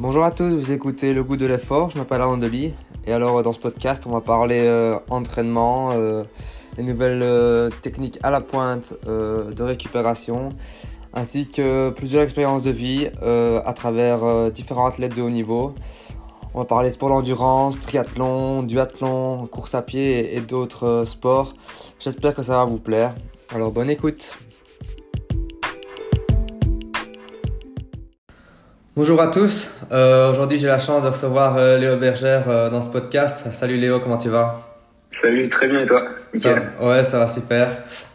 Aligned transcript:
Bonjour 0.00 0.24
à 0.24 0.30
tous, 0.30 0.48
vous 0.48 0.72
écoutez 0.72 1.12
Le 1.12 1.22
Goût 1.22 1.36
de 1.36 1.44
l'effort, 1.44 1.90
je 1.90 1.98
m'appelle 1.98 2.22
Arnaud 2.22 2.38
Deby 2.38 2.72
et 3.06 3.12
alors 3.12 3.42
dans 3.42 3.52
ce 3.52 3.58
podcast 3.58 4.04
on 4.06 4.12
va 4.12 4.22
parler 4.22 4.60
euh, 4.60 4.98
entraînement, 5.10 5.90
euh, 5.92 6.24
les 6.78 6.84
nouvelles 6.84 7.20
euh, 7.22 7.68
techniques 7.82 8.18
à 8.22 8.30
la 8.30 8.40
pointe 8.40 8.94
euh, 9.06 9.50
de 9.52 9.62
récupération 9.62 10.54
ainsi 11.12 11.48
que 11.48 11.90
plusieurs 11.90 12.22
expériences 12.22 12.62
de 12.62 12.70
vie 12.70 13.10
euh, 13.22 13.60
à 13.66 13.74
travers 13.74 14.24
euh, 14.24 14.48
différents 14.48 14.86
athlètes 14.86 15.14
de 15.14 15.20
haut 15.20 15.28
niveau. 15.28 15.74
On 16.54 16.60
va 16.60 16.64
parler 16.64 16.88
sport 16.88 17.10
d'endurance, 17.10 17.78
triathlon, 17.78 18.62
duathlon, 18.62 19.46
course 19.48 19.74
à 19.74 19.82
pied 19.82 20.32
et, 20.32 20.38
et 20.38 20.40
d'autres 20.40 20.86
euh, 20.86 21.04
sports. 21.04 21.52
J'espère 21.98 22.34
que 22.34 22.42
ça 22.42 22.56
va 22.56 22.64
vous 22.64 22.80
plaire. 22.80 23.14
Alors 23.54 23.70
bonne 23.70 23.90
écoute. 23.90 24.34
Bonjour 28.96 29.20
à 29.20 29.28
tous. 29.28 29.70
Euh, 29.92 30.30
Aujourd'hui, 30.32 30.58
j'ai 30.58 30.66
la 30.66 30.78
chance 30.78 31.02
de 31.02 31.08
recevoir 31.08 31.56
euh, 31.56 31.78
Léo 31.78 31.96
Bergère 31.96 32.48
euh, 32.48 32.70
dans 32.70 32.82
ce 32.82 32.88
podcast. 32.88 33.46
Salut 33.52 33.76
Léo, 33.76 34.00
comment 34.00 34.18
tu 34.18 34.28
vas? 34.28 34.60
Salut, 35.10 35.48
très 35.48 35.68
bien 35.68 35.80
et 35.80 35.84
toi? 35.86 36.02
Ça- 36.34 36.50
Nickel. 36.54 36.62
Ouais, 36.80 37.02
ça 37.04 37.18
va 37.18 37.26
super. 37.26 37.68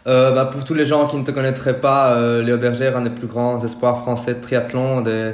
Bah, 0.05 0.49
pour 0.51 0.63
tous 0.63 0.73
les 0.73 0.85
gens 0.85 1.07
qui 1.07 1.17
ne 1.17 1.23
te 1.23 1.31
connaîtraient 1.31 1.79
pas, 1.81 2.41
Léo 2.41 2.57
Bergère, 2.57 2.95
un 2.95 3.01
des 3.01 3.09
plus 3.09 3.27
grands 3.27 3.61
espoirs 3.63 3.97
français 4.01 4.35
de 4.35 4.39
triathlon, 4.41 5.01
des, 5.01 5.31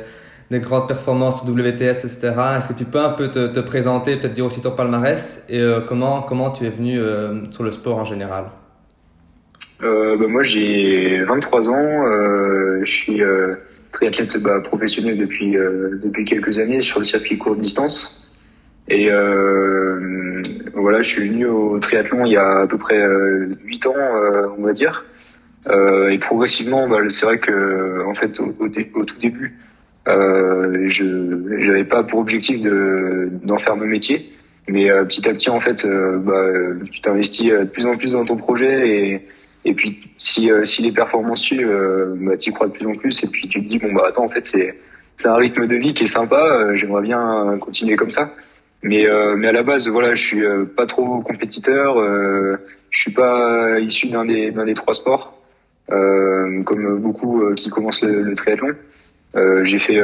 des 0.49 0.59
grandes 0.59 0.88
performances 0.88 1.44
WTS, 1.44 2.04
etc. 2.05 2.34
Est-ce 2.58 2.70
que 2.70 2.73
tu 2.73 2.85
peux 2.85 2.99
un 2.99 3.10
peu 3.10 3.30
te, 3.30 3.46
te 3.48 3.60
présenter, 3.60 4.16
peut-être 4.16 4.34
dire 4.34 4.46
aussi 4.46 4.62
ton 4.62 4.71
palmarès? 4.71 5.44
Et 5.49 5.63
comment, 5.88 6.21
comment 6.23 6.49
tu 6.49 6.66
es 6.66 6.70
venu 6.71 6.99
sur 7.52 7.62
le 7.63 7.70
sport 7.70 7.98
en 7.99 8.05
général? 8.05 8.46
Bah, 9.80 9.88
moi 10.27 10.41
j'ai 10.41 11.21
23 11.23 11.70
ans, 11.70 12.04
je 12.82 12.91
suis 12.91 13.21
triathlète 13.91 14.41
bah, 14.41 14.59
professionnel 14.62 15.18
depuis 15.18 15.58
euh, 15.58 15.99
depuis 16.02 16.26
quelques 16.26 16.59
années 16.59 16.82
sur 16.82 16.99
le 16.99 17.05
circuit 17.05 17.38
courte 17.38 17.59
distance. 17.59 18.32
Et 18.88 19.10
euh, 19.10 20.43
voilà, 20.74 21.02
je 21.02 21.10
suis 21.10 21.29
venu 21.29 21.46
au 21.46 21.79
triathlon 21.79 22.26
il 22.26 22.34
y 22.34 22.38
a 22.38 22.62
à 22.62 22.68
peu 22.68 22.77
près 22.77 22.99
euh, 22.99 23.55
8 23.63 23.88
ans, 23.88 23.93
euh, 23.98 24.48
on 24.57 24.63
va 24.63 24.74
dire. 24.74 25.05
Et 26.10 26.18
progressivement, 26.18 26.90
bah, 26.90 26.98
c'est 27.10 27.26
vrai 27.26 27.38
que 27.38 28.04
en 28.07 28.15
fait 28.15 28.40
au, 28.40 29.04
tout 29.04 29.20
début, 29.20 29.60
euh, 30.08 30.85
je 30.87 31.60
j'avais 31.60 31.84
pas 31.84 32.04
pour 32.04 32.20
objectif 32.20 32.62
de 32.62 33.30
d'en 33.43 33.60
faire 33.60 33.76
mon 33.76 33.85
métier. 33.85 34.34
Mais 34.68 34.90
euh, 34.90 35.05
petit 35.05 35.27
à 35.30 35.34
petit, 35.34 35.52
en 35.52 35.60
fait, 35.60 35.85
bah, 35.85 36.48
tu 36.91 37.02
t'investis 37.02 37.52
de 37.52 37.65
plus 37.65 37.85
en 37.85 37.96
plus 37.96 38.12
dans 38.12 38.26
ton 38.26 38.37
projet 38.37 38.90
et, 38.90 39.26
et 39.63 39.73
puis 39.73 40.12
si, 40.17 40.51
euh, 40.51 40.63
si 40.63 40.81
les 40.81 40.91
performances 40.91 41.41
suivent, 41.41 41.70
euh, 41.70 42.15
bah, 42.17 42.37
tu 42.37 42.51
crois 42.51 42.67
de 42.67 42.73
plus 42.73 42.87
en 42.87 42.95
plus 42.95 43.23
et 43.23 43.27
puis 43.27 43.48
tu 43.48 43.63
te 43.63 43.68
dis 43.68 43.77
bon 43.77 43.93
bah 43.93 44.05
attends 44.07 44.26
en 44.26 44.29
fait 44.29 44.45
c'est 44.45 44.79
c'est 45.18 45.27
un 45.27 45.35
rythme 45.35 45.68
de 45.68 45.76
vie 45.76 45.93
qui 45.93 46.05
est 46.05 46.07
sympa, 46.07 46.41
euh, 46.41 46.76
j'aimerais 46.76 47.03
bien 47.03 47.57
continuer 47.59 47.95
comme 47.95 48.09
ça. 48.09 48.34
Mais 48.81 49.07
euh, 49.07 49.35
mais 49.37 49.48
à 49.48 49.51
la 49.51 49.62
base 49.62 49.87
voilà 49.87 50.15
je 50.15 50.23
suis 50.23 50.43
euh, 50.43 50.65
pas 50.65 50.87
trop 50.87 51.21
compétiteur, 51.21 51.99
euh, 51.99 52.57
je 52.90 53.01
suis 53.01 53.12
pas 53.12 53.79
issu 53.79 54.07
d'un 54.07 54.26
des 54.26 54.49
d'un 54.49 54.65
des 54.65 54.73
trois 54.73 54.93
sports 54.93 55.37
comme 55.90 56.99
beaucoup 56.99 57.53
qui 57.55 57.70
commencent 57.70 58.01
le, 58.01 58.21
le 58.21 58.34
triathlon. 58.34 58.73
J'ai 59.63 59.77
fait 59.77 60.01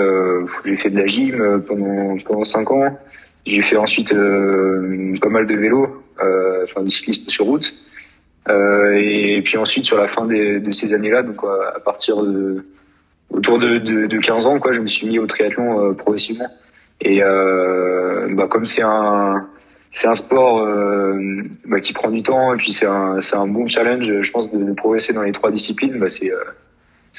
j'ai 0.66 0.76
fait 0.76 0.90
de 0.90 1.00
la 1.00 1.08
gym 1.08 1.64
pendant 1.66 2.18
pendant 2.26 2.44
cinq 2.44 2.72
ans. 2.72 3.00
J'ai 3.46 3.62
fait 3.62 3.78
ensuite 3.78 4.14
pas 4.14 5.30
mal 5.30 5.48
de 5.48 5.56
vélo, 5.56 6.04
enfin 6.64 6.84
du 6.84 6.90
cyclisme 6.90 7.30
sur 7.30 7.46
route. 7.46 7.74
Euh, 8.50 8.94
et 8.96 9.42
puis 9.42 9.58
ensuite 9.58 9.86
sur 9.86 9.98
la 9.98 10.08
fin 10.08 10.26
de 10.26 10.72
ces 10.72 10.94
années-là, 10.94 11.24
donc 11.24 11.44
euh, 11.44 11.76
à 11.76 11.80
partir 11.80 12.24
de 12.24 12.66
autour 13.30 13.60
de, 13.60 13.78
de, 13.78 14.08
de 14.08 14.18
15 14.20 14.48
ans, 14.48 14.60
quoi, 14.60 14.72
je 14.72 14.82
me 14.82 14.88
suis 14.88 15.06
mis 15.06 15.20
au 15.20 15.26
triathlon 15.28 15.90
euh, 15.90 15.94
progressivement. 15.94 16.48
Et 17.02 17.22
bah, 17.22 18.48
comme 18.50 18.66
c'est 18.66 18.82
un 18.82 19.48
c'est 19.92 20.08
un 20.08 20.16
sport 20.16 20.68
bah, 21.66 21.80
qui 21.80 21.94
prend 21.94 22.10
du 22.10 22.24
temps 22.24 22.54
et 22.54 22.58
puis 22.58 22.72
c'est 22.72 22.88
un 22.88 23.20
un 23.34 23.48
bon 23.48 23.68
challenge, 23.68 24.22
je 24.22 24.32
pense, 24.32 24.52
de, 24.52 24.74
progresser 24.74 25.14
dans 25.14 25.22
les 25.22 25.32
trois 25.32 25.52
disciplines. 25.52 26.00
Bah, 26.00 26.08
c'est 26.08 26.32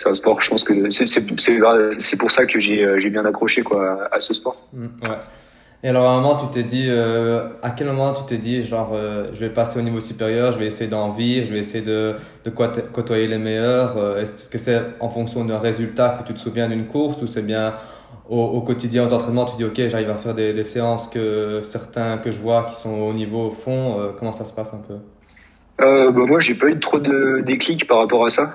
un 0.07 0.15
sport, 0.15 0.41
je 0.41 0.51
pense 0.51 0.65
que 0.65 0.91
c'est 0.91 2.17
pour 2.19 2.31
ça 2.31 2.47
que 2.47 2.59
j'ai 2.59 3.11
bien 3.11 3.25
accroché 3.25 3.63
quoi 3.63 4.09
à, 4.11 4.19
ce 4.19 4.35
sport. 4.35 4.67
Mm, 4.73 4.87
Ouais. 5.09 5.17
Et 5.85 5.89
alors 5.89 6.09
à 6.09 6.13
un 6.15 6.21
moment, 6.21 6.37
tu 6.37 6.47
t'es 6.51 6.65
dit, 6.65 6.87
euh, 6.89 7.51
à 7.63 7.71
quel 7.71 7.87
moment 7.87 8.13
tu 8.13 8.25
t'es 8.27 8.39
dit, 8.39 8.65
genre, 8.65 8.91
euh, 8.95 9.29
je 9.33 9.39
vais 9.41 9.49
passer 9.51 9.79
au 9.79 9.83
niveau 9.83 10.01
supérieur, 10.01 10.53
je 10.53 10.59
vais 10.59 10.67
essayer 10.67 10.91
d'en 10.91 11.11
vivre, 11.13 11.47
je 11.47 11.53
vais 11.53 11.61
essayer 11.61 11.85
de, 11.85 12.17
de 12.45 12.51
côto- 12.51 12.81
côtoyer 12.93 13.29
les 13.29 13.39
meilleurs. 13.39 13.97
euh, 13.97 14.21
Est-ce 14.21 14.51
que 14.51 14.59
c'est 14.59 14.81
en 14.99 15.09
fonction 15.09 15.45
d'un 15.45 15.59
résultat 15.61 16.19
que 16.19 16.27
tu 16.27 16.35
te 16.35 16.41
souviens 16.41 16.69
d'une 16.69 16.87
course 16.89 17.23
ou 17.23 17.29
c'est 17.29 17.43
bien 17.47 17.75
au, 18.29 18.43
au 18.43 18.61
quotidien, 18.63 19.07
aux 19.07 19.13
entraînements, 19.13 19.45
tu 19.47 19.57
dis, 19.57 19.65
ok, 19.65 19.89
j'arrive 19.89 20.11
à 20.11 20.17
faire 20.17 20.35
des, 20.35 20.53
des 20.53 20.65
séances 20.65 21.07
que 21.09 21.61
certains 21.63 22.19
que 22.19 22.33
je 22.33 22.39
vois 22.41 22.65
qui 22.69 22.75
sont 22.75 22.95
au 23.01 23.13
niveau 23.13 23.51
font. 23.53 24.01
euh, 24.01 24.09
comment 24.19 24.33
ça 24.33 24.45
se 24.45 24.53
passe 24.53 24.75
un 24.75 24.79
peu? 24.87 24.95
Euh, 25.81 26.11
bah, 26.11 26.23
moi, 26.27 26.41
j'ai 26.41 26.57
pas 26.57 26.67
eu 26.69 26.81
trop 26.81 26.99
de 26.99 27.41
déclic 27.47 27.87
par 27.87 27.99
rapport 27.99 28.27
à 28.27 28.31
ça. 28.31 28.55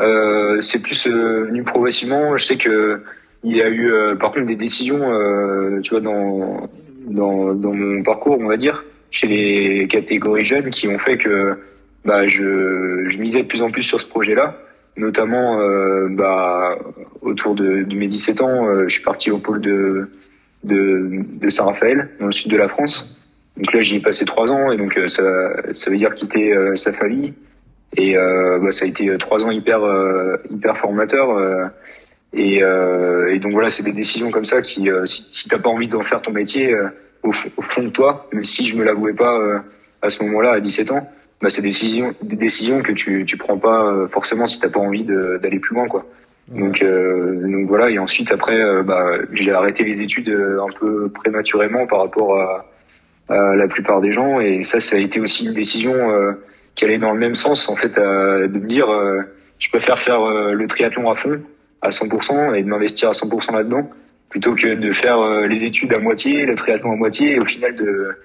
Euh, 0.00 0.60
c'est 0.62 0.80
plus 0.80 1.06
venu 1.06 1.62
progressivement. 1.64 2.34
Je 2.38 2.44
sais 2.46 2.56
que 2.56 3.02
il 3.44 3.56
y 3.56 3.62
a 3.62 3.68
eu, 3.68 3.92
euh, 3.92 4.14
par 4.14 4.32
contre, 4.32 4.46
des 4.46 4.56
décisions, 4.56 5.12
euh, 5.12 5.80
tu 5.80 5.90
vois, 5.90 6.00
dans, 6.00 6.68
dans 7.06 7.54
dans 7.54 7.72
mon 7.72 8.02
parcours, 8.02 8.38
on 8.38 8.46
va 8.46 8.56
dire, 8.56 8.84
chez 9.10 9.26
les 9.26 9.86
catégories 9.88 10.44
jeunes, 10.44 10.70
qui 10.70 10.88
ont 10.88 10.98
fait 10.98 11.16
que 11.16 11.58
bah 12.04 12.26
je 12.26 13.04
je 13.06 13.18
misais 13.18 13.42
de 13.42 13.48
plus 13.48 13.62
en 13.62 13.70
plus 13.70 13.82
sur 13.82 14.00
ce 14.00 14.06
projet-là. 14.06 14.58
Notamment, 14.96 15.58
euh, 15.60 16.08
bah 16.10 16.78
autour 17.22 17.54
de, 17.54 17.82
de 17.82 17.96
mes 17.96 18.06
17 18.06 18.40
ans, 18.42 18.66
euh, 18.66 18.84
je 18.88 18.94
suis 18.94 19.02
parti 19.02 19.30
au 19.30 19.38
pôle 19.38 19.60
de 19.60 20.08
de, 20.64 21.24
de 21.40 21.48
Saint-Raphaël, 21.50 22.10
dans 22.20 22.26
le 22.26 22.32
sud 22.32 22.50
de 22.50 22.56
la 22.56 22.68
France. 22.68 23.18
Donc 23.56 23.72
là, 23.72 23.80
j'y 23.80 23.96
ai 23.96 24.00
passé 24.00 24.24
trois 24.24 24.50
ans 24.50 24.70
et 24.70 24.76
donc 24.76 24.96
euh, 24.96 25.08
ça, 25.08 25.22
ça 25.72 25.90
veut 25.90 25.96
dire 25.96 26.14
quitter 26.14 26.52
euh, 26.52 26.76
sa 26.76 26.92
famille. 26.92 27.34
Et 27.96 28.14
bah, 28.14 28.72
ça 28.72 28.86
a 28.86 28.88
été 28.88 29.14
trois 29.18 29.44
ans 29.44 29.50
hyper 29.50 29.80
hyper 30.50 30.78
formateur. 30.78 31.70
Et, 32.32 32.62
euh, 32.62 33.32
et 33.34 33.38
donc 33.38 33.52
voilà, 33.52 33.68
c'est 33.68 33.82
des 33.82 33.92
décisions 33.92 34.30
comme 34.30 34.44
ça 34.44 34.62
qui, 34.62 34.90
euh, 34.90 35.04
si, 35.06 35.26
si 35.32 35.48
t'as 35.48 35.58
pas 35.58 35.68
envie 35.68 35.88
d'en 35.88 36.02
faire 36.02 36.22
ton 36.22 36.32
métier, 36.32 36.72
euh, 36.74 36.88
au, 37.22 37.32
fond- 37.32 37.50
au 37.56 37.62
fond 37.62 37.82
de 37.82 37.90
toi, 37.90 38.28
même 38.32 38.44
si 38.44 38.66
je 38.66 38.76
me 38.76 38.84
l'avouais 38.84 39.12
pas 39.12 39.38
euh, 39.38 39.58
à 40.00 40.08
ce 40.10 40.22
moment-là, 40.24 40.52
à 40.52 40.60
17 40.60 40.90
ans, 40.92 41.08
bah, 41.40 41.50
c'est 41.50 41.60
des 41.62 41.68
décisions, 41.68 42.14
des 42.22 42.36
décisions 42.36 42.82
que 42.82 42.92
tu 42.92 43.24
tu 43.26 43.36
prends 43.36 43.58
pas 43.58 43.84
euh, 43.84 44.06
forcément 44.06 44.46
si 44.46 44.60
t'as 44.60 44.68
pas 44.70 44.80
envie 44.80 45.04
d'aller 45.04 45.58
plus 45.58 45.74
loin, 45.74 45.88
quoi. 45.88 46.06
Donc, 46.48 46.82
euh, 46.82 47.46
donc 47.46 47.66
voilà. 47.66 47.90
Et 47.90 47.98
ensuite, 47.98 48.32
après, 48.32 48.82
bah, 48.82 49.18
j'ai 49.32 49.52
arrêté 49.52 49.84
les 49.84 50.02
études 50.02 50.28
un 50.30 50.72
peu 50.78 51.08
prématurément 51.08 51.86
par 51.86 52.00
rapport 52.00 52.38
à, 52.40 52.66
à 53.28 53.54
la 53.56 53.66
plupart 53.68 54.00
des 54.00 54.10
gens. 54.12 54.40
Et 54.40 54.62
ça, 54.62 54.80
ça 54.80 54.96
a 54.96 54.98
été 54.98 55.20
aussi 55.20 55.46
une 55.46 55.54
décision 55.54 55.92
euh, 56.10 56.32
qui 56.74 56.84
allait 56.84 56.98
dans 56.98 57.12
le 57.12 57.18
même 57.20 57.34
sens, 57.36 57.68
en 57.68 57.76
fait, 57.76 57.96
euh, 57.98 58.48
de 58.48 58.58
me 58.58 58.66
dire, 58.66 58.90
euh, 58.90 59.20
je 59.58 59.68
préfère 59.68 59.98
faire 59.98 60.22
euh, 60.22 60.52
le 60.52 60.66
triathlon 60.66 61.10
à 61.10 61.14
fond, 61.14 61.40
à 61.82 61.90
100%, 61.90 62.54
et 62.54 62.62
de 62.62 62.68
m'investir 62.68 63.10
à 63.10 63.12
100% 63.12 63.52
là-dedans, 63.52 63.90
plutôt 64.28 64.54
que 64.54 64.74
de 64.74 64.92
faire 64.92 65.18
euh, 65.18 65.46
les 65.46 65.64
études 65.64 65.92
à 65.92 65.98
moitié, 65.98 66.46
le 66.46 66.54
triathlon 66.54 66.92
à 66.92 66.96
moitié, 66.96 67.32
et 67.32 67.38
au 67.38 67.44
final 67.44 67.74
de 67.76 68.16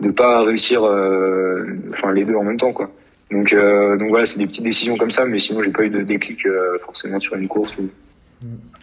de 0.00 0.10
pas 0.10 0.42
réussir, 0.42 0.82
euh, 0.84 1.64
enfin 1.90 2.12
les 2.12 2.24
deux 2.24 2.34
en 2.34 2.42
même 2.42 2.56
temps, 2.56 2.72
quoi. 2.72 2.90
Donc, 3.30 3.52
euh, 3.52 3.96
donc 3.96 4.08
voilà, 4.08 4.24
c'est 4.24 4.38
des 4.38 4.46
petites 4.46 4.64
décisions 4.64 4.96
comme 4.96 5.12
ça, 5.12 5.24
mais 5.24 5.38
sinon 5.38 5.62
j'ai 5.62 5.70
pas 5.70 5.84
eu 5.84 5.90
de 5.90 6.02
déclic 6.02 6.46
forcément 6.84 7.20
sur 7.20 7.36
une 7.36 7.46
course. 7.46 7.78
Ou... 7.78 7.88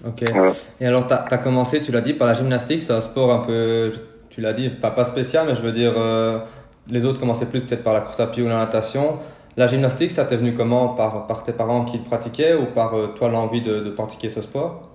Ok. 0.05 0.23
Voilà. 0.31 0.53
Et 0.79 0.85
alors, 0.85 1.07
tu 1.07 1.13
as, 1.13 1.37
commencé, 1.37 1.81
tu 1.81 1.91
l'as 1.91 2.01
dit, 2.01 2.13
par 2.13 2.27
la 2.27 2.33
gymnastique. 2.33 2.81
C'est 2.81 2.93
un 2.93 3.01
sport 3.01 3.31
un 3.31 3.45
peu, 3.45 3.91
tu 4.29 4.41
l'as 4.41 4.53
dit, 4.53 4.69
pas, 4.69 4.91
pas 4.91 5.05
spécial, 5.05 5.45
mais 5.47 5.55
je 5.55 5.61
veux 5.61 5.71
dire, 5.71 5.93
euh, 5.97 6.39
les 6.89 7.05
autres 7.05 7.19
commençaient 7.19 7.45
plus 7.45 7.61
peut-être 7.61 7.83
par 7.83 7.93
la 7.93 8.01
course 8.01 8.19
à 8.19 8.27
pied 8.27 8.41
ou 8.43 8.47
la 8.47 8.57
natation. 8.57 9.19
La 9.57 9.67
gymnastique, 9.67 10.11
ça 10.11 10.23
t'est 10.23 10.37
venu 10.37 10.53
comment? 10.53 10.89
Par, 10.89 11.27
par 11.27 11.43
tes 11.43 11.51
parents 11.51 11.83
qui 11.83 11.97
le 11.97 12.03
pratiquaient 12.03 12.53
ou 12.53 12.65
par 12.65 12.93
euh, 12.93 13.07
toi 13.07 13.27
l'envie 13.29 13.61
de, 13.61 13.89
pratiquer 13.89 14.29
ce 14.29 14.41
sport? 14.41 14.89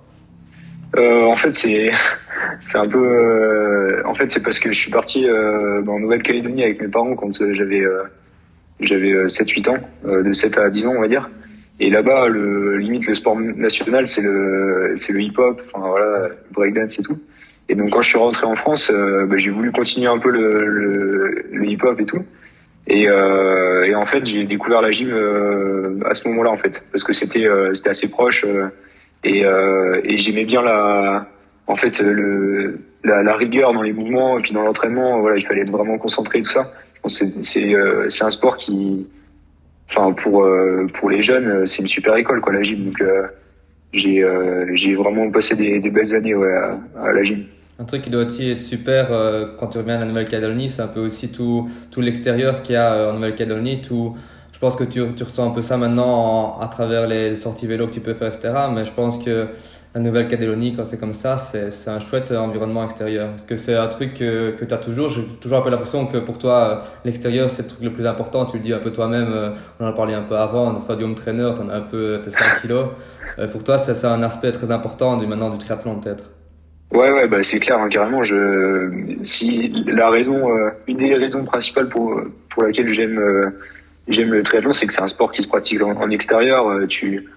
Euh, 0.97 1.25
en 1.25 1.37
fait, 1.37 1.55
c'est 2.61 2.79
un 2.79 2.85
peu. 2.85 2.99
euh, 2.99 4.03
en 4.07 4.15
fait, 4.15 4.31
c'est 4.31 4.43
parce 4.43 4.59
que 4.59 4.73
je 4.73 4.79
suis 4.79 4.91
parti 4.91 5.27
en 5.31 5.99
Nouvelle-Calédonie 5.99 6.65
avec 6.65 6.81
mes 6.81 6.89
parents 6.89 7.15
quand 7.15 7.33
j'avais 7.53 7.83
j'avais 8.81 9.13
euh, 9.13 9.27
7-8 9.27 9.71
ans, 9.71 9.79
de 10.05 10.33
7 10.33 10.59
à 10.59 10.71
10 10.71 10.87
ans, 10.87 10.95
on 10.97 11.01
va 11.01 11.09
dire. 11.09 11.31
Et 11.79 11.91
là-bas, 11.91 12.29
le 12.29 12.79
limite 12.79 13.07
le 13.07 13.13
sport 13.13 13.39
national, 13.39 14.07
c'est 14.07 14.23
le 14.23 14.95
le 14.95 15.21
hip-hop, 15.21 15.61
enfin 15.67 15.87
voilà, 15.87 16.29
breakdance 16.53 16.99
et 16.99 17.03
tout. 17.03 17.19
Et 17.69 17.75
donc 17.75 17.91
quand 17.91 18.01
je 18.01 18.09
suis 18.09 18.19
rentré 18.19 18.47
en 18.47 18.55
France, 18.55 18.91
bah, 18.91 19.37
j'ai 19.37 19.51
voulu 19.51 19.73
continuer 19.73 20.07
un 20.07 20.19
peu 20.19 20.31
le, 20.31 21.45
le 21.53 21.67
hip-hop 21.67 22.01
et 22.01 22.07
tout. 22.07 22.25
Et, 22.89 23.09
euh, 23.09 23.85
et 23.85 23.95
en 23.95 24.05
fait, 24.05 24.25
j'ai 24.25 24.45
découvert 24.45 24.81
la 24.81 24.91
gym 24.93 25.11
euh, 25.13 25.99
à 26.07 26.15
ce 26.15 26.29
moment-là, 26.29 26.51
en 26.51 26.57
fait, 26.57 26.85
parce 26.93 27.03
que 27.03 27.13
c'était 27.13 27.47
euh, 27.47 27.73
c'était 27.73 27.91
assez 27.91 28.09
proche 28.09 28.45
euh, 28.45 28.69
et, 29.25 29.45
euh, 29.45 30.01
et 30.05 30.17
j'aimais 30.17 30.45
bien 30.45 30.63
la, 30.63 31.27
en 31.67 31.75
fait, 31.75 32.01
le, 32.01 32.79
la, 33.03 33.23
la 33.25 33.35
rigueur 33.35 33.73
dans 33.73 33.83
les 33.83 33.93
mouvements 33.93 34.39
et 34.39 34.43
puis 34.43 34.53
dans 34.53 34.63
l'entraînement. 34.63 35.21
Voilà, 35.21 35.37
il 35.37 35.45
fallait 35.45 35.63
être 35.63 35.71
vraiment 35.71 35.99
concentré 35.99 36.39
et 36.39 36.43
tout 36.43 36.51
ça. 36.51 36.73
C'est 37.09 37.45
c'est 37.45 37.75
euh, 37.75 38.09
c'est 38.09 38.25
un 38.25 38.33
sport 38.33 38.57
qui, 38.57 39.07
enfin 39.89 40.13
pour 40.13 40.45
pour 40.95 41.11
les 41.11 41.23
jeunes, 41.23 41.65
c'est 41.67 41.83
une 41.83 41.89
super 41.89 42.17
école 42.17 42.41
quoi, 42.41 42.53
la 42.53 42.63
gym. 42.63 42.85
Donc 42.87 43.03
j'ai 43.93 44.25
j'ai 44.73 44.95
vraiment 44.97 45.31
passé 45.31 45.55
des, 45.55 45.79
des 45.79 45.91
belles 45.91 46.15
années 46.17 46.35
ouais, 46.35 46.53
à, 47.01 47.13
la 47.13 47.23
gym. 47.23 47.45
Un 47.79 47.85
truc 47.85 48.03
qui 48.03 48.11
doit 48.11 48.25
aussi 48.25 48.51
être 48.51 48.63
super 48.63 49.09
quand 49.59 49.67
tu 49.67 49.79
reviens 49.79 49.97
à 49.97 49.99
la 49.99 50.07
Nouvelle-Calédonie, 50.07 50.71
c'est 50.71 50.81
un 50.81 50.87
peu 50.87 51.01
aussi 51.01 51.29
tout, 51.29 51.69
tout 51.91 52.01
l'extérieur 52.01 52.63
qu'il 52.63 52.75
y 52.75 52.79
a 52.79 53.11
en 53.11 53.13
Nouvelle-Calédonie, 53.13 53.83
tout, 53.83 54.17
je 54.57 54.59
pense 54.59 54.75
que 54.75 54.85
tu, 54.85 55.03
tu, 55.15 55.23
ressens 55.23 55.51
un 55.51 55.51
peu 55.51 55.61
ça 55.61 55.77
maintenant 55.77 56.59
à 56.61 56.69
travers 56.69 57.07
les 57.07 57.37
sorties 57.37 57.67
vélo 57.67 57.89
que 57.89 57.93
tu 57.93 58.01
peux 58.01 58.15
faire, 58.15 58.29
etc. 58.29 58.55
Mais 58.73 58.87
je 58.87 58.91
pense 58.91 59.19
que 59.23 59.49
la 59.95 60.01
Nouvelle-Calédonie, 60.01 60.73
quand 60.75 60.85
c'est 60.85 60.99
comme 60.99 61.13
ça, 61.13 61.37
c'est 61.37 61.91
un 61.91 62.01
chouette 62.01 62.33
environnement 62.33 62.83
extérieur. 62.83 63.35
Est-ce 63.35 63.45
que 63.45 63.57
c'est 63.57 63.75
un 63.75 63.89
truc 63.89 64.15
que, 64.15 64.53
que 64.53 64.65
tu 64.65 64.73
as 64.73 64.79
toujours 64.79 65.11
J'ai 65.11 65.25
toujours 65.25 65.59
un 65.59 65.61
peu 65.61 65.69
l'impression 65.69 66.07
que 66.07 66.17
pour 66.17 66.39
toi, 66.39 66.81
l'extérieur, 67.05 67.51
c'est 67.51 67.65
le 67.65 67.69
truc 67.69 67.83
le 67.83 67.93
plus 67.93 68.07
important. 68.07 68.47
Tu 68.47 68.57
le 68.57 68.63
dis 68.63 68.73
un 68.73 68.79
peu 68.79 68.91
toi-même, 68.91 69.31
euh, 69.31 69.51
on 69.79 69.85
en 69.85 69.89
a 69.89 69.93
parlé 69.93 70.15
un 70.15 70.23
peu 70.23 70.39
avant, 70.39 70.75
on 70.75 70.81
fait 70.81 70.97
du 70.97 71.05
home 71.05 71.17
trainer, 71.17 71.51
tu 71.55 71.61
as 71.61 71.75
un 71.75 71.81
peu 71.83 72.23
tes 72.25 72.31
5 72.31 72.63
kilos. 72.63 72.87
Euh, 73.39 73.49
pour 73.49 73.63
toi, 73.63 73.77
c'est 73.77 74.07
un 74.07 74.23
aspect 74.23 74.53
très 74.53 74.71
important 74.71 75.19
du, 75.19 75.27
maintenant 75.27 75.51
du 75.51 75.59
triathlon 75.59 76.01
peut-être 76.01 76.25
Ouais, 76.93 77.11
ouais, 77.11 77.27
bah 77.29 77.43
c'est 77.43 77.59
clair, 77.59 77.79
hein, 77.79 77.89
carrément. 77.89 78.23
Je, 78.23 79.17
si 79.23 79.69
la 79.87 80.09
raison, 80.09 80.51
euh, 80.57 80.71
une 80.87 80.99
des 80.99 81.15
raisons 81.15 81.45
principales 81.45 81.89
pour 81.89 82.21
pour 82.49 82.63
laquelle 82.63 82.93
j'aime 82.93 83.21
j'aime 84.09 84.33
le 84.33 84.43
triathlon, 84.43 84.73
c'est 84.73 84.87
que 84.87 84.93
c'est 84.93 85.03
un 85.03 85.09
sport 85.09 85.33
qui 85.33 85.43
se 85.43 85.49
pratique 85.49 85.83
en, 85.83 86.11
extérieur. 86.11 86.69
Euh, 86.69 86.87
tu, 86.87 87.29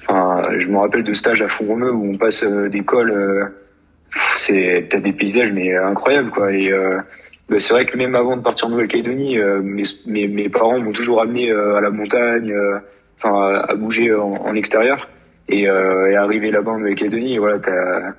enfin, 0.00 0.48
je 0.58 0.68
me 0.68 0.78
rappelle 0.78 1.04
de 1.04 1.14
stages 1.14 1.42
à 1.42 1.48
Font-Romeu 1.48 1.92
où 1.92 2.12
on 2.12 2.18
passe 2.18 2.42
euh, 2.42 2.68
des 2.68 2.82
cols. 2.82 3.10
Euh, 3.10 3.44
c'est 4.36 4.86
t'as 4.88 5.00
des 5.00 5.12
paysages 5.12 5.52
mais 5.52 5.76
incroyables 5.76 6.30
quoi. 6.30 6.50
Et 6.50 6.72
bah, 7.50 7.58
c'est 7.58 7.74
vrai 7.74 7.84
que 7.84 7.94
même 7.96 8.14
avant 8.14 8.38
de 8.38 8.42
partir 8.42 8.66
en 8.66 8.70
Nouvelle-Calédonie, 8.70 9.38
mes, 9.62 9.82
mes, 10.06 10.28
mes, 10.28 10.48
parents 10.48 10.78
m'ont 10.78 10.92
toujours 10.92 11.20
amené 11.20 11.52
à 11.52 11.80
la 11.82 11.90
montagne, 11.90 12.54
enfin 13.18 13.64
à, 13.68 13.74
bouger 13.74 14.14
en, 14.14 14.54
extérieur. 14.54 15.10
Et, 15.50 15.64
et 15.64 16.16
arriver 16.16 16.50
là-bas 16.50 16.70
en 16.70 16.78
Nouvelle-Calédonie, 16.78 17.36
voilà, 17.36 17.58
t'as 17.58 18.14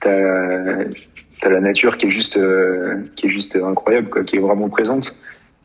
t'as 0.00 0.84
t'as 1.40 1.50
la 1.50 1.60
nature 1.60 1.96
qui 1.96 2.06
est 2.06 2.10
juste 2.10 2.38
qui 3.16 3.26
est 3.26 3.30
juste 3.30 3.56
incroyable 3.56 4.08
quoi, 4.08 4.24
qui 4.24 4.36
est 4.36 4.40
vraiment 4.40 4.68
présente. 4.68 5.14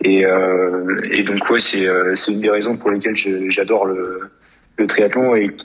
Et, 0.03 0.25
euh, 0.25 1.01
et 1.11 1.23
donc 1.23 1.49
ouais, 1.49 1.59
c'est 1.59 1.87
euh, 1.87 2.13
c'est 2.13 2.33
une 2.33 2.41
des 2.41 2.49
raisons 2.49 2.75
pour 2.77 2.91
lesquelles 2.91 3.15
j'adore 3.15 3.85
le, 3.85 4.31
le 4.77 4.87
triathlon 4.87 5.35
et, 5.35 5.55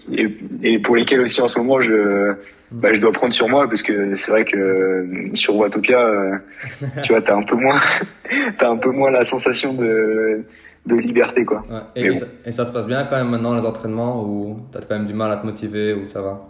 et, 0.63 0.79
pour 0.79 0.95
lesquelles 0.95 1.21
aussi 1.21 1.41
en 1.41 1.49
ce 1.49 1.59
moment 1.59 1.81
je 1.81 2.35
bah, 2.71 2.93
je 2.93 3.01
dois 3.01 3.13
prendre 3.13 3.33
sur 3.33 3.49
moi 3.49 3.67
parce 3.67 3.83
que 3.83 4.15
c'est 4.15 4.31
vrai 4.31 4.45
que 4.45 5.31
sur 5.35 5.57
Watopia 5.57 5.99
euh, 5.99 6.37
tu 7.03 7.13
vois 7.13 7.23
t'as 7.23 7.35
un 7.35 7.43
peu 7.43 7.57
moins 7.57 7.81
t'as 8.59 8.71
un 8.71 8.77
peu 8.77 8.91
moins 8.91 9.11
la 9.11 9.25
sensation 9.25 9.73
de 9.73 10.45
de 10.87 10.95
liberté 10.95 11.45
quoi. 11.45 11.65
Et, 11.97 12.09
et, 12.47 12.53
ça, 12.53 12.65
se 12.65 12.73
passe 12.73 12.87
bien 12.87 13.05
quand 13.05 13.17
même 13.17 13.29
maintenant 13.29 13.55
les 13.55 13.67
entraînements 13.67 14.25
ou 14.25 14.61
t'as 14.71 14.81
quand 14.81 14.95
même 14.95 15.07
du 15.07 15.13
mal 15.13 15.33
à 15.33 15.37
te 15.37 15.45
motiver 15.45 15.93
ou 15.93 16.07
ça 16.07 16.23
va? 16.23 16.49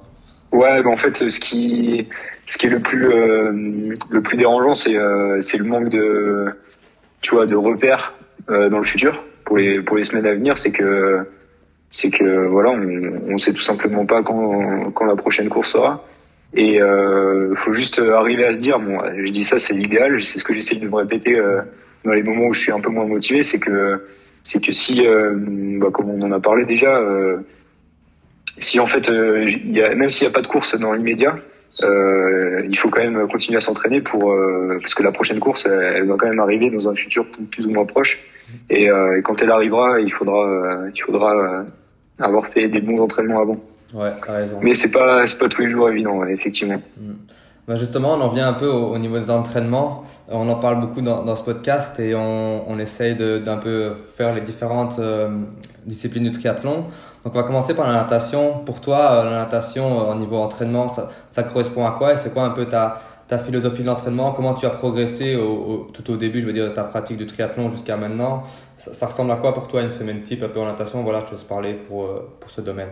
Ouais 0.58 0.82
bah 0.82 0.90
en 0.90 0.96
fait 0.96 1.14
ce 1.16 1.40
qui 1.40 2.08
ce 2.46 2.58
qui 2.58 2.66
est 2.66 2.70
le 2.70 2.80
plus 2.80 3.08
le 3.08 4.20
plus 4.22 4.36
dérangeant 4.36 4.74
c'est 4.74 4.96
c'est 5.40 5.58
le 5.58 5.64
manque 5.64 5.88
de 5.88 6.52
tu 7.20 7.34
vois, 7.34 7.46
de 7.46 7.56
repères 7.56 8.14
euh, 8.50 8.68
dans 8.68 8.78
le 8.78 8.84
futur 8.84 9.24
pour 9.44 9.56
les 9.56 9.80
pour 9.80 9.96
les 9.96 10.04
semaines 10.04 10.26
à 10.26 10.34
venir, 10.34 10.56
c'est 10.56 10.70
que 10.70 11.26
c'est 11.90 12.10
que 12.10 12.46
voilà, 12.46 12.70
on, 12.70 13.32
on 13.32 13.36
sait 13.38 13.52
tout 13.52 13.60
simplement 13.60 14.06
pas 14.06 14.22
quand 14.22 14.90
quand 14.92 15.04
la 15.06 15.16
prochaine 15.16 15.48
course 15.48 15.72
sera. 15.72 16.04
Et 16.54 16.80
euh, 16.80 17.54
faut 17.54 17.74
juste 17.74 17.98
arriver 17.98 18.46
à 18.46 18.52
se 18.52 18.58
dire, 18.58 18.78
bon, 18.78 18.98
je 19.22 19.30
dis 19.30 19.44
ça, 19.44 19.58
c'est 19.58 19.74
l'idéal, 19.74 20.22
c'est 20.22 20.38
ce 20.38 20.44
que 20.44 20.54
j'essaye 20.54 20.78
de 20.78 20.88
me 20.88 20.94
répéter 20.94 21.38
euh, 21.38 21.60
dans 22.04 22.12
les 22.12 22.22
moments 22.22 22.46
où 22.46 22.54
je 22.54 22.60
suis 22.60 22.72
un 22.72 22.80
peu 22.80 22.88
moins 22.88 23.04
motivé, 23.04 23.42
c'est 23.42 23.58
que 23.58 24.06
c'est 24.42 24.64
que 24.64 24.72
si, 24.72 25.06
euh, 25.06 25.34
bah, 25.78 25.88
comme 25.92 26.08
on 26.08 26.22
en 26.22 26.32
a 26.32 26.40
parlé 26.40 26.64
déjà, 26.64 26.96
euh, 26.96 27.38
si 28.60 28.80
en 28.80 28.86
fait, 28.86 29.08
euh, 29.08 29.44
y 29.64 29.82
a, 29.82 29.94
même 29.94 30.10
s'il 30.10 30.26
n'y 30.26 30.32
a 30.32 30.34
pas 30.34 30.42
de 30.42 30.46
course 30.46 30.78
dans 30.78 30.92
l'immédiat, 30.92 31.36
euh, 31.82 32.66
il 32.68 32.76
faut 32.76 32.88
quand 32.88 33.00
même 33.00 33.28
continuer 33.28 33.58
à 33.58 33.60
s'entraîner 33.60 34.00
pour 34.00 34.32
euh, 34.32 34.78
parce 34.80 34.94
que 34.94 35.02
la 35.02 35.12
prochaine 35.12 35.38
course 35.38 35.66
elle, 35.66 36.08
va 36.08 36.16
quand 36.16 36.28
même 36.28 36.40
arriver 36.40 36.70
dans 36.70 36.88
un 36.88 36.94
futur 36.94 37.24
plus 37.50 37.66
ou 37.66 37.70
moins 37.70 37.84
proche. 37.84 38.18
Et, 38.68 38.90
euh, 38.90 39.20
quand 39.22 39.40
elle 39.42 39.50
arrivera 39.50 40.00
il 40.00 40.12
faudra 40.12 40.80
il 40.92 41.00
faudra 41.00 41.64
avoir 42.18 42.46
fait 42.46 42.68
des 42.68 42.80
bons 42.80 43.00
entraînements 43.00 43.40
avant. 43.40 43.58
Ouais 43.94 44.10
t'as 44.26 44.32
raison. 44.32 44.58
Mais 44.60 44.74
c'est 44.74 44.90
pas 44.90 45.24
c'est 45.26 45.38
pas 45.38 45.48
tous 45.48 45.62
les 45.62 45.68
jours 45.68 45.88
évident 45.88 46.24
effectivement. 46.24 46.82
Bah 47.68 47.76
justement 47.76 48.14
on 48.14 48.20
en 48.22 48.28
vient 48.28 48.48
un 48.48 48.54
peu 48.54 48.66
au, 48.66 48.98
niveau 48.98 49.18
des 49.18 49.30
entraînements. 49.30 50.04
On 50.28 50.48
en 50.48 50.56
parle 50.56 50.80
beaucoup 50.80 51.00
dans, 51.00 51.22
dans 51.22 51.36
ce 51.36 51.44
podcast 51.44 52.00
et 52.00 52.14
on, 52.14 52.68
on 52.68 52.78
essaye 52.80 53.14
d'un 53.14 53.58
peu 53.58 53.92
faire 54.16 54.34
les 54.34 54.40
différentes 54.40 55.00
disciplines 55.86 56.24
du 56.24 56.32
triathlon 56.32 56.86
donc 57.28 57.34
on 57.34 57.40
va 57.40 57.46
commencer 57.46 57.74
par 57.74 57.86
la 57.86 57.92
natation. 57.92 58.64
Pour 58.64 58.80
toi, 58.80 59.12
euh, 59.12 59.24
la 59.24 59.36
natation 59.40 60.00
euh, 60.00 60.12
au 60.12 60.14
niveau 60.14 60.36
entraînement, 60.36 60.88
ça, 60.88 61.42
correspond 61.42 61.84
à 61.84 61.90
quoi? 61.90 62.14
Et 62.14 62.16
c'est 62.16 62.32
quoi 62.32 62.44
un 62.44 62.52
peu 62.52 62.64
ta, 62.64 63.02
philosophie 63.44 63.82
de 63.82 63.86
l'entraînement? 63.86 64.32
Comment 64.32 64.54
tu 64.54 64.64
as 64.64 64.70
progressé 64.70 65.38
tout 65.92 66.10
au 66.10 66.16
début, 66.16 66.40
je 66.40 66.46
veux 66.46 66.54
dire, 66.54 66.72
ta 66.72 66.84
pratique 66.84 67.18
du 67.18 67.26
triathlon 67.26 67.68
jusqu'à 67.68 67.98
maintenant? 67.98 68.44
Ça, 68.78 69.04
ressemble 69.04 69.30
à 69.30 69.36
quoi 69.36 69.52
pour 69.52 69.68
toi 69.68 69.82
une 69.82 69.90
semaine 69.90 70.22
type 70.22 70.42
un 70.42 70.48
peu 70.48 70.58
en 70.58 70.64
natation? 70.64 71.02
Voilà, 71.02 71.20
je 71.30 71.36
te 71.36 71.44
parler 71.46 71.74
pour, 71.74 72.06
euh, 72.06 72.26
pour 72.40 72.48
ce 72.48 72.62
domaine. 72.62 72.88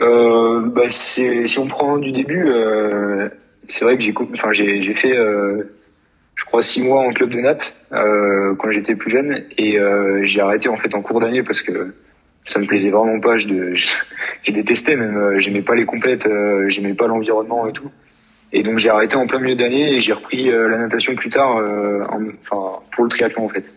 Bah 0.00 0.88
si 0.88 1.56
on 1.60 1.68
prend 1.68 1.98
du 1.98 2.10
début, 2.10 2.52
c'est 3.66 3.84
vrai 3.84 3.96
que 3.96 4.02
j'ai 4.02 4.94
fait, 4.94 5.16
euh, 5.16 5.76
je 6.34 6.44
crois, 6.46 6.62
six 6.62 6.82
mois 6.82 7.02
en 7.02 7.12
club 7.12 7.30
de 7.30 7.38
natte 7.38 7.76
quand 7.92 8.70
j'étais 8.70 8.96
plus 8.96 9.12
jeune. 9.12 9.44
Et 9.56 9.78
j'ai 10.22 10.40
arrêté 10.40 10.68
en 10.68 10.76
fait 10.76 10.96
en 10.96 11.00
cours 11.00 11.20
d'année 11.20 11.44
parce 11.44 11.62
que 11.62 11.94
ça 12.46 12.60
me 12.60 12.66
plaisait 12.66 12.90
vraiment 12.90 13.20
pas. 13.20 13.36
Je, 13.36 13.74
j'ai 14.42 14.52
détesté 14.52 14.96
même. 14.96 15.16
Euh, 15.16 15.38
j'aimais 15.38 15.62
pas 15.62 15.74
les 15.74 15.84
compètes, 15.84 16.26
euh, 16.26 16.68
j'aimais 16.68 16.94
pas 16.94 17.08
l'environnement 17.08 17.68
et 17.68 17.72
tout. 17.72 17.90
Et 18.52 18.62
donc 18.62 18.78
j'ai 18.78 18.88
arrêté 18.88 19.16
en 19.16 19.26
plein 19.26 19.40
milieu 19.40 19.56
d'année 19.56 19.94
et 19.94 20.00
j'ai 20.00 20.12
repris 20.12 20.48
euh, 20.50 20.68
la 20.68 20.78
natation 20.78 21.14
plus 21.16 21.28
tard, 21.28 21.56
en, 21.56 22.22
enfin 22.40 22.78
pour 22.92 23.04
le 23.04 23.10
triathlon 23.10 23.44
en 23.44 23.48
fait. 23.48 23.74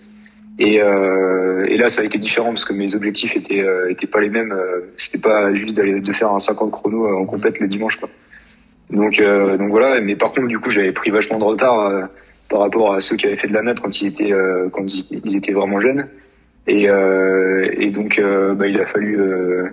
Et, 0.60 0.76
et 0.76 1.78
là 1.78 1.88
ça 1.88 2.02
a 2.02 2.04
été 2.04 2.18
différent 2.18 2.50
parce 2.50 2.66
que 2.66 2.74
mes 2.74 2.94
objectifs 2.94 3.36
étaient 3.36 3.66
étaient 3.90 4.08
pas 4.08 4.20
les 4.20 4.30
mêmes. 4.30 4.54
C'était 4.98 5.18
pas 5.18 5.54
juste 5.54 5.74
d'aller 5.74 6.02
de 6.02 6.14
faire 6.14 6.32
un 6.32 6.40
50 6.40 6.70
chrono 6.70 7.18
en 7.18 7.26
compète 7.26 7.60
le 7.60 7.68
dimanche 7.68 7.96
quoi. 7.96 8.10
Donc 8.90 9.22
donc 9.22 9.70
voilà. 9.70 10.02
Mais 10.02 10.18
par 10.18 10.34
contre 10.34 10.48
du 10.48 10.60
coup 10.60 10.70
j'avais 10.70 10.92
pris 10.92 11.12
vachement 11.12 11.40
de 11.40 11.46
retard 11.46 12.10
par 12.50 12.60
rapport 12.60 12.94
à 12.94 13.00
ceux 13.00 13.16
qui 13.16 13.26
avaient 13.26 13.38
fait 13.38 13.48
de 13.48 13.54
la 13.54 13.62
natte 13.62 13.80
quand 13.80 14.02
ils 14.02 14.08
étaient 14.08 14.34
quand 14.74 14.86
ils 15.12 15.38
étaient 15.38 15.54
vraiment 15.54 15.80
jeunes. 15.80 16.10
Et, 16.68 16.90
euh, 16.90 17.68
et 17.78 17.90
donc, 17.90 18.20
euh, 18.20 18.54
bah, 18.54 18.68
il 18.68 18.80
a 18.80 18.86
fallu, 18.86 19.20
euh, 19.20 19.70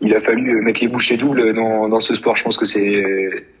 il 0.00 0.14
a 0.14 0.20
fallu 0.20 0.62
mettre 0.62 0.80
les 0.80 0.88
bouchées 0.88 1.16
doubles 1.16 1.52
dans, 1.54 1.88
dans 1.88 2.00
ce 2.00 2.14
sport. 2.14 2.36
Je 2.36 2.44
pense 2.44 2.56
que 2.56 2.64
c'est, 2.64 3.04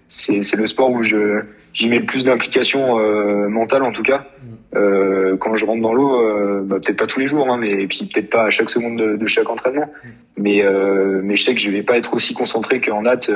c'est, 0.06 0.42
c'est 0.42 0.56
le 0.56 0.66
sport 0.66 0.90
où 0.90 1.02
je, 1.02 1.40
j'y 1.74 1.88
mets 1.88 1.98
le 1.98 2.06
plus 2.06 2.24
d'implication 2.24 2.98
mentale 3.48 3.82
en 3.82 3.92
tout 3.92 4.02
cas. 4.02 4.26
Euh, 4.76 5.36
quand 5.38 5.56
je 5.56 5.64
rentre 5.64 5.82
dans 5.82 5.94
l'eau, 5.94 6.22
euh, 6.22 6.62
bah, 6.62 6.76
peut-être 6.78 6.98
pas 6.98 7.06
tous 7.06 7.20
les 7.20 7.26
jours, 7.26 7.50
hein, 7.50 7.56
mais 7.58 7.70
et 7.70 7.86
puis 7.86 8.08
peut-être 8.12 8.30
pas 8.30 8.44
à 8.44 8.50
chaque 8.50 8.70
seconde 8.70 8.98
de, 8.98 9.16
de 9.16 9.26
chaque 9.26 9.48
entraînement. 9.48 9.90
Mais 10.36 10.62
euh, 10.62 11.20
mais 11.24 11.36
je 11.36 11.42
sais 11.42 11.54
que 11.54 11.60
je 11.60 11.70
vais 11.70 11.82
pas 11.82 11.96
être 11.96 12.14
aussi 12.14 12.34
concentré 12.34 12.80
qu'en 12.80 13.02
natte, 13.02 13.30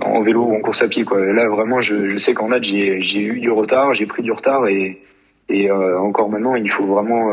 en 0.00 0.20
vélo 0.22 0.44
ou 0.44 0.54
en 0.54 0.60
course 0.60 0.82
à 0.82 0.88
pied. 0.88 1.04
Quoi. 1.04 1.32
Là 1.32 1.48
vraiment, 1.48 1.80
je, 1.80 2.08
je 2.08 2.16
sais 2.18 2.34
qu'en 2.34 2.48
natte 2.48 2.64
j'ai 2.64 3.00
j'ai 3.00 3.22
eu 3.22 3.40
du 3.40 3.50
retard, 3.50 3.94
j'ai 3.94 4.06
pris 4.06 4.22
du 4.22 4.32
retard 4.32 4.68
et 4.68 5.00
et 5.48 5.70
encore 5.70 6.28
maintenant, 6.28 6.54
il 6.54 6.70
faut 6.70 6.86
vraiment 6.86 7.30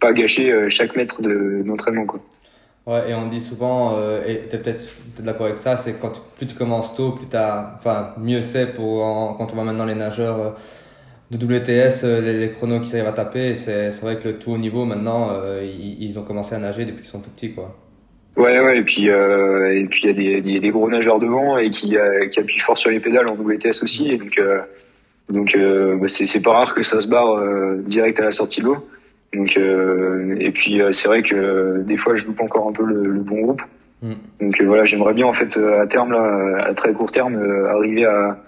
pas 0.00 0.12
gâcher 0.12 0.50
euh, 0.50 0.68
chaque 0.68 0.96
mètre 0.96 1.22
d'entraînement. 1.22 2.06
quoi. 2.06 2.20
Ouais, 2.86 3.10
et 3.10 3.14
on 3.14 3.28
dit 3.28 3.40
souvent, 3.40 3.94
euh, 3.96 4.24
et 4.26 4.48
tu 4.48 4.56
es 4.56 4.58
peut-être 4.58 4.88
d'accord 5.20 5.46
avec 5.46 5.58
ça, 5.58 5.76
c'est 5.76 6.00
quand 6.00 6.20
plus 6.38 6.46
tu 6.46 6.56
commences 6.56 6.94
tôt, 6.94 7.12
plus 7.12 7.26
as, 7.36 7.74
enfin, 7.78 8.14
mieux 8.18 8.40
c'est 8.40 8.66
pour 8.72 9.36
quand 9.36 9.48
on 9.52 9.54
voit 9.54 9.64
maintenant 9.64 9.84
les 9.84 9.94
nageurs 9.94 10.40
euh, 10.40 10.50
de 11.30 11.36
WTS, 11.36 12.04
les, 12.24 12.50
chronos 12.50 12.80
qui 12.80 12.92
arrivent 12.96 13.06
à 13.06 13.12
taper. 13.12 13.54
C'est 13.54 13.90
vrai 14.00 14.16
que 14.16 14.28
le 14.28 14.38
tout 14.38 14.52
haut 14.52 14.58
niveau 14.58 14.84
maintenant, 14.84 15.30
ils, 15.62 16.18
ont 16.18 16.22
commencé 16.22 16.56
à 16.56 16.58
nager 16.58 16.84
depuis 16.84 17.02
qu'ils 17.02 17.10
sont 17.10 17.20
tout 17.20 17.30
petits, 17.30 17.52
quoi. 17.52 17.76
Ouais, 18.36 18.58
ouais, 18.58 18.78
et 18.78 18.82
puis 18.82 19.06
et 19.06 19.86
puis 19.88 20.02
il 20.02 20.06
y 20.06 20.34
a 20.34 20.40
des, 20.40 20.58
des, 20.58 20.70
gros 20.70 20.90
nageurs 20.90 21.20
devant 21.20 21.56
et 21.56 21.70
qui, 21.70 21.96
qui 22.30 22.40
appuient 22.40 22.58
fort 22.58 22.76
sur 22.76 22.90
les 22.90 22.98
pédales 22.98 23.28
en 23.28 23.34
WTS 23.34 23.80
aussi. 23.84 24.10
Et 24.10 24.18
donc 24.18 24.40
donc 25.30 25.56
bah, 25.56 26.08
c'est 26.08 26.42
pas 26.42 26.52
rare 26.52 26.74
que 26.74 26.82
ça 26.82 27.00
se 27.00 27.08
barre 27.08 27.40
direct 27.84 28.20
à 28.20 28.24
la 28.24 28.30
sortie 28.30 28.60
de 28.60 28.66
l'eau. 28.66 28.86
Donc 29.32 29.56
euh, 29.56 30.36
et 30.40 30.50
puis 30.50 30.80
euh, 30.80 30.90
c'est 30.90 31.08
vrai 31.08 31.22
que 31.22 31.34
euh, 31.34 31.82
des 31.82 31.96
fois 31.96 32.16
je 32.16 32.26
loupe 32.26 32.40
encore 32.40 32.68
un 32.68 32.72
peu 32.72 32.84
le, 32.84 33.04
le 33.04 33.20
bon 33.20 33.40
groupe. 33.42 33.62
Mm. 34.02 34.12
Donc 34.40 34.62
voilà, 34.62 34.84
j'aimerais 34.84 35.14
bien 35.14 35.26
en 35.26 35.32
fait 35.32 35.56
à 35.56 35.86
terme 35.86 36.12
là, 36.12 36.64
à 36.64 36.74
très 36.74 36.92
court 36.92 37.10
terme, 37.10 37.36
arriver 37.68 38.04
à 38.04 38.38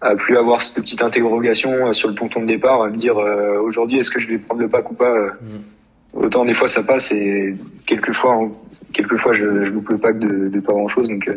à 0.00 0.14
plus 0.14 0.36
avoir 0.36 0.62
cette 0.62 0.76
petite 0.76 1.02
interrogation 1.02 1.92
sur 1.92 2.08
le 2.08 2.14
ponton 2.14 2.40
de 2.40 2.46
départ, 2.46 2.82
à 2.82 2.88
me 2.88 2.96
dire 2.96 3.16
aujourd'hui 3.16 3.98
est-ce 3.98 4.12
que 4.12 4.20
je 4.20 4.28
vais 4.28 4.38
prendre 4.38 4.60
le 4.60 4.68
pack 4.68 4.90
ou 4.90 4.94
pas. 4.94 5.14
Mm. 5.14 6.14
Autant 6.14 6.44
des 6.44 6.54
fois 6.54 6.68
ça 6.68 6.82
passe 6.82 7.12
et 7.12 7.54
quelquefois 7.86 8.48
quelquefois 8.92 9.32
je, 9.32 9.64
je 9.64 9.72
loupe 9.72 9.90
le 9.90 9.98
pack 9.98 10.18
de, 10.18 10.48
de 10.48 10.60
pas 10.60 10.72
grand 10.72 10.88
chose 10.88 11.08
donc. 11.08 11.30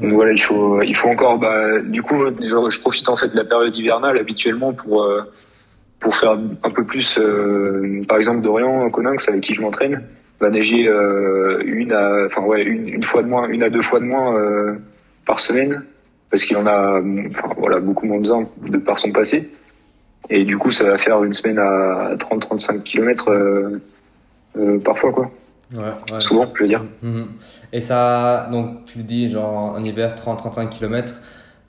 Donc 0.00 0.12
voilà, 0.12 0.32
il 0.32 0.40
faut, 0.40 0.82
il 0.82 0.94
faut 0.94 1.08
encore, 1.08 1.38
bah, 1.38 1.80
du 1.80 2.02
coup, 2.02 2.18
je, 2.18 2.70
je 2.70 2.80
profite 2.80 3.08
en 3.08 3.16
fait 3.16 3.28
de 3.28 3.36
la 3.36 3.44
période 3.44 3.74
hivernale 3.74 4.18
habituellement 4.18 4.72
pour 4.72 5.06
pour 5.98 6.16
faire 6.16 6.38
un 6.62 6.70
peu 6.70 6.84
plus, 6.84 7.18
euh, 7.18 8.04
par 8.06 8.18
exemple 8.18 8.42
Dorian 8.42 8.90
Coninx 8.90 9.28
avec 9.28 9.40
qui 9.40 9.54
je 9.54 9.62
m'entraîne, 9.62 10.02
va 10.40 10.50
nager 10.50 10.88
une 11.64 11.92
à, 11.92 12.26
enfin 12.26 12.42
ouais, 12.42 12.62
une, 12.62 13.02
fois 13.02 13.22
de 13.22 13.28
moins, 13.28 13.48
une 13.48 13.62
à 13.62 13.70
deux 13.70 13.82
fois 13.82 14.00
de 14.00 14.04
moins 14.04 14.76
par 15.24 15.40
semaine, 15.40 15.82
parce 16.30 16.44
qu'il 16.44 16.56
en 16.58 16.66
a, 16.66 17.00
enfin 17.30 17.48
voilà, 17.56 17.80
beaucoup 17.80 18.06
moins 18.06 18.18
besoin 18.18 18.48
de 18.68 18.76
par 18.76 18.98
son 18.98 19.12
passé. 19.12 19.50
Et 20.28 20.44
du 20.44 20.58
coup, 20.58 20.70
ça 20.70 20.84
va 20.84 20.98
faire 20.98 21.24
une 21.24 21.32
semaine 21.32 21.58
à 21.58 22.14
30-35 22.16 22.82
km 22.82 23.32
parfois 24.84 25.12
quoi. 25.12 25.30
Ouais, 25.74 26.20
Souvent, 26.20 26.46
je 26.54 26.62
veux 26.62 26.68
dire. 26.68 26.84
Mhm. 27.02 27.26
Et 27.72 27.80
ça, 27.80 28.48
donc 28.52 28.84
tu 28.86 28.98
dis 28.98 29.28
genre 29.28 29.74
en 29.74 29.82
hiver 29.82 30.14
30-35 30.14 30.68
km. 30.68 31.14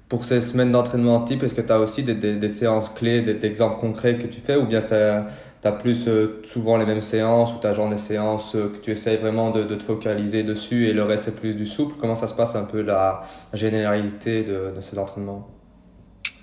Pour 0.08 0.24
ces 0.24 0.40
semaines 0.40 0.72
d'entraînement 0.72 1.22
type, 1.22 1.44
est-ce 1.44 1.56
que 1.56 1.62
tu 1.62 1.72
as 1.74 1.80
aussi 1.80 2.04
des, 2.04 2.14
des, 2.14 2.50
séances 2.50 2.90
clés, 2.90 3.22
des, 3.22 3.46
exemples 3.46 3.80
concrets 3.80 4.18
que 4.18 4.28
tu 4.28 4.40
fais 4.40 4.56
ou 4.56 4.66
bien 4.66 4.80
tu 4.80 4.94
as 4.94 5.72
plus 5.74 6.08
euh, 6.08 6.40
souvent 6.46 6.78
les 6.78 6.86
mêmes 6.86 7.02
séances 7.02 7.54
ou 7.54 7.58
tu 7.60 7.68
as 7.68 7.74
genre 7.74 7.90
des 7.90 7.98
séances 7.98 8.56
euh, 8.56 8.70
que 8.70 8.78
tu 8.78 8.92
essayes 8.92 9.18
vraiment 9.18 9.52
de, 9.52 9.64
de, 9.64 9.76
te 9.76 9.84
focaliser 9.84 10.44
dessus 10.44 10.88
et 10.88 10.94
le 10.94 11.04
reste 11.04 11.26
c'est 11.26 11.36
plus 11.36 11.56
du 11.56 11.66
souple? 11.66 11.96
Comment 12.00 12.16
ça 12.16 12.28
se 12.28 12.36
passe 12.36 12.56
un 12.56 12.64
peu 12.64 12.82
la 12.82 13.22
généralité 13.54 14.44
de, 14.44 14.76
de 14.78 14.82
ces 14.82 14.98
entraînements? 14.98 15.50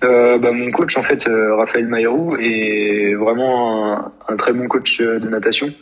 Euh, 0.03 0.37
bah, 0.37 0.51
Mon 0.51 0.69
coach 0.69 0.95
en 0.97 1.01
fait, 1.01 1.27
Raphaël 1.27 1.87
Maïrou, 1.87 2.35
est 2.35 3.15
vraiment 3.15 3.93
un, 3.93 4.11
un, 4.27 4.35
très 4.35 4.53
bon 4.53 4.67
coach 4.67 5.01
de 5.01 5.27
natation. 5.27 5.73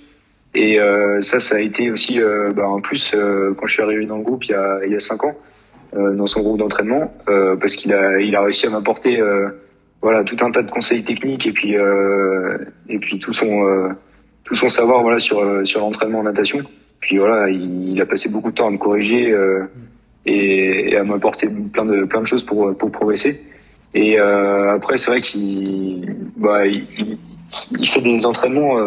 Et 0.55 0.79
euh, 0.79 1.21
ça, 1.21 1.39
ça 1.39 1.55
a 1.55 1.59
été 1.59 1.89
aussi 1.89 2.21
euh, 2.21 2.51
bah, 2.53 2.67
en 2.67 2.79
plus 2.79 3.13
euh, 3.15 3.53
quand 3.57 3.65
je 3.65 3.73
suis 3.73 3.81
arrivé 3.81 4.05
dans 4.05 4.17
le 4.17 4.23
groupe 4.23 4.45
il 4.45 4.51
y 4.51 4.55
a, 4.55 4.85
il 4.85 4.91
y 4.91 4.95
a 4.95 4.99
cinq 4.99 5.23
ans, 5.23 5.35
dans 5.95 6.25
son 6.25 6.41
groupe 6.41 6.57
d'entraînement, 6.57 7.13
parce 7.59 7.75
qu'il 7.75 7.93
a, 7.93 8.19
il 8.19 8.35
a 8.35 8.41
réussi 8.41 8.65
à 8.65 8.71
m'apporter 8.71 9.21
voilà 10.01 10.23
tout 10.23 10.37
un 10.41 10.49
tas 10.49 10.63
de 10.63 10.71
conseils 10.71 11.03
techniques 11.03 11.45
et 11.45 11.51
puis 11.51 11.75
et 12.89 12.97
puis 12.97 13.19
tout 13.19 13.31
son 13.31 13.93
tout 14.43 14.55
son 14.55 14.69
savoir 14.69 15.03
voilà 15.03 15.19
sur 15.19 15.67
sur 15.67 15.81
l'entraînement 15.81 16.21
en 16.21 16.23
natation. 16.23 16.61
Puis 16.99 17.19
voilà, 17.19 17.47
il, 17.47 17.91
il, 17.91 18.01
a 18.01 18.07
passé 18.07 18.27
beaucoup 18.27 18.49
de 18.49 18.55
temps 18.55 18.69
à 18.69 18.71
me 18.71 18.79
corriger 18.79 19.37
et, 20.25 20.93
et, 20.93 20.97
à 20.97 21.03
m'apporter 21.03 21.47
plein 21.71 21.85
de 21.85 22.05
plein 22.05 22.21
de 22.21 22.25
choses 22.25 22.43
pour 22.43 22.75
pour 22.75 22.89
progresser. 22.89 23.43
Et 23.93 24.17
après, 24.17 24.97
c'est 24.97 25.11
vrai 25.11 25.21
qu'il 25.21 26.15
bah, 26.37 26.65
il, 26.65 27.19
il, 27.77 27.87
fait 27.87 28.01
des 28.01 28.25
entraînements 28.25 28.79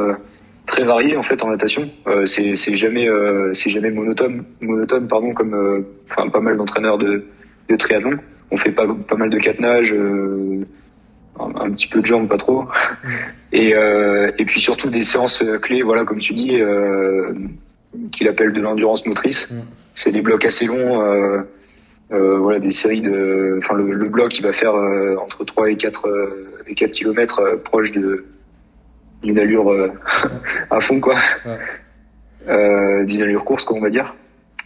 très 0.77 0.85
varié 0.85 1.17
en 1.17 1.23
fait 1.23 1.43
en 1.43 1.49
natation. 1.49 1.91
Euh, 2.07 2.27
c'est 2.27 2.55
jamais 2.75 3.09
euh, 3.09 3.53
c'est 3.55 3.71
jamais 3.71 3.91
monotone 3.91 4.45
monotone 4.61 5.09
pardon 5.09 5.33
comme 5.33 5.55
euh, 5.55 5.81
enfin 6.11 6.29
pas 6.29 6.41
mal 6.41 6.59
d'entraîneurs 6.59 6.99
de, 6.99 7.25
de 7.69 7.77
triathlon. 7.77 8.19
On 8.51 8.59
fait 8.59 8.73
pas 8.73 8.87
pas 8.87 9.17
mal 9.17 9.31
de 9.31 9.39
catenage, 9.39 9.95
euh, 9.95 10.67
un, 11.39 11.71
petit 11.71 11.89
peu 11.89 12.01
de 12.01 12.07
jambes 12.07 12.29
pas 12.29 12.37
trop, 12.37 12.67
et 13.53 13.71
et 14.39 14.45
puis 14.45 14.61
surtout 14.61 14.91
des 14.91 15.03
séances 15.03 15.43
clés 15.63 15.83
voilà 15.83 16.05
comme 16.05 16.19
tu 16.19 16.35
dis 16.35 16.59
qu'il 18.13 18.29
appelle 18.29 18.53
de 18.53 18.61
l'endurance 18.61 19.07
motrice. 19.07 19.51
Mm. 19.51 19.63
C'est 19.95 20.13
des 20.13 20.21
blocs 20.21 20.45
assez 20.45 20.67
longs. 20.67 21.43
voilà 22.11 22.59
des 22.59 22.71
séries 22.71 23.01
de 23.01 23.57
enfin 23.59 23.75
le, 23.75 23.93
le 23.93 24.09
bloc 24.09 24.39
il 24.39 24.43
va 24.43 24.53
faire 24.53 24.75
entre 25.25 25.45
3 25.45 25.71
et 25.71 25.77
4 25.77 26.09
et 26.69 26.75
4 26.75 26.93
km 26.93 27.57
proche 27.65 27.93
de 27.93 28.27
d'une 29.23 29.39
allure 29.39 29.71
euh, 29.71 29.93
à 30.71 30.81
fond 30.81 31.01
quoi, 31.01 31.17
euh, 32.49 33.05
d'une 33.05 33.23
allure 33.23 33.45
course 33.45 33.65
quoi 33.65 33.77
on 33.77 33.81
va 33.81 33.91
dire. 33.91 34.15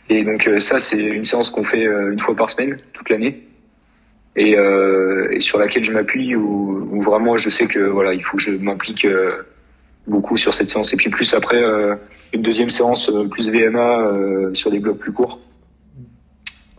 Et 0.08 0.24
donc 0.24 0.46
euh, 0.48 0.58
ça 0.58 0.78
c'est 0.78 1.00
une 1.00 1.24
séance 1.24 1.50
qu'on 1.50 1.64
fait 1.64 1.84
une 1.84 2.18
fois 2.18 2.34
par 2.34 2.50
semaine 2.50 2.76
toute 2.92 3.10
l'année. 3.10 3.46
Et, 4.36 4.52
et, 4.52 5.40
sur 5.40 5.58
laquelle 5.58 5.82
je 5.82 5.92
m'appuie 5.92 6.36
où, 6.36 7.02
vraiment 7.02 7.36
je 7.36 7.50
sais 7.50 7.66
que 7.66 7.80
voilà 7.80 8.14
il 8.14 8.22
faut 8.22 8.36
que 8.36 8.42
je 8.44 8.52
m'implique 8.52 9.06
beaucoup 10.06 10.36
sur 10.36 10.54
cette 10.54 10.70
séance. 10.70 10.92
Et 10.92 10.96
puis 10.96 11.10
plus 11.10 11.34
après 11.34 11.60
une 12.32 12.40
deuxième 12.40 12.70
séance 12.70 13.10
plus 13.30 13.52
VMA 13.52 14.54
sur 14.54 14.70
des 14.70 14.78
blocs 14.78 14.98
plus 14.98 15.12
courts. 15.12 15.40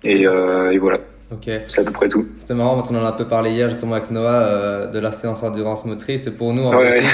Et, 0.03 0.21
et 0.21 0.77
voilà 0.77 0.99
Ok. 1.31 1.49
C'est 1.67 1.81
à 1.81 1.83
peu 1.85 1.91
près 1.91 2.09
tout. 2.09 2.27
C'était 2.39 2.53
marrant, 2.53 2.83
on 2.89 2.95
en 2.95 3.05
a 3.05 3.09
un 3.09 3.11
peu 3.13 3.25
parlé 3.25 3.51
hier 3.51 3.69
justement 3.69 3.95
avec 3.95 4.11
Noah 4.11 4.29
euh, 4.29 4.87
de 4.87 4.99
la 4.99 5.11
séance 5.11 5.43
endurance 5.43 5.85
motrice. 5.85 6.27
Et 6.27 6.31
pour 6.31 6.53
nous, 6.53 6.63
en 6.63 6.73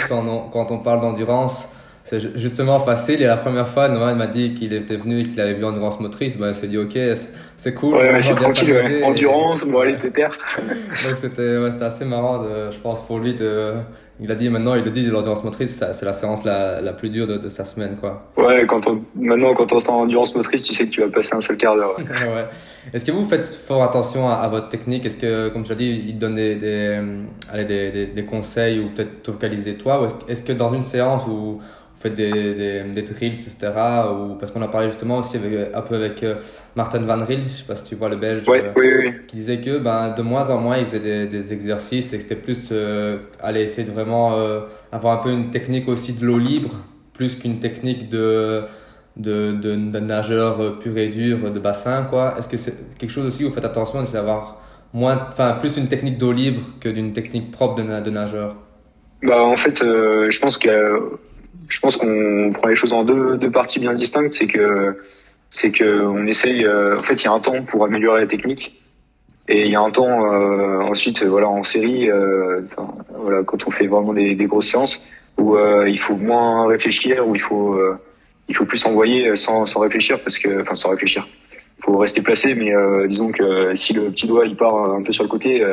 quand, 0.09 0.25
on, 0.27 0.49
quand 0.49 0.71
on 0.71 0.79
parle 0.79 1.01
d'endurance, 1.01 1.67
c'est 2.03 2.35
justement 2.37 2.79
facile. 2.79 3.21
Et 3.21 3.25
la 3.25 3.37
première 3.37 3.67
fois, 3.67 3.89
Noah 3.89 4.15
m'a 4.15 4.27
dit 4.27 4.53
qu'il 4.55 4.73
était 4.73 4.95
venu 4.95 5.19
et 5.19 5.23
qu'il 5.23 5.39
avait 5.39 5.53
vu 5.53 5.63
endurance 5.65 5.99
motrice. 5.99 6.37
Ben, 6.37 6.49
il 6.49 6.55
s'est 6.55 6.67
dit, 6.67 6.77
ok, 6.77 6.97
c'est 7.57 7.73
cool. 7.73 7.95
Ouais, 7.95 8.21
c'est 8.21 8.33
tranquille, 8.33 8.75
Endurance, 9.03 9.63
bon, 9.65 9.81
allez, 9.81 9.93
pépère. 9.93 10.35
Donc 10.57 11.17
c'était 11.17 11.57
ouais, 11.57 11.83
assez 11.83 12.05
marrant, 12.05 12.43
de, 12.43 12.71
je 12.71 12.77
pense, 12.79 13.05
pour 13.05 13.19
lui 13.19 13.35
de 13.35 13.73
il 14.19 14.31
a 14.31 14.35
dit 14.35 14.49
maintenant, 14.49 14.73
il 14.73 14.83
le 14.83 14.89
dit, 14.89 15.05
l'endurance 15.05 15.43
motrice, 15.43 15.83
c'est 15.91 16.05
la 16.05 16.13
séance 16.13 16.43
la, 16.43 16.81
la 16.81 16.93
plus 16.93 17.09
dure 17.09 17.27
de, 17.27 17.37
de, 17.37 17.49
sa 17.49 17.65
semaine, 17.65 17.97
quoi. 17.99 18.31
Ouais, 18.35 18.65
quand 18.67 18.87
on, 18.87 19.03
maintenant, 19.15 19.53
quand 19.53 19.71
on 19.73 19.79
sent 19.79 19.91
endurance 19.91 20.35
motrice, 20.35 20.63
tu 20.63 20.73
sais 20.73 20.85
que 20.85 20.91
tu 20.91 21.01
vas 21.01 21.09
passer 21.09 21.35
un 21.35 21.41
seul 21.41 21.57
quart 21.57 21.75
d'heure. 21.75 21.95
Ouais. 21.97 22.45
Est-ce 22.93 23.05
que 23.05 23.11
vous 23.11 23.25
faites 23.25 23.45
fort 23.45 23.83
attention 23.83 24.27
à, 24.27 24.47
votre 24.47 24.69
technique? 24.69 25.05
Est-ce 25.05 25.17
que, 25.17 25.49
comme 25.49 25.63
tu 25.63 25.71
as 25.71 25.75
dit, 25.75 26.03
il 26.07 26.15
te 26.15 26.19
donne 26.19 26.35
des, 26.35 26.55
des, 26.55 26.99
allez, 27.51 27.65
des, 27.65 27.91
des, 27.91 28.05
des 28.07 28.25
conseils 28.25 28.79
ou 28.79 28.89
peut-être 28.89 29.21
te 29.21 29.31
focaliser 29.31 29.75
toi? 29.75 30.01
Ou 30.01 30.07
est-ce 30.27 30.41
que 30.41 30.53
dans 30.53 30.73
une 30.73 30.83
séance 30.83 31.27
où 31.27 31.59
vous 31.97 32.03
faites 32.03 32.13
des, 32.13 32.31
des, 32.53 32.83
des 32.83 33.01
drills, 33.01 33.31
etc. 33.33 33.57
Ou, 34.11 34.35
parce 34.35 34.51
qu'on 34.51 34.61
a 34.61 34.67
parlé 34.67 34.87
justement 34.87 35.17
aussi 35.17 35.37
avec, 35.37 35.73
un 35.73 35.81
peu 35.81 35.95
avec 35.95 36.21
euh, 36.21 36.35
Martin 36.75 36.99
Van 36.99 37.23
Riel, 37.25 37.41
je 37.43 37.57
sais 37.57 37.63
pas 37.63 37.75
si 37.75 37.85
tu 37.85 37.95
vois 37.95 38.09
le 38.09 38.17
belge, 38.17 38.43
euh, 38.47 39.11
qui 39.27 39.35
disait 39.35 39.59
que 39.59 39.79
ben, 39.79 40.13
de 40.15 40.21
moins 40.21 40.47
en 40.51 40.59
moins 40.59 40.77
il 40.77 40.85
faisait 40.85 40.99
des, 40.99 41.25
des 41.25 41.53
exercices 41.53 42.13
et 42.13 42.17
que 42.17 42.21
c'était 42.23 42.35
plus 42.35 42.69
euh, 42.71 43.17
aller 43.41 43.61
essayer 43.61 43.87
de 43.87 43.91
vraiment 43.91 44.37
avoir 44.91 45.19
un 45.19 45.23
peu 45.23 45.31
une 45.31 45.49
technique 45.49 45.87
aussi 45.87 46.13
de 46.13 46.23
l'eau 46.23 46.37
libre, 46.37 46.69
plus 47.13 47.35
qu'une 47.35 47.59
technique 47.59 48.09
de, 48.09 48.61
de, 49.15 49.53
de, 49.53 49.99
nageur 49.99 50.77
pur 50.77 50.95
et 50.99 51.07
dur 51.07 51.51
de 51.51 51.59
bassin. 51.59 52.03
quoi. 52.03 52.35
Est-ce 52.37 52.47
que 52.47 52.57
c'est 52.57 52.75
quelque 52.99 53.09
chose 53.09 53.25
aussi 53.25 53.43
où 53.43 53.49
vous 53.49 53.55
faites 53.55 53.65
attention 53.65 54.03
d'avoir 54.03 54.61
moins, 54.93 55.19
enfin 55.29 55.57
plus 55.59 55.77
une 55.77 55.87
technique 55.87 56.19
d'eau 56.19 56.31
libre 56.31 56.61
que 56.79 56.89
d'une 56.89 57.13
technique 57.13 57.49
propre 57.49 57.81
de, 57.81 58.01
de 58.01 58.09
nageur? 58.11 58.55
Bah, 59.23 59.41
En 59.41 59.55
fait, 59.55 59.79
je 59.79 60.39
pense 60.39 60.59
que 60.59 61.17
je 61.67 61.79
pense 61.79 61.97
qu'on 61.97 62.51
prend 62.53 62.67
les 62.67 62.75
choses 62.75 62.93
en 62.93 63.03
deux, 63.03 63.37
deux 63.37 63.51
parties 63.51 63.79
bien 63.79 63.93
distinctes. 63.93 64.33
C'est 64.33 64.47
que 64.47 64.97
c'est 65.49 65.71
que 65.71 66.01
on 66.01 66.25
essaye. 66.25 66.65
Euh, 66.65 66.97
en 66.97 67.03
fait, 67.03 67.21
il 67.21 67.25
y 67.25 67.27
a 67.27 67.31
un 67.31 67.39
temps 67.39 67.63
pour 67.63 67.85
améliorer 67.85 68.21
la 68.21 68.27
technique 68.27 68.79
et 69.47 69.65
il 69.65 69.71
y 69.71 69.75
a 69.75 69.81
un 69.81 69.91
temps 69.91 70.25
euh, 70.33 70.79
ensuite, 70.81 71.23
voilà, 71.23 71.47
en 71.47 71.63
série, 71.63 72.09
euh, 72.09 72.61
voilà, 73.17 73.43
quand 73.43 73.65
on 73.65 73.71
fait 73.71 73.87
vraiment 73.87 74.13
des, 74.13 74.35
des 74.35 74.45
grosses 74.45 74.67
séances 74.67 75.07
où 75.37 75.55
il 75.85 75.99
faut 75.99 76.15
moins 76.15 76.67
réfléchir, 76.67 77.27
où 77.27 77.35
il 77.35 77.41
faut 77.41 77.79
il 78.49 78.55
faut 78.55 78.65
plus 78.65 78.83
envoyer 78.87 79.35
sans, 79.35 79.67
sans 79.67 79.81
réfléchir 79.81 80.19
parce 80.23 80.39
que, 80.39 80.61
enfin, 80.61 80.73
sans 80.73 80.89
réfléchir. 80.89 81.27
Il 81.77 81.83
faut 81.83 81.97
rester 81.97 82.21
placé, 82.21 82.55
mais 82.55 82.71
disons 83.07 83.31
que 83.31 83.75
si 83.75 83.93
le 83.93 84.09
petit 84.09 84.25
doigt 84.25 84.47
il 84.47 84.55
part 84.55 84.93
un 84.95 85.03
peu 85.03 85.11
sur 85.11 85.23
le 85.23 85.29
côté, 85.29 85.63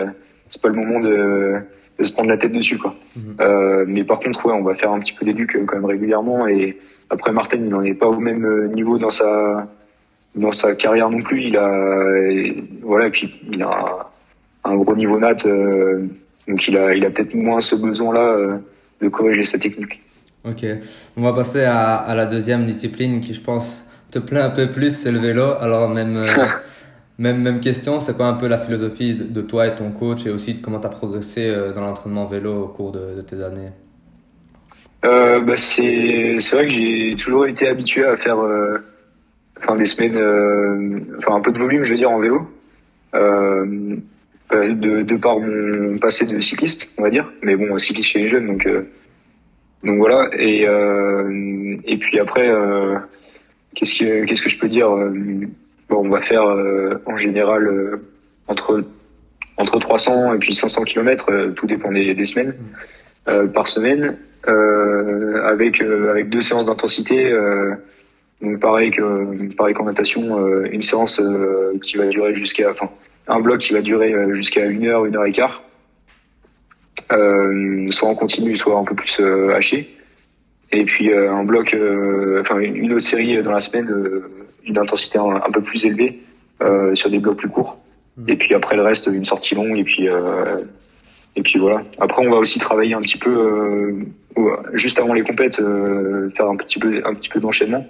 c'est 0.51 0.61
pas 0.61 0.69
le 0.69 0.75
moment 0.75 1.01
de 1.01 1.63
de 1.99 2.05
se 2.05 2.13
prendre 2.13 2.29
la 2.29 2.37
tête 2.37 2.53
dessus 2.53 2.79
quoi. 2.79 2.95
Mhm. 3.17 3.37
Euh, 3.41 3.85
mais 3.87 4.05
par 4.05 4.21
contre 4.21 4.45
ouais 4.47 4.53
on 4.53 4.63
va 4.63 4.75
faire 4.75 4.91
un 4.91 5.01
petit 5.01 5.13
peu 5.13 5.25
d'éduc 5.25 5.55
euh, 5.55 5.65
quand 5.65 5.77
même 5.77 5.85
régulièrement 5.85 6.47
et 6.47 6.79
après 7.11 7.33
Martin 7.33 7.59
il 7.59 7.69
n'en 7.69 7.83
est 7.83 7.95
pas 7.95 8.09
au 8.09 8.19
même 8.19 8.45
euh, 8.45 8.69
niveau 8.69 8.99
dans 8.99 9.11
sa 9.11 9.69
dans 10.35 10.51
sa 10.51 10.75
carrière 10.75 11.11
non 11.11 11.23
plus 11.23 11.45
il 11.45 11.57
a 11.57 12.05
voilà 12.83 13.07
et 13.07 13.11
puis 13.11 13.33
il 13.53 13.63
a 13.63 14.11
un, 14.65 14.75
gros 14.77 14.97
niveau 14.97 15.19
nat 15.21 15.37
euh, 15.47 16.07
donc 16.49 16.67
il 16.67 16.77
a 16.77 16.95
il 16.95 17.05
a 17.05 17.11
peut-être 17.11 17.35
moins 17.35 17.61
ce 17.61 17.77
besoin 17.77 18.13
là 18.13 18.59
de 19.01 19.09
corriger 19.09 19.45
sa 19.45 19.59
technique. 19.59 20.01
Ok 20.45 20.67
on 21.17 21.23
va 21.23 21.33
passer 21.33 21.63
à, 21.63 21.95
à 21.95 22.15
la 22.17 22.27
deuxième 22.27 22.67
discipline 22.67 23.21
qui 23.21 23.35
je 23.35 23.41
pense 23.41 23.85
te 24.11 24.19
plaît 24.19 24.41
un 24.41 24.51
peu 24.51 24.73
plus 24.73 24.97
c'est 24.97 25.13
le 25.13 25.21
vélo 25.21 25.53
alors 25.61 25.89
même 25.89 26.27
Même, 27.19 27.43
même 27.43 27.61
question, 27.61 28.01
c'est 28.01 28.17
quoi 28.17 28.27
un 28.27 28.35
peu 28.35 28.49
la 28.49 28.59
philosophie 28.59 29.15
de, 29.15 29.41
toi 29.41 29.69
et 29.69 29.77
ton 29.77 29.93
coach 29.93 30.27
et 30.27 30.31
aussi 30.31 30.55
de 30.55 30.63
comment 30.63 30.81
tu 30.81 30.87
as 30.87 30.91
progressé 30.91 31.47
euh, 31.47 31.73
dans 31.73 31.81
l'entraînement 31.81 32.27
vélo 32.27 32.65
au 32.65 32.69
cours 32.69 32.91
de, 32.91 33.21
tes 33.23 33.41
années? 33.41 33.71
Euh, 35.05 35.41
bah 35.41 35.57
c'est, 35.57 36.39
vrai 36.53 36.67
que 36.67 36.73
j'ai 36.73 37.15
toujours 37.17 37.47
été 37.47 37.69
habitué 37.69 38.05
à 38.05 38.17
faire 38.17 38.39
euh, 38.41 38.79
enfin, 39.59 39.77
des 39.77 39.85
semaines, 39.85 40.17
enfin 41.19 41.37
un 41.37 41.41
peu 41.41 41.53
de 41.53 41.59
volume, 41.59 41.85
je 41.85 41.91
veux 41.91 41.99
dire, 41.99 42.11
en 42.11 42.19
vélo. 42.19 42.49
De, 44.51 45.03
de 45.03 45.17
par 45.17 45.41
mon 45.41 45.99
passé 45.99 46.27
de 46.27 46.39
cycliste, 46.39 46.93
on 46.99 47.03
va 47.03 47.11
dire. 47.11 47.31
Mais 47.43 47.57
bon, 47.57 47.77
cycliste 47.77 48.09
chez 48.09 48.21
les 48.21 48.29
jeunes, 48.29 48.47
donc, 48.47 48.69
donc 49.83 49.99
voilà. 49.99 50.31
Et, 50.33 50.63
et 51.85 51.99
puis 51.99 52.19
après, 52.19 52.53
qu'est-ce 53.75 53.99
que, 53.99 54.25
qu'est-ce 54.25 54.43
que 54.43 54.49
je 54.49 54.59
peux 54.59 54.69
dire 54.69 54.89
on 55.91 56.09
va 56.09 56.21
faire 56.21 56.45
euh, 56.45 57.01
en 57.07 57.17
général 57.17 57.67
euh, 57.67 58.03
entre 58.49 58.85
entre 59.57 59.79
300 59.79 60.35
et 60.35 60.39
puis 60.39 60.55
500 60.55 60.83
km, 60.83 61.31
euh, 61.31 61.51
tout 61.53 61.67
dépend 61.67 61.93
des, 61.93 62.25
semaines, 62.25 62.55
par 63.55 63.69
semaine, 63.69 64.19
avec 64.47 65.81
avec 65.81 66.29
deux 66.29 66.41
séances 66.41 66.67
d'intensité. 66.67 67.33
donc 68.43 68.61
pareil 68.61 68.91
que 68.91 69.55
pareil 69.55 69.75
qu'en 69.75 69.85
natation, 69.85 70.65
une 70.65 70.83
séance 70.83 71.23
qui 71.81 71.97
va 71.97 72.07
durer 72.07 72.35
jusqu'à, 72.35 72.71
enfin, 72.71 72.91
un 73.29 73.41
bloc 73.41 73.59
qui 73.59 73.73
va 73.73 73.81
durer 73.81 74.13
jusqu'à 74.33 74.67
une 74.67 74.87
heure, 74.87 75.07
une 75.07 75.17
heure 75.17 75.25
et 75.25 75.33
quart, 75.33 75.63
soit 77.09 78.09
en 78.09 78.15
continu, 78.15 78.57
soit 78.57 78.77
un 78.77 78.85
peu 78.85 78.97
plus 78.97 79.21
haché. 79.55 79.89
et 80.73 80.85
puis 80.85 81.15
un 81.15 81.45
bloc, 81.45 81.75
enfin 82.41 82.59
une 82.59 82.93
autre 82.93 83.07
série 83.07 83.41
dans 83.43 83.53
la 83.53 83.61
semaine, 83.61 83.89
d'une 84.65 84.79
intensité 84.79 85.19
un, 85.19 85.51
peu 85.51 85.61
plus 85.61 85.85
élevée 85.85 86.21
sur 86.95 87.11
des 87.11 87.19
blocs 87.19 87.37
plus 87.37 87.49
courts. 87.49 87.79
Mmh. 88.17 88.29
Et 88.29 88.37
puis 88.37 88.55
après 88.55 88.77
le 88.77 88.83
reste, 88.83 89.09
une 89.13 89.25
sortie 89.25 89.55
longue 89.55 89.77
et 89.79 89.85
puis 89.85 90.09
et 91.37 91.43
puis 91.43 91.59
voilà. 91.59 91.83
Après, 91.99 92.25
on 92.25 92.31
va 92.31 92.37
aussi 92.37 92.59
travailler 92.59 92.95
un 92.95 93.01
petit 93.01 93.19
peu 93.19 94.07
juste 94.73 94.99
avant 94.99 95.15
les 95.15 95.23
compètes, 95.23 95.57
faire 95.57 96.49
un 96.49 96.57
petit 96.57 96.79
peu 96.79 97.03
un 97.05 97.15
petit 97.15 97.29
peu 97.29 97.41
d'enchaînement. 97.41 97.87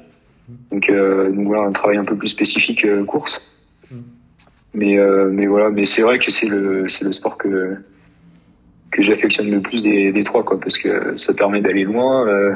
Donc, 0.70 0.90
donc 0.90 1.46
voilà, 1.46 1.62
un 1.62 1.72
travail 1.72 1.98
un 1.98 2.04
peu 2.04 2.16
plus 2.16 2.28
spécifique 2.28 2.86
course. 3.06 3.54
Mais, 4.74 4.98
euh, 4.98 5.30
mais 5.32 5.46
voilà, 5.46 5.70
mais 5.70 5.84
c'est 5.84 6.02
vrai 6.02 6.18
que 6.18 6.30
c'est 6.30 6.48
le, 6.48 6.88
c'est 6.88 7.04
le 7.04 7.12
sport 7.12 7.38
que, 7.38 7.76
que 8.90 9.02
j'affectionne 9.02 9.50
le 9.50 9.60
plus 9.60 9.82
des, 9.82 10.10
des 10.10 10.24
trois, 10.24 10.44
quoi, 10.44 10.58
parce 10.58 10.78
que 10.78 11.16
ça 11.16 11.32
permet 11.32 11.60
d'aller 11.60 11.84
loin, 11.84 12.26
euh, 12.26 12.54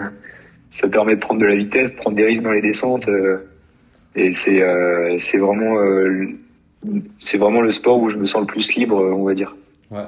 ça 0.70 0.88
permet 0.88 1.14
de 1.14 1.20
prendre 1.20 1.40
de 1.40 1.46
la 1.46 1.54
vitesse, 1.54 1.94
de 1.94 2.00
prendre 2.00 2.16
des 2.16 2.24
risques 2.24 2.42
dans 2.42 2.50
les 2.50 2.60
descentes, 2.60 3.08
euh, 3.08 3.38
et 4.18 4.32
c'est, 4.32 4.62
euh, 4.62 5.14
c'est 5.16 5.38
vraiment, 5.38 5.78
euh, 5.78 6.26
c'est 7.18 7.38
vraiment 7.38 7.60
le 7.60 7.70
sport 7.70 7.98
où 8.00 8.08
je 8.08 8.16
me 8.16 8.26
sens 8.26 8.40
le 8.40 8.46
plus 8.46 8.74
libre, 8.74 8.96
on 8.96 9.24
va 9.24 9.34
dire. 9.34 9.54
Ouais. 9.90 10.02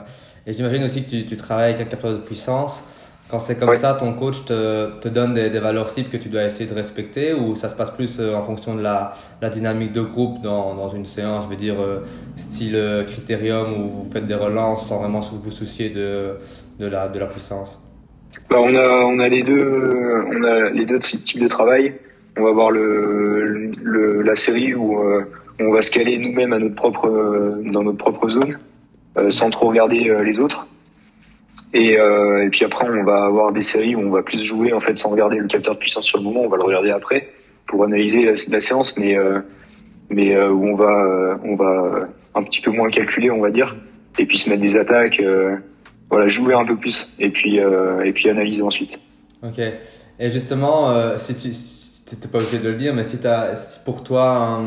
Et 0.46 0.52
j'imagine 0.52 0.82
aussi 0.82 1.04
que 1.04 1.10
tu, 1.10 1.26
tu 1.26 1.36
travailles 1.36 1.74
avec 1.74 1.86
un 1.86 1.90
capteur 1.90 2.12
de 2.12 2.18
puissance. 2.18 2.82
Quand 3.30 3.38
c'est 3.38 3.56
comme 3.56 3.76
ça, 3.76 3.94
ton 3.94 4.12
coach 4.14 4.44
te, 4.44 4.98
te 4.98 5.08
donne 5.08 5.34
des, 5.34 5.50
des, 5.50 5.60
valeurs 5.60 5.88
cibles 5.88 6.08
que 6.08 6.16
tu 6.16 6.28
dois 6.28 6.42
essayer 6.42 6.68
de 6.68 6.74
respecter 6.74 7.32
ou 7.32 7.54
ça 7.54 7.68
se 7.68 7.76
passe 7.76 7.92
plus 7.92 8.18
euh, 8.18 8.34
en 8.34 8.42
fonction 8.42 8.74
de 8.74 8.82
la, 8.82 9.12
la 9.40 9.50
dynamique 9.50 9.92
de 9.92 10.00
groupe 10.00 10.42
dans, 10.42 10.74
dans, 10.74 10.88
une 10.88 11.06
séance, 11.06 11.44
je 11.44 11.50
veux 11.50 11.56
dire 11.56 11.76
style 12.34 13.04
critérium 13.06 13.72
où 13.80 14.02
vous 14.02 14.10
faites 14.10 14.26
des 14.26 14.34
relances 14.34 14.88
sans 14.88 14.98
vraiment 14.98 15.20
vous 15.20 15.50
soucier 15.52 15.90
de, 15.90 16.38
de, 16.80 16.86
la, 16.86 17.06
de 17.06 17.20
la 17.20 17.26
puissance? 17.26 17.80
Bah 18.48 18.56
on, 18.58 18.74
a, 18.74 18.88
on 18.88 19.18
a 19.20 19.28
les 19.28 19.44
deux 19.44 20.24
on 20.26 20.42
a 20.42 20.70
les 20.70 20.86
deux 20.86 20.98
types 20.98 21.40
de 21.40 21.48
travail. 21.48 21.94
On 22.40 22.44
va 22.44 22.50
avoir 22.50 22.70
le, 22.70 23.70
la 24.22 24.34
série 24.34 24.74
où 24.74 24.98
on 25.60 25.72
va 25.72 25.82
se 25.82 25.90
caler 25.90 26.18
nous-mêmes 26.18 26.52
à 26.52 26.58
notre 26.58 26.74
propre 26.74 27.08
dans 27.66 27.82
notre 27.82 27.98
propre 27.98 28.28
zone 28.28 28.58
sans 29.28 29.50
trop 29.50 29.68
regarder 29.68 30.10
les 30.24 30.40
autres. 30.40 30.66
Et, 31.72 31.96
euh, 31.98 32.48
puis 32.50 32.64
après, 32.64 32.86
on 32.88 33.04
va 33.04 33.24
avoir 33.24 33.52
des 33.52 33.60
séries 33.60 33.94
où 33.94 34.00
on 34.00 34.10
va 34.10 34.22
plus 34.22 34.42
jouer 34.42 34.72
en 34.72 34.80
fait 34.80 34.98
sans 34.98 35.10
regarder 35.10 35.36
le 35.36 35.46
capteur 35.46 35.74
de 35.74 35.78
puissance 35.78 36.04
sur 36.04 36.18
le 36.18 36.24
moment. 36.24 36.42
On 36.42 36.48
va 36.48 36.56
le 36.56 36.64
regarder 36.64 36.90
après 36.90 37.28
pour 37.66 37.84
analyser 37.84 38.22
la, 38.48 38.60
séance, 38.60 38.96
mais 38.96 39.16
euh, 39.16 39.40
mais 40.08 40.34
euh, 40.34 40.50
où 40.50 40.66
on 40.66 40.74
va 40.74 41.04
euh, 41.04 41.36
on 41.44 41.54
va 41.54 42.08
un 42.34 42.42
petit 42.42 42.60
peu 42.60 42.72
moins 42.72 42.90
calculer, 42.90 43.30
on 43.30 43.40
va 43.40 43.50
dire, 43.50 43.76
et 44.18 44.26
puis 44.26 44.36
se 44.36 44.50
mettre 44.50 44.62
des 44.62 44.76
attaques, 44.76 45.20
euh, 45.20 45.56
voilà, 46.08 46.26
jouer 46.26 46.54
un 46.54 46.64
peu 46.64 46.74
plus, 46.74 47.14
et 47.20 47.30
puis 47.30 47.58
et 47.58 48.12
puis 48.12 48.28
analyser 48.28 48.62
ensuite. 48.62 48.98
Ok. 49.44 49.60
Et 50.18 50.30
justement, 50.30 51.16
si 51.18 51.36
tu 51.36 51.52
n'es 52.16 52.28
pas 52.28 52.38
obligé 52.38 52.58
de 52.58 52.68
le 52.68 52.76
dire, 52.76 52.94
mais 52.94 53.04
si 53.04 53.18
tu 53.18 53.26
as 53.26 53.80
pour 53.84 54.02
toi 54.02 54.60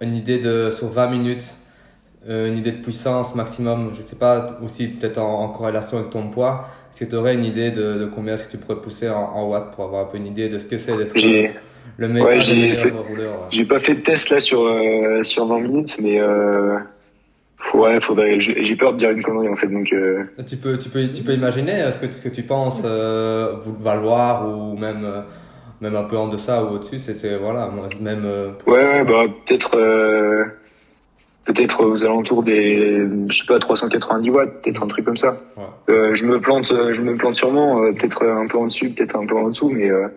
une 0.00 0.14
idée 0.14 0.38
de 0.38 0.70
sur 0.70 0.88
20 0.88 1.08
minutes 1.08 1.54
euh, 2.28 2.48
une 2.48 2.58
idée 2.58 2.72
de 2.72 2.82
puissance 2.82 3.34
maximum, 3.34 3.92
je 3.96 4.02
sais 4.02 4.16
pas, 4.16 4.58
aussi 4.62 4.88
peut-être 4.88 5.18
en, 5.18 5.48
corrélation 5.48 5.96
avec 5.96 6.10
ton 6.10 6.28
poids. 6.28 6.68
Est-ce 6.90 7.04
que 7.04 7.10
tu 7.10 7.16
aurais 7.16 7.34
une 7.34 7.44
idée 7.44 7.70
de, 7.70 7.94
de 7.94 8.06
combien 8.06 8.34
est-ce 8.34 8.44
que 8.44 8.50
tu 8.50 8.58
pourrais 8.58 8.80
pousser 8.80 9.08
en, 9.08 9.48
watts 9.48 9.74
pour 9.74 9.84
avoir 9.84 10.02
un 10.02 10.04
peu 10.04 10.18
une 10.18 10.26
idée 10.26 10.50
de 10.50 10.58
ce 10.58 10.66
que 10.66 10.76
c'est 10.76 10.96
d'être 10.98 11.14
le, 11.98 12.08
meilleur, 12.08 12.28
ouais, 12.28 12.38
rouleur 13.08 13.48
J'ai 13.50 13.64
pas 13.64 13.78
fait 13.78 13.94
de 13.94 14.00
test 14.00 14.30
là 14.30 14.38
sur, 14.38 14.62
euh, 14.62 15.22
sur 15.22 15.46
20 15.46 15.60
minutes, 15.60 15.96
mais 15.98 16.20
euh, 16.20 16.76
ouais, 17.74 18.00
faudrait, 18.00 18.38
j'ai 18.38 18.76
peur 18.76 18.92
de 18.92 18.98
dire 18.98 19.10
une 19.10 19.22
connerie 19.22 19.48
en 19.48 19.56
fait. 19.56 19.68
Donc, 19.68 19.90
euh... 19.92 20.24
tu, 20.46 20.56
peux, 20.56 20.76
tu, 20.76 20.90
peux, 20.90 21.10
tu 21.10 21.22
peux 21.22 21.32
imaginer 21.32 21.90
ce 21.90 21.98
que, 21.98 22.12
ce 22.12 22.20
que 22.20 22.28
tu 22.28 22.42
penses 22.42 22.82
euh, 22.84 23.56
valoir 23.80 24.46
ou 24.46 24.76
même 24.76 25.06
même 25.80 25.96
un 25.96 26.04
peu 26.04 26.16
en 26.16 26.28
deçà 26.28 26.64
ou 26.64 26.74
au-dessus, 26.74 26.98
c'est 26.98 27.36
voilà, 27.36 27.70
même. 28.00 28.24
ouais, 28.66 28.72
ouais, 28.72 29.04
bah 29.04 29.24
peut-être 29.46 29.76
peut-être 31.44 31.84
aux 31.84 32.04
alentours 32.04 32.42
des, 32.42 33.06
je 33.28 33.36
sais 33.36 33.46
pas, 33.46 33.58
390 33.58 34.30
watts, 34.30 34.62
peut-être 34.62 34.82
un 34.82 34.86
truc 34.86 35.04
comme 35.04 35.16
ça. 35.16 35.36
Euh, 35.88 36.14
je 36.14 36.24
me 36.24 36.40
plante, 36.40 36.72
je 36.92 37.00
me 37.00 37.16
plante 37.16 37.36
sûrement, 37.36 37.82
euh, 37.82 37.92
peut-être 37.92 38.24
un 38.26 38.46
peu 38.46 38.58
en 38.58 38.66
dessus, 38.66 38.90
peut-être 38.90 39.16
un 39.16 39.26
peu 39.26 39.36
en 39.36 39.48
dessous, 39.48 39.70
mais 39.70 39.90
euh, 39.90 40.08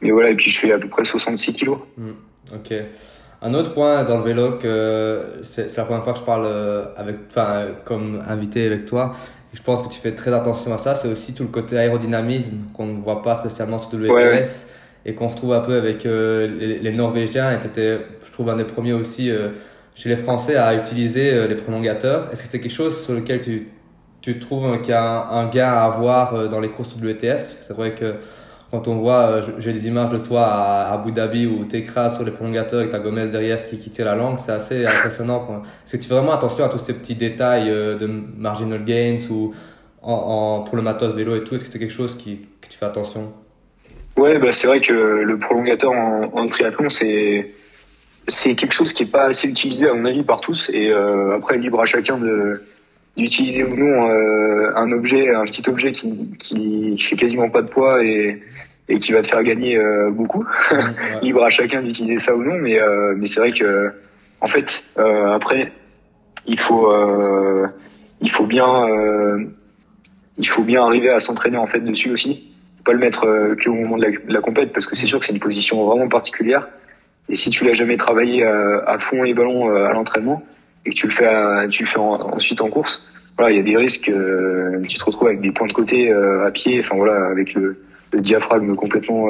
mais 0.00 0.10
voilà. 0.10 0.30
Et 0.30 0.34
puis 0.34 0.50
je 0.50 0.58
fais 0.58 0.72
à 0.72 0.78
peu 0.78 0.88
près 0.88 1.04
66 1.04 1.54
kilos. 1.54 1.78
Hmm, 1.96 2.10
ok. 2.54 2.74
Un 3.42 3.54
autre 3.54 3.72
point 3.72 4.04
dans 4.04 4.18
le 4.18 4.24
vélo 4.24 4.52
que 4.52 5.22
c'est 5.42 5.76
la 5.76 5.84
première 5.84 6.04
fois 6.04 6.14
que 6.14 6.20
je 6.20 6.24
parle 6.24 6.46
avec, 6.96 7.16
enfin, 7.28 7.66
comme 7.84 8.22
invité 8.26 8.66
avec 8.66 8.86
toi. 8.86 9.12
Je 9.52 9.62
pense 9.62 9.82
que 9.82 9.92
tu 9.92 10.00
fais 10.00 10.12
très 10.12 10.32
attention 10.32 10.72
à 10.72 10.78
ça. 10.78 10.94
C'est 10.94 11.08
aussi 11.08 11.34
tout 11.34 11.42
le 11.42 11.50
côté 11.50 11.76
aérodynamisme 11.76 12.56
qu'on 12.72 12.86
ne 12.86 13.02
voit 13.02 13.22
pas 13.22 13.36
spécialement 13.36 13.78
sur 13.78 13.96
le 13.98 14.08
WTS 14.08 14.66
et 15.06 15.14
qu'on 15.14 15.28
retrouve 15.28 15.52
un 15.52 15.60
peu 15.60 15.76
avec 15.76 16.04
les, 16.04 16.78
les, 16.78 16.92
Norvégiens. 16.92 17.52
Et 17.52 17.66
étais, 17.66 17.98
je 18.24 18.32
trouve, 18.32 18.48
un 18.48 18.56
des 18.56 18.64
premiers 18.64 18.94
aussi 18.94 19.30
chez 19.94 20.08
les 20.08 20.16
Français 20.16 20.56
à 20.56 20.74
utiliser 20.74 21.32
euh, 21.32 21.46
les 21.46 21.54
prolongateurs. 21.54 22.28
Est-ce 22.32 22.42
que 22.42 22.48
c'est 22.48 22.60
quelque 22.60 22.72
chose 22.72 23.04
sur 23.04 23.14
lequel 23.14 23.40
tu, 23.40 23.68
tu 24.20 24.38
trouves 24.38 24.80
qu'il 24.80 24.90
y 24.90 24.92
a 24.92 25.28
un, 25.28 25.48
gain 25.48 25.68
à 25.68 25.84
avoir 25.84 26.34
euh, 26.34 26.48
dans 26.48 26.60
les 26.60 26.68
courses 26.68 26.94
WTS 26.96 27.42
Parce 27.42 27.54
que 27.54 27.64
c'est 27.64 27.74
vrai 27.74 27.94
que 27.94 28.16
quand 28.70 28.88
on 28.88 28.96
voit, 28.96 29.20
euh, 29.20 29.42
j'ai 29.58 29.72
des 29.72 29.86
images 29.86 30.10
de 30.10 30.18
toi 30.18 30.46
à 30.46 30.92
Abu 30.92 31.12
Dhabi 31.12 31.46
où 31.46 31.64
tu 31.64 31.76
écrases 31.76 32.16
sur 32.16 32.24
les 32.24 32.32
prolongateurs 32.32 32.80
avec 32.80 32.90
ta 32.90 32.98
Gomez 32.98 33.28
derrière 33.28 33.68
qui, 33.68 33.76
qui 33.76 33.90
tire 33.90 34.06
la 34.06 34.16
langue, 34.16 34.38
c'est 34.38 34.52
assez 34.52 34.84
impressionnant. 34.84 35.62
Est-ce 35.86 35.96
que 35.96 36.02
tu 36.02 36.08
fais 36.08 36.14
vraiment 36.14 36.32
attention 36.32 36.64
à 36.64 36.68
tous 36.68 36.78
ces 36.78 36.94
petits 36.94 37.14
détails 37.14 37.68
de 37.68 38.06
marginal 38.36 38.84
gains 38.84 39.18
ou 39.30 39.52
en, 40.02 40.62
pour 40.62 40.76
le 40.76 40.82
matos 40.82 41.14
vélo 41.14 41.36
et 41.36 41.44
tout? 41.44 41.54
Est-ce 41.54 41.64
que 41.64 41.70
c'est 41.70 41.78
quelque 41.78 41.92
chose 41.92 42.16
qui, 42.16 42.40
que 42.60 42.68
tu 42.68 42.76
fais 42.76 42.86
attention? 42.86 43.32
Ouais, 44.16 44.38
bah 44.38 44.52
c'est 44.52 44.66
vrai 44.66 44.80
que 44.80 44.92
le 44.92 45.38
prolongateur 45.38 45.92
en, 45.92 46.30
en 46.32 46.46
triathlon, 46.48 46.88
c'est 46.88 47.50
c'est 48.26 48.54
quelque 48.54 48.72
chose 48.72 48.92
qui 48.92 49.02
est 49.02 49.10
pas 49.10 49.24
assez 49.26 49.48
utilisé 49.48 49.88
à 49.88 49.94
mon 49.94 50.04
avis 50.04 50.22
par 50.22 50.40
tous. 50.40 50.70
Et 50.72 50.90
euh, 50.90 51.36
après 51.36 51.58
libre 51.58 51.80
à 51.80 51.84
chacun 51.84 52.18
de 52.18 52.62
d'utiliser 53.16 53.64
ou 53.64 53.76
non 53.76 54.08
euh, 54.08 54.72
un 54.74 54.90
objet 54.90 55.32
un 55.32 55.44
petit 55.44 55.68
objet 55.68 55.92
qui 55.92 56.32
qui 56.38 56.98
fait 56.98 57.16
quasiment 57.16 57.50
pas 57.50 57.62
de 57.62 57.68
poids 57.68 58.04
et 58.04 58.40
et 58.88 58.98
qui 58.98 59.12
va 59.12 59.22
te 59.22 59.28
faire 59.28 59.42
gagner 59.42 59.76
euh, 59.76 60.10
beaucoup. 60.10 60.46
Libre 61.22 61.44
à 61.44 61.50
chacun 61.50 61.82
d'utiliser 61.82 62.18
ça 62.18 62.36
ou 62.36 62.42
non 62.42 62.58
mais 62.58 62.80
euh, 62.80 63.14
mais 63.16 63.26
c'est 63.26 63.40
vrai 63.40 63.52
que 63.52 63.92
en 64.40 64.48
fait 64.48 64.84
euh, 64.98 65.32
après 65.32 65.72
il 66.46 66.58
faut 66.58 66.92
il 68.20 68.30
faut 68.30 68.46
bien 68.46 68.86
il 70.36 70.48
faut 70.48 70.62
bien 70.62 70.84
arriver 70.84 71.10
à 71.10 71.18
s'entraîner 71.18 71.56
en 71.56 71.66
fait 71.66 71.80
dessus 71.80 72.10
aussi 72.10 72.53
pas 72.84 72.92
le 72.92 72.98
mettre 72.98 73.22
que 73.54 73.68
au 73.68 73.74
moment 73.74 73.96
de 73.96 74.04
la, 74.04 74.10
de 74.10 74.32
la 74.32 74.40
compète 74.40 74.72
parce 74.72 74.86
que 74.86 74.96
c'est 74.96 75.06
sûr 75.06 75.18
que 75.18 75.24
c'est 75.24 75.32
une 75.32 75.40
position 75.40 75.84
vraiment 75.86 76.08
particulière 76.08 76.68
et 77.28 77.34
si 77.34 77.50
tu 77.50 77.64
l'as 77.64 77.72
jamais 77.72 77.96
travaillé 77.96 78.44
euh, 78.44 78.84
à, 78.86 78.98
fond 78.98 79.22
les 79.22 79.34
ballons 79.34 79.70
euh, 79.70 79.86
à 79.86 79.92
l'entraînement 79.92 80.44
et 80.84 80.90
que 80.90 80.94
tu 80.94 81.06
le 81.06 81.12
fais, 81.12 81.26
à, 81.26 81.66
tu 81.68 81.84
le 81.84 81.88
fais 81.88 81.98
ensuite 81.98 82.60
en 82.60 82.68
course, 82.68 83.08
voilà, 83.38 83.52
il 83.52 83.56
y 83.56 83.60
a 83.60 83.62
des 83.62 83.76
risques. 83.76 84.08
Euh, 84.08 84.82
tu 84.86 84.98
te 84.98 85.04
retrouves 85.04 85.28
avec 85.28 85.40
des 85.40 85.50
points 85.50 85.66
de 85.66 85.72
côté 85.72 86.12
à 86.12 86.50
pied, 86.50 86.78
enfin 86.80 86.96
voilà, 86.96 87.26
avec 87.26 87.54
le, 87.54 87.82
le 88.12 88.20
diaphragme 88.20 88.74
complètement 88.76 89.28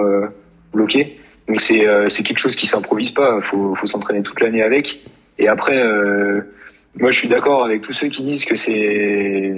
bloqué. 0.73 1.19
Donc 1.49 1.61
c'est 1.61 1.87
c'est 2.09 2.23
quelque 2.23 2.39
chose 2.39 2.57
qui 2.57 2.67
s'improvise 2.67 3.13
pas. 3.13 3.41
Faut 3.41 3.75
faut 3.75 3.87
s'entraîner 3.87 4.23
toute 4.23 4.41
l'année 4.41 4.63
avec. 4.63 5.01
Et 5.39 5.49
après, 5.49 5.83
moi, 6.97 7.11
je 7.11 7.19
suis 7.19 7.27
d'accord 7.29 7.65
avec 7.65 7.81
tous 7.81 7.93
ceux 7.93 8.07
qui 8.07 8.23
disent 8.23 8.45
que 8.45 8.55
c'est 8.55 9.53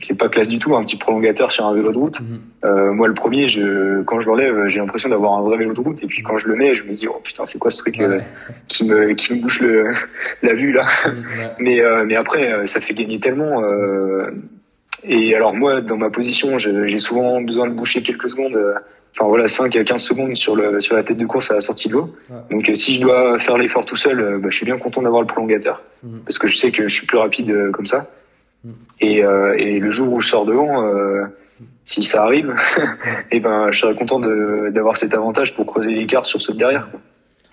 c'est 0.00 0.16
pas 0.16 0.28
classe 0.28 0.48
du 0.48 0.60
tout 0.60 0.76
un 0.76 0.84
petit 0.84 0.96
prolongateur 0.96 1.50
sur 1.50 1.66
un 1.66 1.74
vélo 1.74 1.90
de 1.90 1.98
route. 1.98 2.20
Mhm. 2.20 2.40
euh, 2.64 2.92
moi, 2.92 3.08
le 3.08 3.14
premier, 3.14 3.48
je 3.48 4.02
quand 4.02 4.20
je 4.20 4.28
l'enlève, 4.28 4.68
j'ai 4.68 4.78
l'impression 4.78 5.08
d'avoir 5.08 5.32
un 5.34 5.42
vrai 5.42 5.56
vélo 5.56 5.74
de 5.74 5.80
route. 5.80 6.02
Et 6.04 6.06
puis 6.06 6.22
quand 6.22 6.38
je 6.38 6.46
le 6.46 6.54
mets, 6.54 6.74
je 6.74 6.84
me 6.84 6.92
dis 6.92 7.08
oh 7.08 7.20
putain, 7.22 7.46
c'est 7.46 7.58
quoi 7.58 7.72
ce 7.72 7.78
truc 7.78 8.00
euh, 8.00 8.20
qui 8.68 8.84
me 8.84 9.12
qui 9.14 9.34
me 9.34 9.40
bouche 9.40 9.60
le 9.60 9.92
la 10.42 10.54
vue 10.54 10.72
là. 10.72 10.86
Mais 11.58 11.80
euh, 11.80 12.04
mais 12.06 12.14
après, 12.14 12.52
euh, 12.52 12.64
ça 12.66 12.80
fait 12.80 12.94
gagner 12.94 13.18
tellement. 13.18 13.62
et 15.02 15.34
alors 15.34 15.54
moi, 15.54 15.80
dans 15.80 15.96
ma 15.96 16.10
position, 16.10 16.58
j'ai 16.58 16.98
souvent 16.98 17.40
besoin 17.40 17.66
de 17.66 17.74
boucher 17.74 18.02
quelques 18.02 18.30
secondes 18.30 18.56
enfin 19.14 19.28
voilà 19.28 19.46
5 19.46 19.74
à 19.76 19.84
15 19.84 20.02
secondes 20.02 20.36
sur 20.36 20.56
le 20.56 20.80
sur 20.80 20.96
la 20.96 21.02
tête 21.02 21.18
de 21.18 21.26
course 21.26 21.50
à 21.50 21.54
la 21.54 21.60
sortie 21.60 21.88
de 21.88 21.94
l'eau. 21.94 22.14
Donc 22.50 22.68
euh, 22.68 22.74
si 22.74 22.94
je 22.94 23.02
dois 23.02 23.38
faire 23.38 23.58
l'effort 23.58 23.84
tout 23.84 23.96
seul, 23.96 24.20
euh, 24.20 24.38
bah, 24.38 24.48
je 24.50 24.56
suis 24.56 24.66
bien 24.66 24.78
content 24.78 25.02
d'avoir 25.02 25.20
le 25.20 25.26
prolongateur 25.26 25.82
mhm. 26.02 26.20
parce 26.20 26.38
que 26.38 26.46
je 26.46 26.56
sais 26.56 26.70
que 26.70 26.88
je 26.88 26.94
suis 26.94 27.06
plus 27.06 27.18
rapide 27.18 27.50
euh, 27.50 27.70
comme 27.70 27.86
ça. 27.86 28.10
Mhm. 28.64 28.74
Et, 29.00 29.18
et 29.18 29.78
le 29.80 29.90
jour 29.90 30.12
où 30.12 30.20
je 30.20 30.28
sors 30.28 30.46
devant, 30.46 30.88
si 31.84 32.04
ça 32.04 32.22
arrive, 32.22 32.54
et 32.78 32.82
eh 33.32 33.40
ben 33.40 33.66
je 33.72 33.80
serais 33.80 33.96
content 33.96 34.20
d'avoir 34.20 34.96
cet 34.96 35.14
avantage 35.14 35.56
pour 35.56 35.66
creuser 35.66 35.90
l'écart 35.90 36.24
sur 36.24 36.40
ceux 36.40 36.52
de 36.52 36.58
derrière. 36.58 36.88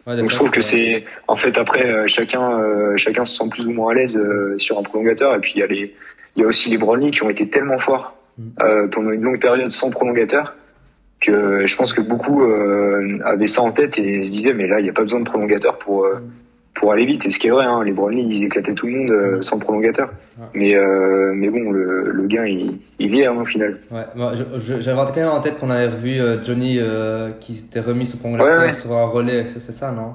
Donc 0.06 0.30
je 0.30 0.36
trouve 0.36 0.52
que 0.52 0.62
c'est 0.62 1.06
en 1.28 1.36
fait 1.36 1.58
après 1.58 2.08
chacun 2.08 2.62
chacun 2.96 3.26
se 3.26 3.36
sent 3.38 3.50
plus 3.50 3.66
ou 3.66 3.72
moins 3.72 3.92
à 3.92 3.96
l'aise 3.96 4.20
sur 4.58 4.78
un 4.78 4.84
prolongateur 4.84 5.36
et 5.36 5.40
puis 5.40 5.54
il 5.56 5.60
y 5.60 5.64
a 5.64 5.68
les 5.68 5.96
il 6.36 6.44
y 6.44 6.46
a 6.46 6.48
aussi 6.48 6.70
les 6.70 6.78
Brownlee 6.78 7.10
qui 7.10 7.24
ont 7.24 7.30
été 7.32 7.50
tellement 7.50 7.80
forts 7.80 8.16
mhm. 8.38 8.90
pendant 8.92 9.10
une 9.10 9.22
longue 9.22 9.40
période 9.40 9.72
sans 9.72 9.90
prolongateur 9.90 10.56
que 11.20 11.66
je 11.66 11.76
pense 11.76 11.94
que 11.94 12.02
beaucoup 12.02 12.44
euh, 12.44 13.20
avaient 13.26 13.48
ça 13.48 13.62
en 13.62 13.72
tête 13.72 14.00
et 14.00 14.26
se 14.26 14.32
disaient 14.32 14.54
mais 14.54 14.68
là 14.68 14.80
il 14.80 14.84
n'y 14.84 14.90
a 14.90 14.94
pas 14.94 15.02
besoin 15.02 15.20
de 15.20 15.26
prolongateur 15.26 15.78
pour 15.78 16.06
euh, 16.06 16.20
pour 16.76 16.94
aller 16.94 17.06
vite. 17.06 17.26
Et 17.26 17.30
ce 17.30 17.40
qui 17.40 17.48
est 17.48 17.50
vrai, 17.50 17.66
hein, 17.66 17.84
les 17.84 17.92
Brownlee, 17.92 18.26
ils 18.30 18.46
éclataient 18.46 18.74
tout 18.74 18.88
le 18.88 18.94
monde 18.94 19.12
euh, 19.12 19.42
sans 19.42 19.60
prolongateur. 19.60 20.12
Mais, 20.54 20.76
euh, 20.76 21.34
mais 21.36 21.50
bon, 21.50 21.72
le, 21.72 22.10
le 22.10 22.28
gain, 22.28 22.46
il, 22.46 22.78
il 23.00 23.12
vient 23.12 23.34
hein, 23.34 23.42
au 23.42 23.44
final. 23.44 23.80
Ouais, 23.92 24.06
moi, 24.16 24.32
j'avais 24.36 24.96
quand 24.96 25.18
même 25.18 25.28
en 25.28 25.42
tête 25.42 25.58
qu'on 25.60 25.72
avait 25.72 25.88
revu 25.88 26.20
Johnny 26.42 26.80
qui 27.42 27.56
s'était 27.56 27.82
remis 27.82 28.06
sous 28.06 28.18
prolongateur 28.18 28.74
sur 28.74 28.94
un 28.94 29.04
relais, 29.04 29.46
c'est 29.46 29.74
ça, 29.74 29.92
non? 29.92 30.14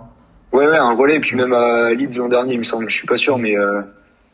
Ouais, 0.56 0.66
ouais, 0.66 0.78
un 0.78 0.94
relais, 0.94 1.16
et 1.16 1.20
puis 1.20 1.36
même 1.36 1.52
à 1.52 1.92
Leeds 1.92 2.16
l'an 2.18 2.30
dernier, 2.30 2.54
il 2.54 2.60
me 2.60 2.64
semble. 2.64 2.88
Je 2.88 2.96
suis 2.96 3.06
pas 3.06 3.18
sûr, 3.18 3.36
mais 3.36 3.56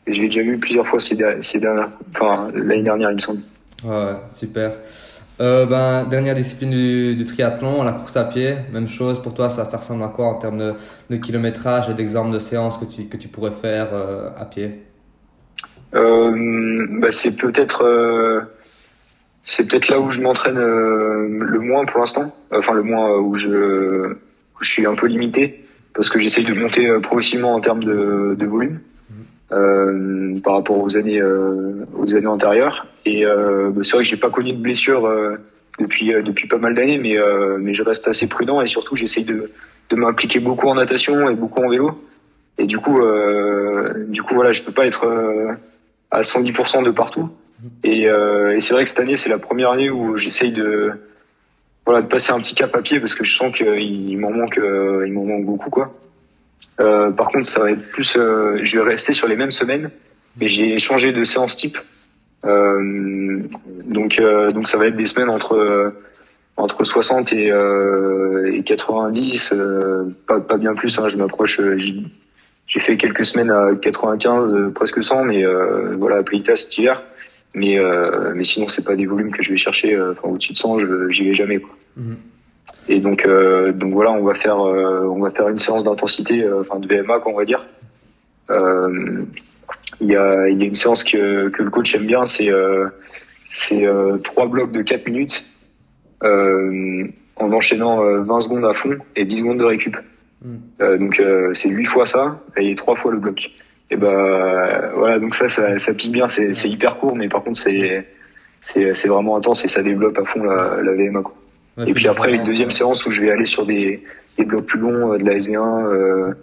je 0.07 0.21
l'ai 0.21 0.27
déjà 0.27 0.41
vu 0.41 0.57
plusieurs 0.57 0.87
fois 0.87 1.01
ces, 1.01 1.17
ces 1.41 1.59
dernières, 1.59 1.89
enfin, 2.15 2.47
l'année 2.53 2.83
dernière, 2.83 3.11
il 3.11 3.15
me 3.15 3.19
semble. 3.19 3.41
Ouais, 3.83 4.13
super. 4.33 4.71
Euh, 5.41 5.65
ben, 5.65 6.03
dernière 6.03 6.35
discipline 6.35 6.69
du, 6.69 7.25
triathlon, 7.25 7.83
la 7.83 7.93
course 7.93 8.15
à 8.15 8.25
pied. 8.25 8.57
Même 8.71 8.87
chose 8.87 9.19
pour 9.19 9.33
toi, 9.33 9.49
ça, 9.49 9.63
ressemble 9.63 10.03
à 10.03 10.09
quoi 10.09 10.27
en 10.27 10.35
termes 10.35 10.75
de, 11.09 11.17
kilométrage 11.17 11.89
et 11.89 11.95
d'exemples 11.95 12.31
de 12.31 12.37
séances 12.37 12.77
que 12.77 12.85
tu, 12.85 13.05
que 13.05 13.17
tu 13.17 13.27
pourrais 13.27 13.51
faire 13.51 13.87
euh, 13.91 14.29
à 14.37 14.45
pied? 14.45 14.83
Euh, 15.95 17.09
C'est 17.09 17.35
peut-être 17.37 17.83
euh, 17.83 18.41
c'est 19.43 19.67
peut-être 19.67 19.89
là 19.89 19.99
où 19.99 20.09
je 20.09 20.21
m'entraîne 20.21 20.59
le 20.59 21.59
moins 21.59 21.85
pour 21.85 21.99
l'instant. 21.99 22.35
Enfin, 22.55 22.73
le 22.73 22.83
moins 22.83 23.17
où 23.17 23.35
je, 23.35 24.15
je 24.59 24.69
suis 24.69 24.85
un 24.85 24.93
peu 24.93 25.07
limité 25.07 25.65
parce 25.95 26.11
que 26.11 26.19
j'essaye 26.19 26.45
de 26.45 26.53
monter 26.53 26.87
progressivement 27.01 27.55
en 27.55 27.59
termes 27.59 27.83
de 27.83 28.45
volume. 28.45 28.79
Euh, 29.53 30.39
par 30.39 30.53
rapport 30.53 30.77
aux 30.77 30.95
années 30.95 31.19
euh, 31.19 31.85
aux 31.97 32.15
années 32.15 32.27
antérieures. 32.27 32.87
Et 33.05 33.25
euh, 33.25 33.69
bah, 33.69 33.81
c'est 33.83 33.97
vrai 33.97 34.03
que 34.03 34.09
j'ai 34.09 34.15
pas 34.15 34.29
connu 34.29 34.53
de 34.53 34.57
blessure 34.57 35.11
depuis 35.77 36.13
depuis 36.23 36.47
pas 36.47 36.57
mal 36.57 36.73
d'années, 36.73 36.97
mais 36.97 37.17
mais 37.59 37.73
je 37.73 37.83
reste 37.83 38.07
assez 38.07 38.27
prudent 38.27 38.61
et 38.61 38.67
surtout 38.67 38.95
j'essaye 38.95 39.25
de 39.25 39.51
de 39.89 39.95
m'impliquer 39.97 40.39
beaucoup 40.39 40.67
en 40.67 40.75
natation 40.75 41.29
et 41.29 41.35
beaucoup 41.35 41.61
en 41.61 41.67
vélo. 41.67 42.01
Et 42.59 42.65
du 42.65 42.77
coup 42.77 43.01
du 44.07 44.23
coup 44.23 44.35
voilà, 44.35 44.53
je 44.53 44.63
peux 44.63 44.71
pas 44.71 44.85
être 44.85 45.05
à 46.11 46.21
110% 46.21 46.85
de 46.85 46.91
partout. 46.91 47.29
Et, 47.83 48.03
et 48.03 48.59
c'est 48.59 48.73
vrai 48.73 48.83
que 48.83 48.89
cette 48.89 49.01
année 49.01 49.17
c'est 49.17 49.29
la 49.29 49.39
première 49.39 49.71
année 49.71 49.89
où 49.89 50.15
j'essaye 50.15 50.51
de 50.53 50.93
voilà 51.85 52.01
de 52.01 52.07
passer 52.07 52.31
un 52.31 52.39
petit 52.39 52.55
cap 52.55 52.73
à 52.73 52.81
pied 52.81 53.01
parce 53.01 53.15
que 53.15 53.25
je 53.25 53.35
sens 53.35 53.53
qu'il 53.53 54.17
m'en 54.17 54.31
manque 54.31 54.59
il 55.05 55.11
m'en 55.11 55.25
manque 55.25 55.45
beaucoup 55.45 55.69
quoi. 55.69 55.93
Euh, 56.81 57.11
par 57.11 57.29
contre, 57.29 57.45
ça 57.45 57.61
va 57.61 57.71
être 57.71 57.89
plus. 57.89 58.15
Euh, 58.17 58.59
je 58.63 58.79
vais 58.79 58.89
rester 58.89 59.13
sur 59.13 59.27
les 59.27 59.35
mêmes 59.35 59.51
semaines, 59.51 59.91
mais 60.39 60.47
j'ai 60.47 60.77
changé 60.79 61.11
de 61.11 61.23
séance 61.23 61.55
type. 61.55 61.77
Euh, 62.43 63.41
donc, 63.85 64.19
donc 64.53 64.67
ça 64.67 64.77
va 64.77 64.87
être 64.87 64.97
des 64.97 65.05
semaines 65.05 65.29
entre 65.29 65.93
entre 66.57 66.83
60 66.83 67.33
et, 67.33 67.51
et 68.53 68.63
90, 68.63 69.53
pas, 70.27 70.39
pas 70.39 70.57
bien 70.57 70.73
plus. 70.73 70.97
Hein, 70.99 71.07
je 71.07 71.17
m'approche. 71.17 71.61
j'ai 72.67 72.79
fait 72.79 72.97
quelques 72.97 73.25
semaines 73.25 73.51
à 73.51 73.71
95, 73.79 74.73
presque 74.73 75.03
100, 75.03 75.25
mais 75.25 75.43
voilà, 75.97 76.17
à 76.17 76.23
Plita 76.23 76.55
cet 76.55 76.77
hiver. 76.77 77.03
Mais 77.53 77.77
mais 78.33 78.43
sinon, 78.43 78.67
c'est 78.67 78.83
pas 78.83 78.95
des 78.95 79.05
volumes 79.05 79.31
que 79.31 79.43
je 79.43 79.51
vais 79.51 79.57
chercher. 79.57 79.99
Enfin, 79.99 80.29
au-dessus 80.29 80.53
de 80.53 80.57
100, 80.57 81.09
j'y 81.09 81.25
vais 81.25 81.33
jamais. 81.33 81.61
Mhm. 81.95 82.17
Et 82.87 82.99
donc, 82.99 83.25
euh, 83.25 83.71
donc 83.71 83.93
voilà, 83.93 84.11
on 84.11 84.23
va 84.23 84.33
faire, 84.33 84.59
euh, 84.59 85.05
on 85.05 85.19
va 85.21 85.29
faire 85.29 85.47
une 85.49 85.59
séance 85.59 85.83
d'intensité, 85.83 86.43
euh, 86.43 86.61
enfin 86.61 86.79
de 86.79 86.87
VMA, 86.87 87.19
qu'on 87.19 87.33
va 87.33 87.45
dire. 87.45 87.65
Il 88.49 90.07
y 90.07 90.15
a, 90.15 90.49
il 90.49 90.59
y 90.59 90.63
a 90.63 90.65
une 90.65 90.75
séance 90.75 91.03
que, 91.03 91.49
que 91.49 91.63
le 91.63 91.69
coach 91.69 91.95
aime 91.95 92.05
bien, 92.05 92.25
c'est 92.25 92.49
c'est 93.53 93.87
trois 94.23 94.47
blocs 94.47 94.71
de 94.71 94.81
4 94.81 95.07
minutes 95.07 95.45
en 96.21 97.53
enchaînant 97.53 98.01
20 98.21 98.41
secondes 98.41 98.65
à 98.65 98.73
fond 98.73 98.97
et 99.15 99.23
10 99.23 99.37
secondes 99.37 99.59
de 99.59 99.63
récup. 99.63 99.95
Hmm. 100.43 100.57
donc 100.97 101.21
c'est 101.53 101.69
8 101.69 101.85
fois 101.85 102.05
ça 102.05 102.41
et 102.57 102.75
3 102.75 102.95
fois 102.97 103.13
le 103.13 103.19
bloc. 103.19 103.51
Et 103.89 103.95
ben 103.95 104.91
voilà, 104.97 105.19
donc 105.19 105.33
ça, 105.33 105.47
ça, 105.47 105.79
ça 105.79 105.93
pique 105.93 106.11
bien, 106.11 106.27
c'est 106.27 106.67
hyper 106.69 106.97
court, 106.97 107.15
mais 107.15 107.29
par 107.29 107.41
contre 107.43 107.59
c'est 107.59 108.05
c'est 108.59 109.07
vraiment 109.07 109.37
intense 109.37 109.63
et 109.63 109.69
ça 109.69 109.81
développe 109.81 110.17
à 110.17 110.25
fond 110.25 110.43
la, 110.43 110.81
la 110.81 110.91
VMA. 110.91 111.21
Quoi 111.21 111.35
et 111.77 111.93
puis 111.93 112.07
après, 112.07 112.33
une 112.33 112.43
deuxième 112.43 112.71
séance 112.71 113.05
où 113.05 113.11
je 113.11 113.21
vais 113.21 113.31
aller 113.31 113.45
sur 113.45 113.65
des, 113.65 114.03
des 114.37 114.45
blocs 114.45 114.65
plus 114.65 114.79
longs, 114.79 115.13
euh, 115.13 115.17
de 115.17 115.23
la 115.23 115.35
SV1, 115.35 115.85
euh, 115.85 116.33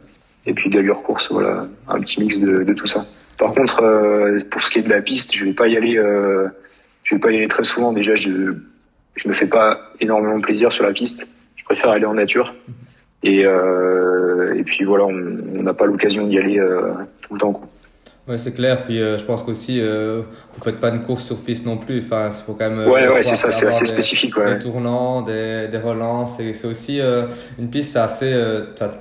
et 0.46 0.54
puis 0.54 0.70
de 0.70 0.76
l'allure 0.76 1.02
course, 1.02 1.30
voilà, 1.30 1.66
un 1.88 2.00
petit 2.00 2.20
mix 2.20 2.38
de, 2.38 2.64
de 2.64 2.72
tout 2.72 2.86
ça. 2.86 3.06
Par 3.36 3.52
contre, 3.52 3.82
euh, 3.82 4.36
pour 4.50 4.62
ce 4.62 4.70
qui 4.70 4.78
est 4.78 4.82
de 4.82 4.88
la 4.88 5.00
piste, 5.00 5.34
je 5.34 5.44
vais 5.44 5.52
pas 5.52 5.68
y 5.68 5.76
aller, 5.76 5.96
euh, 5.96 6.48
je 7.04 7.14
vais 7.14 7.20
pas 7.20 7.30
y 7.30 7.36
aller 7.36 7.48
très 7.48 7.64
souvent. 7.64 7.92
Déjà, 7.92 8.14
je, 8.14 8.54
je 9.14 9.28
me 9.28 9.32
fais 9.32 9.46
pas 9.46 9.92
énormément 10.00 10.40
plaisir 10.40 10.72
sur 10.72 10.84
la 10.84 10.92
piste. 10.92 11.28
Je 11.56 11.64
préfère 11.64 11.90
aller 11.90 12.06
en 12.06 12.14
nature. 12.14 12.54
Et, 13.22 13.44
euh, 13.44 14.54
et 14.56 14.62
puis 14.64 14.84
voilà, 14.84 15.04
on 15.04 15.12
n'a 15.62 15.74
pas 15.74 15.86
l'occasion 15.86 16.26
d'y 16.26 16.38
aller 16.38 16.60
tout 17.20 17.34
le 17.34 17.40
temps. 17.40 17.52
Quoi. 17.52 17.68
Ouais, 18.28 18.36
c'est 18.36 18.52
clair. 18.52 18.82
Puis 18.84 19.00
euh, 19.00 19.16
je 19.16 19.24
pense 19.24 19.42
qu'aussi, 19.42 19.80
euh, 19.80 20.20
vous 20.54 20.62
faites 20.62 20.78
pas 20.78 20.90
une 20.90 21.00
course 21.00 21.24
sur 21.24 21.38
piste 21.38 21.64
non 21.64 21.78
plus. 21.78 22.02
Enfin, 22.04 22.28
il 22.28 22.42
faut 22.44 22.52
quand 22.52 22.68
même. 22.68 22.80
Euh, 22.80 23.12
ouais, 23.12 23.22
c'est 23.22 23.36
ça, 23.36 23.50
c'est 23.50 23.66
assez 23.66 23.86
spécifique. 23.86 24.36
Ouais. 24.36 24.54
Des 24.54 24.58
tournants, 24.58 25.22
des, 25.22 25.66
des 25.68 25.78
relances. 25.78 26.38
C'est 26.52 26.66
aussi 26.66 27.00
euh, 27.00 27.22
une 27.58 27.70
piste, 27.70 27.94
c'est 27.94 27.98
assez, 27.98 28.44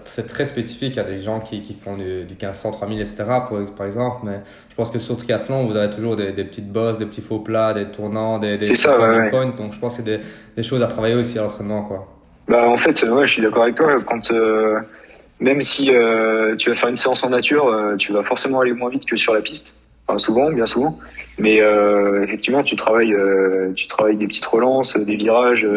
c'est 0.05 0.27
très 0.27 0.45
spécifique. 0.45 0.93
Il 0.93 0.97
y 0.97 1.01
a 1.01 1.03
des 1.03 1.21
gens 1.21 1.41
qui, 1.41 1.61
qui 1.61 1.73
font 1.73 1.97
du, 1.97 2.23
du 2.23 2.35
1500, 2.35 2.71
3000, 2.71 3.01
etc. 3.01 3.25
Pour, 3.47 3.59
par 3.75 3.85
exemple. 3.85 4.19
Mais 4.23 4.39
je 4.69 4.75
pense 4.75 4.89
que 4.89 4.99
sur 4.99 5.17
triathlon, 5.17 5.67
vous 5.67 5.75
avez 5.75 5.93
toujours 5.93 6.15
des, 6.15 6.31
des 6.31 6.45
petites 6.45 6.71
bosses, 6.71 6.97
des 6.97 7.05
petits 7.05 7.21
faux 7.21 7.39
plats, 7.39 7.73
des 7.73 7.85
tournants, 7.87 8.39
des, 8.39 8.57
des 8.57 8.75
ça, 8.75 8.97
ouais, 8.97 9.29
points. 9.29 9.47
Donc 9.57 9.73
je 9.73 9.79
pense 9.79 9.97
que 9.97 10.03
c'est 10.03 10.17
des, 10.17 10.23
des 10.55 10.63
choses 10.63 10.81
à 10.81 10.87
travailler 10.87 11.15
aussi 11.15 11.37
à 11.37 11.41
l'entraînement, 11.41 11.83
quoi. 11.83 12.07
Bah 12.47 12.69
en 12.69 12.77
fait, 12.77 13.03
ouais, 13.03 13.25
je 13.25 13.33
suis 13.33 13.41
d'accord 13.41 13.63
avec 13.63 13.75
toi. 13.75 13.99
Quand 14.05 14.31
même 15.39 15.62
si 15.62 15.91
euh, 15.91 16.56
tu 16.56 16.69
vas 16.69 16.76
faire 16.76 16.89
une 16.89 16.95
séance 16.95 17.23
en 17.23 17.30
nature, 17.30 17.67
euh, 17.67 17.95
tu 17.95 18.12
vas 18.12 18.23
forcément 18.23 18.60
aller 18.62 18.73
moins 18.73 18.89
vite 18.89 19.06
que 19.06 19.15
sur 19.15 19.34
la 19.34 19.41
piste. 19.41 19.76
Enfin, 20.08 20.17
souvent, 20.17 20.52
bien 20.52 20.65
souvent. 20.65 20.97
Mais 21.38 21.62
euh, 21.62 22.23
effectivement, 22.23 22.63
tu 22.63 22.76
travailles, 22.76 23.15
tu 23.76 23.88
travailles 23.88 24.15
des 24.15 24.28
petites 24.28 24.45
relances, 24.45 24.97
des 24.97 25.15
virages, 25.15 25.67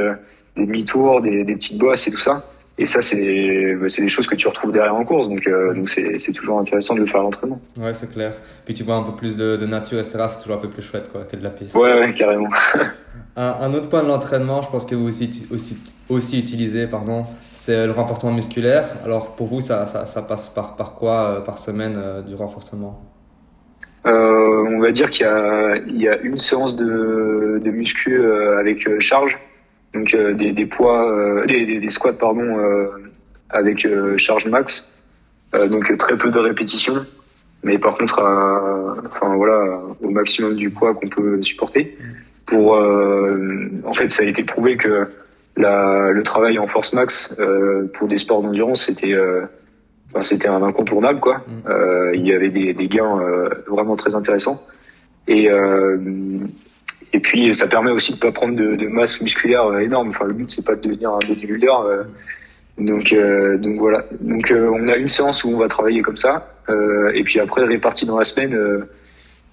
des 0.57 0.64
demi-tours, 0.64 1.20
des, 1.20 1.44
des, 1.44 1.55
petites 1.55 1.79
bosses 1.79 2.07
et 2.07 2.12
tout 2.12 2.20
ça. 2.20 2.46
Et 2.79 2.87
ça, 2.87 3.03
c'est 3.03 3.75
bah, 3.75 3.88
c'est 3.88 4.01
des 4.03 4.09
choses 4.09 4.27
que 4.27 4.37
tu 4.37 4.49
retrouves 4.49 4.73
derrière 4.73 4.94
en 4.94 5.05
course. 5.05 5.29
Donc 5.29 5.46
donc 5.75 5.88
c'est 5.88 6.18
c'est 6.18 6.33
toujours 6.33 6.61
intéressant 6.61 6.94
de 6.94 7.01
le 7.01 7.07
faire 7.07 7.20
à 7.20 7.25
l'entraînement. 7.25 7.61
Ouais, 7.77 7.92
c'est 7.92 8.11
clair. 8.11 8.35
Puis 8.64 8.73
tu 8.73 8.85
vois 8.85 8.94
un 8.94 9.03
peu 9.03 9.12
plus 9.16 9.37
de, 9.37 9.57
de 9.57 9.66
nature, 9.66 9.99
etc. 9.99 10.27
C'est 10.29 10.42
toujours 10.42 10.57
un 10.57 10.61
peu 10.61 10.70
plus 10.70 10.83
chouette 10.83 11.11
quoi 11.11 11.23
que 11.25 11.37
de 11.37 11.42
la 11.42 11.51
piste. 11.51 11.75
Ouais, 11.75 11.99
ouais, 11.99 12.14
carrément. 12.14 12.49
un, 13.37 13.57
un, 13.61 13.75
autre 13.75 13.88
point 13.88 14.05
de 14.05 14.09
l'entraînement, 14.09 14.62
je 14.62 14.70
pense 14.70 14.87
que 14.87 14.94
vous 14.94 15.09
aussi 15.09 15.29
aussi 15.51 15.77
aussi 16.09 16.38
utilisez, 16.38 16.87
pardon, 16.87 17.27
c'est 17.61 17.87
le 17.87 17.92
renforcement 17.92 18.33
musculaire. 18.33 18.87
Alors 19.05 19.37
pour 19.37 19.46
vous, 19.49 19.61
ça, 19.61 19.85
ça, 19.85 20.07
ça 20.07 20.23
passe 20.23 20.49
par, 20.49 20.77
par 20.77 20.94
quoi 20.94 21.16
euh, 21.20 21.40
par 21.40 21.59
semaine 21.59 21.96
euh, 21.99 22.23
du 22.23 22.35
renforcement? 22.35 22.99
Euh, 24.07 24.64
On 24.75 24.81
va 24.81 24.90
dire 24.92 25.11
qu'il 25.11 25.27
y 25.27 25.29
a, 25.29 25.77
il 25.77 26.01
y 26.01 26.09
a 26.09 26.16
une 26.23 26.38
séance 26.38 26.75
de, 26.75 27.61
de 27.62 27.70
muscu 27.70 28.18
avec 28.59 28.79
charge, 28.99 29.38
donc 29.92 30.16
des, 30.16 30.53
des 30.53 30.66
poids, 30.66 31.44
des, 31.46 31.81
des, 31.81 31.90
squats 31.90 32.14
pardon, 32.14 32.49
avec 33.51 33.87
charge 34.16 34.46
max, 34.46 34.90
donc 35.53 35.94
très 35.99 36.16
peu 36.16 36.31
de 36.31 36.38
répétitions, 36.38 37.05
mais 37.62 37.77
par 37.79 37.99
contre, 37.99 38.20
enfin 39.11 39.35
voilà, 39.37 39.59
au 40.01 40.09
maximum 40.09 40.55
du 40.55 40.70
poids 40.70 40.94
qu'on 40.94 41.09
peut 41.09 41.42
supporter. 41.42 41.99
Pour, 42.46 42.66
en 42.73 43.94
fait, 43.94 44.09
ça 44.11 44.23
a 44.23 44.27
été 44.27 44.44
prouvé 44.44 44.79
que 44.79 45.09
la, 45.61 46.11
le 46.11 46.23
travail 46.23 46.59
en 46.59 46.66
force 46.66 46.92
max 46.92 47.37
euh, 47.38 47.87
pour 47.92 48.09
des 48.09 48.18
sports 48.18 48.42
d'endurance, 48.42 48.85
c'était 48.85 49.12
euh, 49.12 49.42
enfin, 50.11 50.23
c'était 50.23 50.49
un 50.49 50.62
incontournable 50.62 51.20
quoi. 51.20 51.38
Mm. 51.38 51.68
Euh, 51.68 52.12
il 52.14 52.27
y 52.27 52.33
avait 52.33 52.51
des, 52.51 52.73
des 52.75 52.88
gains 52.88 53.20
euh, 53.20 53.49
vraiment 53.68 53.96
très 53.96 54.14
intéressants 54.14 54.61
et 55.29 55.51
euh, 55.51 55.99
et 57.12 57.20
puis 57.20 57.53
ça 57.53 57.66
permet 57.66 57.90
aussi 57.90 58.14
de 58.14 58.18
pas 58.18 58.33
prendre 58.33 58.55
de, 58.57 58.77
de 58.77 58.87
masse 58.87 59.20
musculaire 59.20 59.79
énorme. 59.81 60.09
Enfin 60.09 60.27
le 60.27 60.33
but 60.33 60.51
c'est 60.51 60.64
pas 60.64 60.77
de 60.77 60.81
devenir 60.81 61.11
un 61.11 61.18
bodybuilder. 61.27 61.73
donc 62.79 63.14
donc 63.59 63.79
voilà. 63.79 64.05
Donc 64.20 64.53
on 64.55 64.88
a 64.88 64.96
une 64.96 65.09
séance 65.09 65.44
où 65.44 65.51
on 65.51 65.59
va 65.59 65.68
travailler 65.68 66.03
comme 66.03 66.16
ça 66.16 66.55
et 67.12 67.25
puis 67.25 67.40
après 67.40 67.64
réparti 67.64 68.07
dans 68.07 68.18
la 68.18 68.25
semaine. 68.25 68.57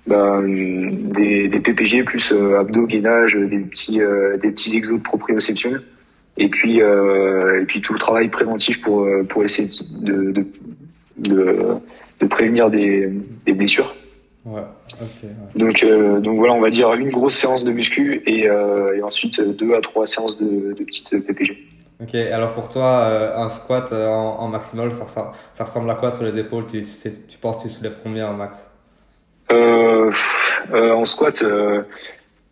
Ben, 0.06 0.42
des, 0.42 1.50
des, 1.50 1.60
PPG 1.60 2.06
plus 2.06 2.32
abdos, 2.32 2.86
gainage, 2.86 3.36
des 3.36 3.60
petits, 3.60 3.98
des 3.98 4.52
petits 4.52 4.78
exos 4.78 5.00
de 5.00 5.04
proprioception 5.04 5.82
et 6.38 6.50
puis 6.50 6.82
euh, 6.82 7.62
et 7.62 7.66
puis 7.66 7.82
tout 7.82 7.94
le 7.94 8.00
travail 8.00 8.30
préventif 8.30 8.82
pour 8.82 9.04
euh, 9.04 9.24
pour 9.24 9.44
essayer 9.44 9.70
de 10.02 10.32
de, 10.32 10.46
de, 11.18 11.58
de 12.20 12.26
prévenir 12.28 12.70
des, 12.70 13.12
des 13.46 13.54
blessures. 13.54 13.96
Ouais, 14.46 14.62
okay, 14.94 15.28
ouais. 15.28 15.60
Donc 15.60 15.84
euh, 15.84 16.20
donc 16.20 16.38
voilà, 16.38 16.54
on 16.54 16.62
va 16.62 16.70
dire 16.70 16.94
une 16.94 17.10
grosse 17.10 17.36
séance 17.36 17.64
de 17.64 17.72
muscu 17.72 18.22
et, 18.26 18.48
euh, 18.48 18.96
et 18.96 19.02
ensuite 19.02 19.42
deux 19.42 19.74
à 19.76 19.82
trois 19.82 20.06
séances 20.06 20.38
de, 20.38 20.74
de 20.74 20.84
petites 20.84 21.10
PPG. 21.26 21.58
Ok, 22.02 22.14
alors 22.14 22.54
pour 22.54 22.70
toi, 22.70 23.00
euh, 23.00 23.38
un 23.38 23.50
squat 23.50 23.92
en, 23.92 24.40
en 24.40 24.48
maximal, 24.48 24.94
ça, 24.94 25.08
ça, 25.08 25.34
ça, 25.54 25.64
ressemble 25.64 25.90
à 25.90 25.96
quoi 25.96 26.12
sur 26.12 26.24
les 26.24 26.38
épaules? 26.38 26.68
Tu, 26.68 26.84
tu, 26.84 26.86
sais, 26.86 27.12
tu 27.28 27.40
penses 27.40 27.58
que 27.58 27.68
tu 27.68 27.74
soulèves 27.74 27.98
combien 28.04 28.30
en 28.30 28.34
max? 28.34 28.70
Euh, 29.52 30.12
En 30.72 31.06
squat, 31.06 31.44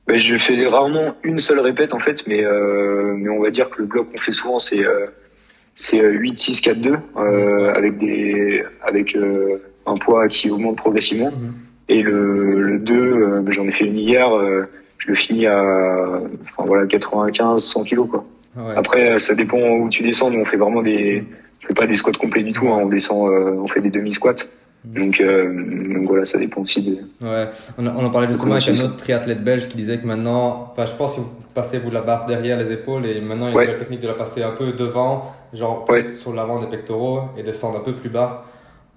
ben, 0.07 0.17
je 0.17 0.37
fais 0.37 0.67
rarement 0.67 1.15
une 1.23 1.39
seule 1.39 1.59
répète 1.59 1.93
en 1.93 1.99
fait, 1.99 2.27
mais 2.27 2.43
euh, 2.43 3.15
mais 3.17 3.29
on 3.29 3.41
va 3.41 3.49
dire 3.49 3.69
que 3.69 3.81
le 3.81 3.87
bloc 3.87 4.11
qu'on 4.11 4.17
fait 4.17 4.31
souvent 4.31 4.59
c'est 4.59 4.85
euh, 4.85 5.07
c'est 5.73 5.99
8-6-4-2 5.99 6.97
euh, 7.17 7.73
avec 7.73 7.97
des 7.97 8.63
avec 8.83 9.15
euh, 9.15 9.61
un 9.85 9.97
poids 9.97 10.27
qui 10.27 10.49
augmente 10.49 10.77
progressivement. 10.77 11.31
Mhm. 11.31 11.53
Et 11.87 12.01
le, 12.01 12.61
le 12.61 12.79
2, 12.79 12.95
euh, 12.95 13.43
j'en 13.49 13.67
ai 13.67 13.71
fait 13.71 13.85
une 13.85 13.99
hier, 13.99 14.35
euh, 14.35 14.65
je 14.97 15.09
le 15.09 15.15
finis 15.15 15.45
à 15.45 15.61
enfin, 16.43 16.63
voilà 16.65 16.85
95-100 16.85 17.85
kilos 17.85 18.09
quoi. 18.09 18.25
Ouais. 18.55 18.73
Après, 18.75 19.19
ça 19.19 19.35
dépend 19.35 19.59
où 19.59 19.89
tu 19.89 20.03
descends. 20.03 20.31
Nous, 20.31 20.39
on 20.39 20.45
fait 20.45 20.57
vraiment 20.57 20.81
des, 20.81 21.25
je 21.59 21.67
fais 21.67 21.73
pas 21.73 21.87
des 21.87 21.95
squats 21.95 22.13
complets 22.13 22.43
du 22.43 22.53
tout. 22.53 22.67
Hein. 22.69 22.79
On 22.81 22.87
descend, 22.87 23.29
euh, 23.29 23.51
on 23.51 23.67
fait 23.67 23.81
des 23.81 23.89
demi 23.89 24.13
squats. 24.13 24.35
Donc, 24.85 25.19
euh, 25.19 25.93
donc 25.93 26.05
voilà, 26.07 26.25
ça 26.25 26.37
dépend 26.37 26.61
aussi 26.61 26.83
de. 26.83 26.97
Ouais, 27.25 27.47
on, 27.77 27.87
on 27.87 28.05
en 28.05 28.09
parlait 28.11 28.27
justement 28.27 28.53
avec 28.55 28.67
un 28.67 28.83
autre 28.85 28.97
triathlète 28.97 29.43
belge 29.43 29.67
qui 29.67 29.77
disait 29.77 29.97
que 29.97 30.05
maintenant, 30.05 30.69
enfin, 30.71 30.85
je 30.85 30.93
pense 30.95 31.15
que 31.15 31.21
vous 31.21 31.31
passez 31.55 31.79
vous 31.79 31.89
la 31.91 32.01
barre 32.01 32.25
derrière 32.27 32.57
les 32.59 32.71
épaules 32.71 33.05
et 33.05 33.19
maintenant 33.19 33.47
il 33.47 33.51
y 33.51 33.53
a 33.53 33.57
Ouais. 33.57 33.63
nouvelle 33.65 33.79
technique 33.79 34.01
de 34.01 34.07
la 34.07 34.13
passer 34.13 34.43
un 34.43 34.51
peu 34.51 34.73
devant, 34.73 35.33
genre 35.53 35.85
Ouais. 35.89 36.03
sur 36.15 36.33
l'avant 36.33 36.59
des 36.59 36.67
pectoraux 36.67 37.21
et 37.37 37.43
descendre 37.43 37.79
un 37.79 37.81
peu 37.81 37.93
plus 37.93 38.09
bas. 38.09 38.45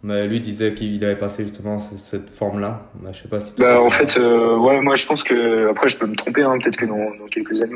Mais 0.02 0.26
lui 0.28 0.38
disait 0.40 0.74
qu'il 0.74 1.02
avait 1.04 1.16
passé 1.16 1.42
justement 1.42 1.78
ce- 1.80 1.96
cette 1.96 2.30
forme-là. 2.30 2.82
Mais 3.02 3.12
je 3.12 3.22
sais 3.22 3.28
pas 3.28 3.40
si. 3.40 3.52
Bah, 3.58 3.80
en 3.80 3.90
fait, 3.90 4.16
euh, 4.16 4.56
ouais, 4.56 4.80
moi, 4.80 4.94
je 4.94 5.06
pense 5.06 5.24
que 5.24 5.70
après, 5.70 5.88
je 5.88 5.96
peux 5.98 6.06
me 6.06 6.14
tromper. 6.14 6.42
Hein. 6.42 6.56
Peut-être 6.62 6.76
que 6.76 6.86
dans, 6.86 6.96
dans 7.18 7.26
quelques 7.30 7.60
années, 7.60 7.74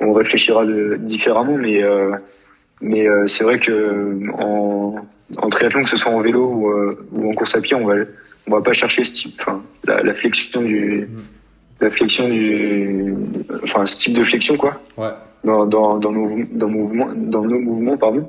on, 0.00 0.06
on 0.08 0.12
réfléchira 0.14 0.64
de, 0.64 0.96
différemment. 0.98 1.56
Mais, 1.58 1.82
euh, 1.82 2.12
mais 2.80 3.08
euh, 3.08 3.26
c'est 3.26 3.44
vrai 3.44 3.58
que 3.58 4.18
en, 4.38 4.96
en 5.38 5.48
triathlon, 5.48 5.82
que 5.82 5.88
ce 5.88 5.96
soit 5.96 6.12
en 6.12 6.20
vélo 6.20 6.44
ou, 6.46 6.70
euh, 6.70 7.06
ou 7.12 7.30
en 7.30 7.34
course 7.34 7.54
à 7.56 7.60
pied, 7.60 7.74
on 7.74 7.86
va, 7.86 7.94
on 8.46 8.50
va 8.52 8.62
pas 8.62 8.72
chercher 8.72 9.04
ce 9.04 9.12
type, 9.12 9.34
enfin, 9.40 9.62
la, 9.86 10.02
la 10.02 10.14
flexion 10.14 10.62
du, 10.62 11.08
la 11.80 11.90
flexion 11.90 12.28
du, 12.28 13.14
enfin, 13.64 13.86
ce 13.86 13.96
type 13.98 14.14
de 14.14 14.24
flexion, 14.24 14.56
quoi. 14.56 14.80
Ouais. 14.96 15.10
dans, 15.44 15.66
dans, 15.66 15.98
dans, 15.98 16.12
nos, 16.12 16.44
dans, 16.50 16.68
mouvements, 16.68 17.08
dans 17.14 17.42
nos 17.42 17.58
mouvements. 17.58 17.96
Pardon. 17.96 18.28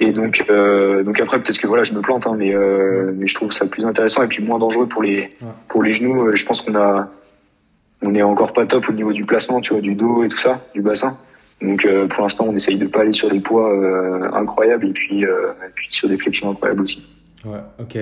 Et 0.00 0.12
donc, 0.12 0.44
euh, 0.50 1.02
donc 1.02 1.20
après, 1.20 1.40
peut-être 1.40 1.58
que 1.58 1.66
voilà, 1.66 1.84
je 1.84 1.94
me 1.94 2.00
plante, 2.00 2.26
hein, 2.26 2.34
mais, 2.36 2.54
euh, 2.54 3.12
mais 3.16 3.26
je 3.26 3.34
trouve 3.34 3.52
ça 3.52 3.66
plus 3.66 3.84
intéressant 3.84 4.22
et 4.22 4.26
puis 4.28 4.44
moins 4.44 4.58
dangereux 4.58 4.86
pour 4.86 5.02
les, 5.02 5.30
pour 5.68 5.82
les 5.82 5.92
genoux. 5.92 6.28
Euh, 6.28 6.34
Je 6.34 6.44
pense 6.46 6.62
qu'on 6.62 6.74
a, 6.74 7.08
on 8.02 8.14
est 8.14 8.22
encore 8.22 8.52
pas 8.52 8.66
top 8.66 8.88
au 8.88 8.92
niveau 8.92 9.12
du 9.12 9.24
placement, 9.24 9.60
tu 9.60 9.72
vois, 9.72 9.80
du 9.80 9.94
dos 9.94 10.24
et 10.24 10.28
tout 10.28 10.38
ça, 10.38 10.60
du 10.74 10.82
bassin. 10.82 11.16
Donc, 11.64 11.84
euh, 11.84 12.06
pour 12.06 12.22
l'instant, 12.22 12.46
on 12.48 12.54
essaye 12.54 12.76
de 12.76 12.86
pas 12.86 13.00
aller 13.00 13.12
sur 13.12 13.30
des 13.30 13.40
poids 13.40 13.72
euh, 13.72 14.30
incroyables 14.32 14.86
et 14.86 14.92
puis, 14.92 15.24
euh, 15.24 15.52
et 15.66 15.70
puis 15.74 15.88
sur 15.90 16.08
des 16.08 16.16
flexions 16.16 16.50
incroyables 16.50 16.82
aussi. 16.82 17.02
Ouais, 17.44 17.60
ok. 17.80 17.98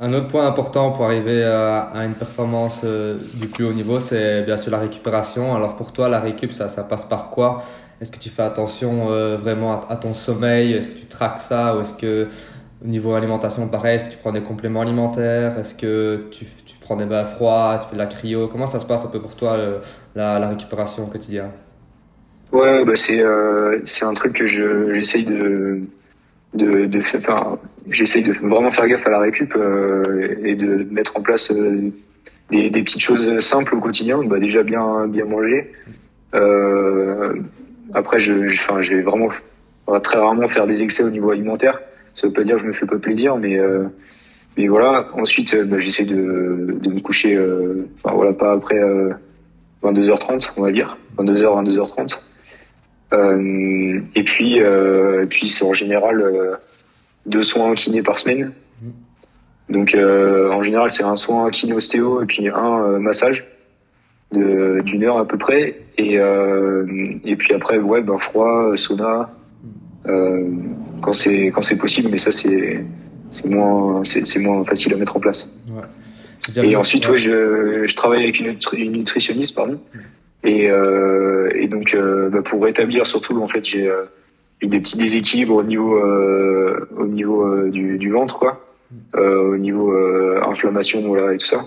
Un 0.00 0.12
autre 0.12 0.28
point 0.28 0.46
important 0.46 0.90
pour 0.90 1.04
arriver 1.04 1.44
à, 1.44 1.92
une 2.04 2.14
performance 2.14 2.84
du 2.84 3.46
plus 3.48 3.64
haut 3.64 3.72
niveau, 3.72 4.00
c'est 4.00 4.42
bien 4.42 4.56
sûr 4.56 4.72
la 4.72 4.78
récupération. 4.78 5.54
Alors 5.54 5.76
pour 5.76 5.92
toi, 5.92 6.08
la 6.08 6.20
récup, 6.20 6.52
ça, 6.52 6.66
passe 6.82 7.04
par 7.04 7.30
quoi? 7.30 7.62
Est-ce 8.00 8.10
que 8.10 8.18
tu 8.18 8.28
fais 8.28 8.42
attention 8.42 9.06
vraiment 9.36 9.86
à, 9.88 9.96
ton 9.96 10.12
sommeil? 10.12 10.72
Est-ce 10.72 10.88
que 10.88 10.98
tu 10.98 11.06
traques 11.06 11.40
ça 11.40 11.76
Ou 11.76 11.82
est-ce 11.82 11.94
que 11.94 12.26
au 12.84 12.88
niveau 12.88 13.14
alimentation, 13.14 13.68
pareil, 13.68 13.96
est-ce 13.96 14.06
que 14.06 14.10
tu 14.10 14.18
prends 14.18 14.32
des 14.32 14.42
compléments 14.42 14.80
alimentaires? 14.80 15.56
Est-ce 15.58 15.76
que 15.76 16.26
tu, 16.32 16.44
prends 16.80 16.96
des 16.96 17.06
bains 17.06 17.24
froids? 17.24 17.78
Tu 17.80 17.88
fais 17.88 17.94
de 17.94 18.00
la 18.00 18.06
cryo? 18.06 18.48
Comment 18.48 18.66
ça 18.66 18.80
se 18.80 18.86
passe 18.86 19.04
un 19.04 19.08
peu 19.08 19.20
pour 19.20 19.36
toi, 19.36 19.56
la, 20.16 20.40
la 20.40 20.48
récupération 20.48 21.04
au 21.04 21.06
quotidien? 21.06 21.52
Ouais, 22.52 22.84
bah 22.84 22.94
c'est 22.94 23.20
euh, 23.20 23.80
c'est 23.84 24.04
un 24.04 24.14
truc 24.14 24.34
que 24.34 24.46
je 24.46 24.94
j'essaye 24.94 25.24
de 25.24 25.80
de 26.54 26.86
de 26.86 27.00
faire. 27.00 27.20
Enfin, 27.20 27.58
j'essaye 27.90 28.22
de 28.22 28.32
vraiment 28.32 28.70
faire 28.70 28.86
gaffe 28.86 29.06
à 29.06 29.10
la 29.10 29.18
récup 29.18 29.54
euh, 29.56 30.36
et 30.44 30.54
de 30.54 30.86
mettre 30.90 31.16
en 31.16 31.22
place 31.22 31.50
euh, 31.50 31.90
des, 32.50 32.70
des 32.70 32.82
petites 32.82 33.00
choses 33.02 33.38
simples 33.40 33.74
au 33.74 33.80
quotidien. 33.80 34.22
Bah 34.24 34.38
déjà 34.38 34.62
bien 34.62 35.06
bien 35.08 35.24
manger. 35.24 35.72
Euh, 36.34 37.34
après, 37.92 38.18
je 38.18 38.46
je- 38.48 38.82
je 38.82 38.94
vais 38.94 39.02
vraiment 39.02 39.28
très 40.02 40.18
rarement 40.18 40.46
faire 40.48 40.66
des 40.66 40.80
excès 40.82 41.02
au 41.02 41.10
niveau 41.10 41.30
alimentaire. 41.30 41.80
Ça 42.14 42.28
veut 42.28 42.32
pas 42.32 42.44
dire 42.44 42.56
que 42.56 42.62
je 42.62 42.66
me 42.68 42.72
fais 42.72 42.86
pas 42.86 42.98
plaisir, 42.98 43.36
mais 43.36 43.58
mais 44.56 44.68
voilà. 44.68 45.08
Ensuite, 45.14 45.56
bah, 45.64 45.78
j'essaie 45.78 46.04
de 46.04 46.76
de 46.80 46.90
me 46.90 47.00
coucher. 47.00 47.36
Enfin 48.04 48.14
voilà, 48.14 48.32
pas 48.32 48.52
après. 48.52 48.78
euh, 48.78 49.10
22h30, 49.82 50.52
on 50.56 50.62
va 50.62 50.72
dire, 50.72 50.96
22h, 51.18 51.62
22h30. 51.62 52.18
Euh, 53.14 54.00
et 54.14 54.22
puis, 54.22 54.60
euh, 54.60 55.22
et 55.22 55.26
puis 55.26 55.48
c'est 55.48 55.64
en 55.64 55.72
général 55.72 56.20
euh, 56.20 56.56
deux 57.26 57.42
soins 57.42 57.74
kinés 57.74 58.02
par 58.02 58.18
semaine. 58.18 58.52
Donc, 59.70 59.96
en 59.96 60.62
général, 60.62 60.90
c'est 60.90 61.04
un 61.04 61.16
soin 61.16 61.50
kiné-ostéo 61.50 62.22
et 62.22 62.26
puis 62.26 62.48
un 62.48 62.98
massage 62.98 63.46
d'une 64.30 65.04
heure 65.04 65.16
à 65.16 65.26
peu 65.26 65.38
près. 65.38 65.80
Et, 65.96 66.16
et 66.16 67.36
puis 67.36 67.54
après, 67.54 67.78
ouais, 67.78 68.02
ben 68.02 68.18
froid, 68.18 68.76
sauna, 68.76 69.30
quand 70.04 71.12
c'est 71.14 71.46
quand 71.46 71.62
c'est 71.62 71.78
possible. 71.78 72.10
Mais 72.10 72.18
ça, 72.18 72.30
c'est 72.30 72.84
c'est 73.30 73.48
moins 73.48 74.04
c'est 74.04 74.38
moins 74.38 74.64
facile 74.64 74.92
à 74.92 74.96
mettre 74.98 75.16
en 75.16 75.20
place. 75.20 75.48
Ouais. 75.70 76.68
Et 76.68 76.76
ensuite, 76.76 77.08
ouais, 77.08 77.16
je, 77.16 77.86
je 77.86 77.96
travaille 77.96 78.22
avec 78.22 78.38
une 78.38 78.58
nutritionniste, 78.92 79.54
pardon. 79.54 79.80
Et, 80.44 80.70
euh, 80.70 81.50
et 81.54 81.66
donc, 81.68 81.94
euh, 81.94 82.28
bah, 82.28 82.42
pour 82.42 82.62
rétablir 82.62 83.06
surtout, 83.06 83.40
en 83.42 83.48
fait, 83.48 83.64
j'ai 83.64 83.88
euh, 83.88 84.04
eu 84.60 84.66
des 84.66 84.78
petits 84.78 84.98
déséquilibres 84.98 85.56
au 85.56 85.62
niveau, 85.62 85.98
au 86.96 87.06
niveau 87.06 87.68
du, 87.68 87.98
du 87.98 88.10
ventre, 88.10 88.38
quoi, 88.38 88.60
au 89.16 89.56
niveau 89.56 89.92
inflammation, 90.42 91.00
voilà, 91.06 91.32
et 91.34 91.38
tout 91.38 91.46
ça. 91.46 91.64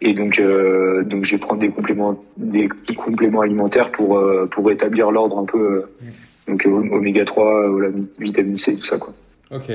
Et 0.00 0.14
donc, 0.14 0.38
euh, 0.38 1.02
donc, 1.04 1.24
je 1.26 1.36
vais 1.36 1.40
prendre 1.40 1.60
des 1.60 1.68
compléments, 1.68 2.24
des 2.38 2.68
petits 2.68 2.94
compléments 2.94 3.42
alimentaires 3.42 3.90
pour 3.90 4.16
euh, 4.16 4.46
pour 4.50 4.66
rétablir 4.66 5.10
l'ordre 5.10 5.38
un 5.38 5.44
peu. 5.44 5.58
euh, 5.58 6.12
donc, 6.48 6.66
oméga 6.66 7.24
3, 7.24 7.68
euh, 7.68 7.80
la 7.80 7.88
vitamine 8.18 8.56
C, 8.56 8.76
tout 8.76 8.84
ça, 8.84 8.96
quoi. 8.96 9.12
Ok, 9.52 9.70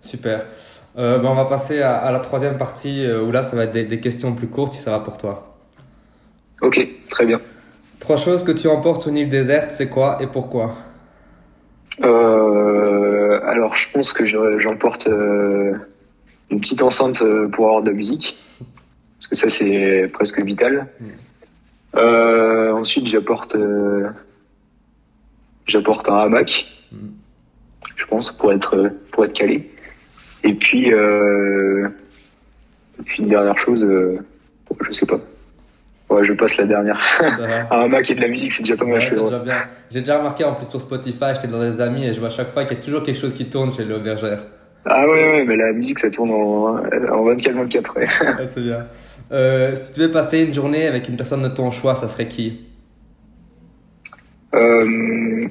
super. 0.00 0.46
Ben, 0.96 1.20
on 1.24 1.34
va 1.34 1.44
passer 1.44 1.82
à, 1.82 1.96
à 1.96 2.10
la 2.10 2.20
troisième 2.20 2.56
partie 2.56 3.04
où 3.06 3.30
là, 3.30 3.42
ça 3.42 3.54
va 3.54 3.64
être 3.64 3.72
des, 3.72 3.84
des 3.84 4.00
questions 4.00 4.34
plus 4.34 4.46
courtes 4.46 4.72
si 4.72 4.80
ça 4.80 4.92
va 4.92 5.00
pour 5.00 5.18
toi. 5.18 5.56
Ok, 6.62 6.80
très 7.10 7.26
bien. 7.26 7.38
Trois 8.06 8.18
choses 8.18 8.44
que 8.44 8.52
tu 8.52 8.68
emportes 8.68 9.00
sur 9.02 9.10
une 9.10 9.16
île 9.16 9.28
déserte, 9.28 9.72
c'est 9.72 9.88
quoi 9.88 10.18
et 10.22 10.28
pourquoi? 10.28 10.76
Euh, 12.04 13.40
alors, 13.44 13.74
je 13.74 13.88
pense 13.90 14.12
que 14.12 14.24
je- 14.24 14.58
j'emporte 14.60 15.08
euh, 15.08 15.72
une 16.48 16.60
petite 16.60 16.82
enceinte 16.82 17.20
euh, 17.22 17.48
pour 17.48 17.66
avoir 17.66 17.82
de 17.82 17.88
la 17.90 17.96
musique, 17.96 18.36
parce 19.18 19.26
que 19.26 19.34
ça 19.34 19.48
c'est 19.50 20.06
presque 20.12 20.40
vital. 20.40 20.86
Euh, 21.96 22.70
ensuite, 22.74 23.08
j'apporte 23.08 23.56
euh, 23.56 24.08
j'apporte 25.66 26.08
un 26.08 26.18
hamac, 26.18 26.64
Mm. 26.92 27.08
je 27.96 28.04
pense, 28.06 28.30
pour 28.30 28.52
être 28.52 28.88
pour 29.10 29.24
être 29.24 29.32
calé. 29.32 29.68
Et 30.44 30.54
puis 30.54 30.92
euh, 30.92 31.88
et 33.00 33.02
puis 33.02 33.24
une 33.24 33.30
dernière 33.30 33.58
chose, 33.58 33.84
je 34.80 34.92
sais 34.92 35.06
pas. 35.06 35.18
Ouais, 36.08 36.22
je 36.22 36.32
passe 36.34 36.56
la 36.56 36.64
dernière. 36.64 37.00
Un 37.70 37.80
hamac 37.80 38.08
et 38.10 38.14
de 38.14 38.20
la 38.20 38.28
musique, 38.28 38.52
c'est 38.52 38.62
déjà 38.62 38.76
pas 38.76 38.84
mal. 38.84 38.98
Ouais. 38.98 39.52
J'ai 39.90 40.00
déjà 40.00 40.18
remarqué 40.18 40.44
en 40.44 40.54
plus 40.54 40.66
sur 40.66 40.80
Spotify, 40.80 41.34
j'étais 41.34 41.48
dans 41.48 41.60
des 41.60 41.80
amis 41.80 42.06
et 42.06 42.14
je 42.14 42.20
vois 42.20 42.28
à 42.28 42.32
chaque 42.32 42.50
fois 42.50 42.64
qu'il 42.64 42.76
y 42.76 42.80
a 42.80 42.82
toujours 42.82 43.02
quelque 43.02 43.18
chose 43.18 43.34
qui 43.34 43.46
tourne 43.46 43.72
chez 43.72 43.84
le 43.84 43.98
bergère. 43.98 44.44
Ah 44.84 45.06
ouais, 45.08 45.32
ouais, 45.32 45.44
mais 45.44 45.56
la 45.56 45.72
musique 45.72 45.98
ça 45.98 46.10
tourne 46.10 46.30
en, 46.30 46.76
en 46.76 47.34
24-24 47.34 47.96
ouais. 47.96 48.06
Ouais, 48.38 48.46
c'est 48.46 48.60
bien. 48.60 48.86
Euh, 49.32 49.74
si 49.74 49.92
tu 49.92 50.00
devais 50.00 50.12
passer 50.12 50.44
une 50.44 50.54
journée 50.54 50.86
avec 50.86 51.08
une 51.08 51.16
personne 51.16 51.42
de 51.42 51.48
ton 51.48 51.72
choix, 51.72 51.96
ça 51.96 52.06
serait 52.06 52.28
qui? 52.28 52.66
Euh, 54.54 55.48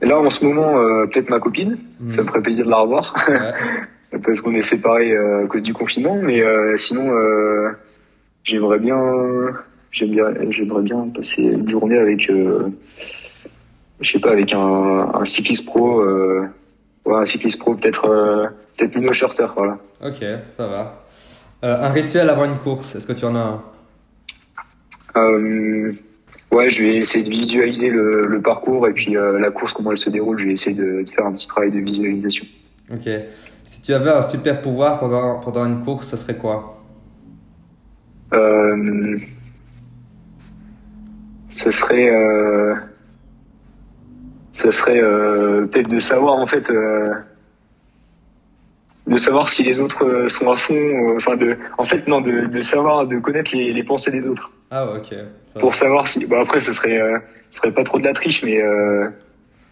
là, 0.00 0.18
en 0.18 0.30
ce 0.30 0.44
moment, 0.44 0.78
euh, 0.78 1.06
peut-être 1.06 1.28
ma 1.28 1.38
copine. 1.38 1.78
Mm. 2.00 2.10
Ça 2.12 2.22
me 2.22 2.28
ferait 2.28 2.40
plaisir 2.40 2.64
de 2.64 2.70
la 2.70 2.78
revoir. 2.78 3.14
Ouais. 3.28 4.18
parce 4.24 4.40
qu'on 4.40 4.54
est 4.54 4.62
séparés 4.62 5.12
euh, 5.12 5.44
à 5.44 5.46
cause 5.46 5.62
du 5.62 5.74
confinement. 5.74 6.16
Mais 6.16 6.42
sinon, 6.76 7.14
euh, 7.14 7.72
j'aimerais 8.44 8.78
bien, 8.78 8.96
j'aime 9.90 10.10
bien, 10.10 10.26
j'aimerais 10.50 10.82
bien 10.82 11.08
passer 11.14 11.42
une 11.42 11.68
journée 11.68 11.98
avec, 11.98 12.30
euh, 12.30 12.68
je 14.00 14.12
sais 14.12 14.20
pas, 14.20 14.30
avec 14.30 14.52
un, 14.52 15.10
un 15.14 15.24
cycliste 15.24 15.66
pro. 15.66 16.00
Euh, 16.00 16.46
ouais, 17.04 17.16
un 17.16 17.24
cycliste 17.24 17.58
pro, 17.58 17.74
peut-être, 17.74 18.06
euh, 18.08 18.46
peut-être 18.76 18.94
Mino 18.94 19.12
Shorter, 19.12 19.46
voilà. 19.56 19.78
Ok, 20.04 20.24
ça 20.56 20.66
va. 20.66 21.04
Euh, 21.64 21.82
un 21.82 21.88
rituel 21.88 22.30
avant 22.30 22.44
une 22.44 22.58
course, 22.58 22.94
est-ce 22.94 23.06
que 23.06 23.12
tu 23.14 23.24
en 23.24 23.34
as 23.34 23.62
un? 25.16 25.32
Ouais, 26.50 26.70
je 26.70 26.84
vais 26.84 26.96
essayer 26.98 27.24
de 27.24 27.30
visualiser 27.30 27.88
le, 27.88 28.26
le 28.26 28.40
parcours 28.40 28.86
et 28.86 28.92
puis 28.92 29.14
la 29.14 29.50
course, 29.50 29.72
comment 29.72 29.90
elle 29.90 29.98
se 29.98 30.10
déroule. 30.10 30.38
Je 30.38 30.46
vais 30.46 30.52
essayer 30.52 30.76
de, 30.76 31.02
de 31.02 31.10
faire 31.10 31.26
un 31.26 31.32
petit 31.32 31.48
travail 31.48 31.72
de 31.72 31.80
visualisation. 31.80 32.46
Ok. 32.92 33.08
Si 33.64 33.82
tu 33.82 33.92
avais 33.92 34.10
un 34.10 34.22
super 34.22 34.62
pouvoir 34.62 35.00
pendant, 35.00 35.40
pendant 35.40 35.66
une 35.66 35.84
course, 35.84 36.08
ce 36.08 36.16
serait 36.16 36.36
quoi? 36.36 36.83
Euh, 38.34 39.18
ce 41.50 41.70
serait, 41.70 42.10
euh, 42.10 42.74
ce 44.52 44.70
serait 44.70 45.00
euh, 45.00 45.66
peut-être 45.66 45.88
de 45.88 45.98
savoir 46.00 46.34
en 46.34 46.46
fait, 46.46 46.70
euh, 46.70 47.12
de 49.06 49.16
savoir 49.16 49.48
si 49.48 49.62
les 49.62 49.80
autres 49.80 50.04
euh, 50.04 50.28
sont 50.28 50.50
à 50.50 50.56
fond. 50.56 50.74
euh, 50.74 51.16
Enfin, 51.16 51.36
de, 51.36 51.56
en 51.78 51.84
fait, 51.84 52.08
non, 52.08 52.20
de, 52.20 52.46
de 52.46 52.60
savoir, 52.60 53.06
de 53.06 53.18
connaître 53.18 53.54
les, 53.54 53.72
les 53.72 53.82
pensées 53.84 54.10
des 54.10 54.26
autres 54.26 54.50
Ah 54.70 54.86
ok. 54.90 55.08
Ça 55.10 55.16
va. 55.54 55.60
pour 55.60 55.74
savoir 55.74 56.08
si. 56.08 56.26
Bon, 56.26 56.40
après, 56.40 56.60
ce 56.60 56.72
serait, 56.72 56.98
ce 57.50 57.58
serait 57.60 57.72
pas 57.72 57.84
trop 57.84 57.98
de 57.98 58.04
la 58.04 58.12
triche, 58.14 58.42
mais 58.42 58.60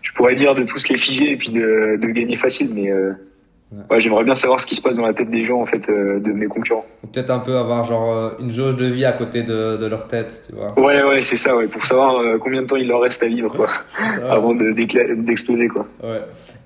je 0.03 0.13
pourrais 0.13 0.35
dire 0.35 0.55
de 0.55 0.63
tous 0.65 0.89
les 0.89 0.97
figer 0.99 1.33
et 1.33 1.37
puis 1.37 1.51
de, 1.51 1.97
de 2.01 2.07
gagner 2.09 2.37
facile, 2.37 2.71
mais 2.75 2.93
ouais. 3.91 4.01
j'aimerais 4.01 4.25
bien 4.25 4.35
savoir 4.35 4.61
ce 4.61 4.67
qui 4.67 4.75
se 4.75 4.83
passe 4.83 4.97
dans 4.97 5.07
la 5.07 5.15
tête 5.15 5.31
des 5.31 5.45
gens 5.45 5.61
en 5.61 5.67
fait 5.67 5.89
euh, 5.89 6.21
de 6.21 6.33
mes 6.33 6.47
concurrents. 6.47 6.85
Peut-être 7.13 7.31
un 7.31 7.39
peu 7.39 7.57
avoir 7.57 7.85
genre 7.85 8.13
euh, 8.13 8.31
une 8.39 8.51
jauge 8.51 8.77
de 8.77 8.87
vie 8.87 9.05
à 9.05 9.13
côté 9.13 9.43
de, 9.43 9.77
de 9.77 9.87
leur 9.87 10.09
tête, 10.09 10.49
tu 10.49 10.55
vois. 10.55 10.79
Ouais, 10.79 11.03
ouais, 11.03 11.21
c'est 11.23 11.37
ça, 11.37 11.57
ouais, 11.57 11.69
pour 11.69 11.85
savoir 11.85 12.17
euh, 12.19 12.39
combien 12.39 12.63
de 12.63 12.67
temps 12.67 12.77
il 12.77 12.89
leur 12.89 13.01
reste 13.01 13.23
à 13.23 13.27
vivre, 13.27 13.55
quoi, 13.55 13.69
avant 14.31 14.55
de- 14.55 14.73
d'exploser, 14.73 15.69
quoi. 15.69 15.87
Ouais. 16.03 16.21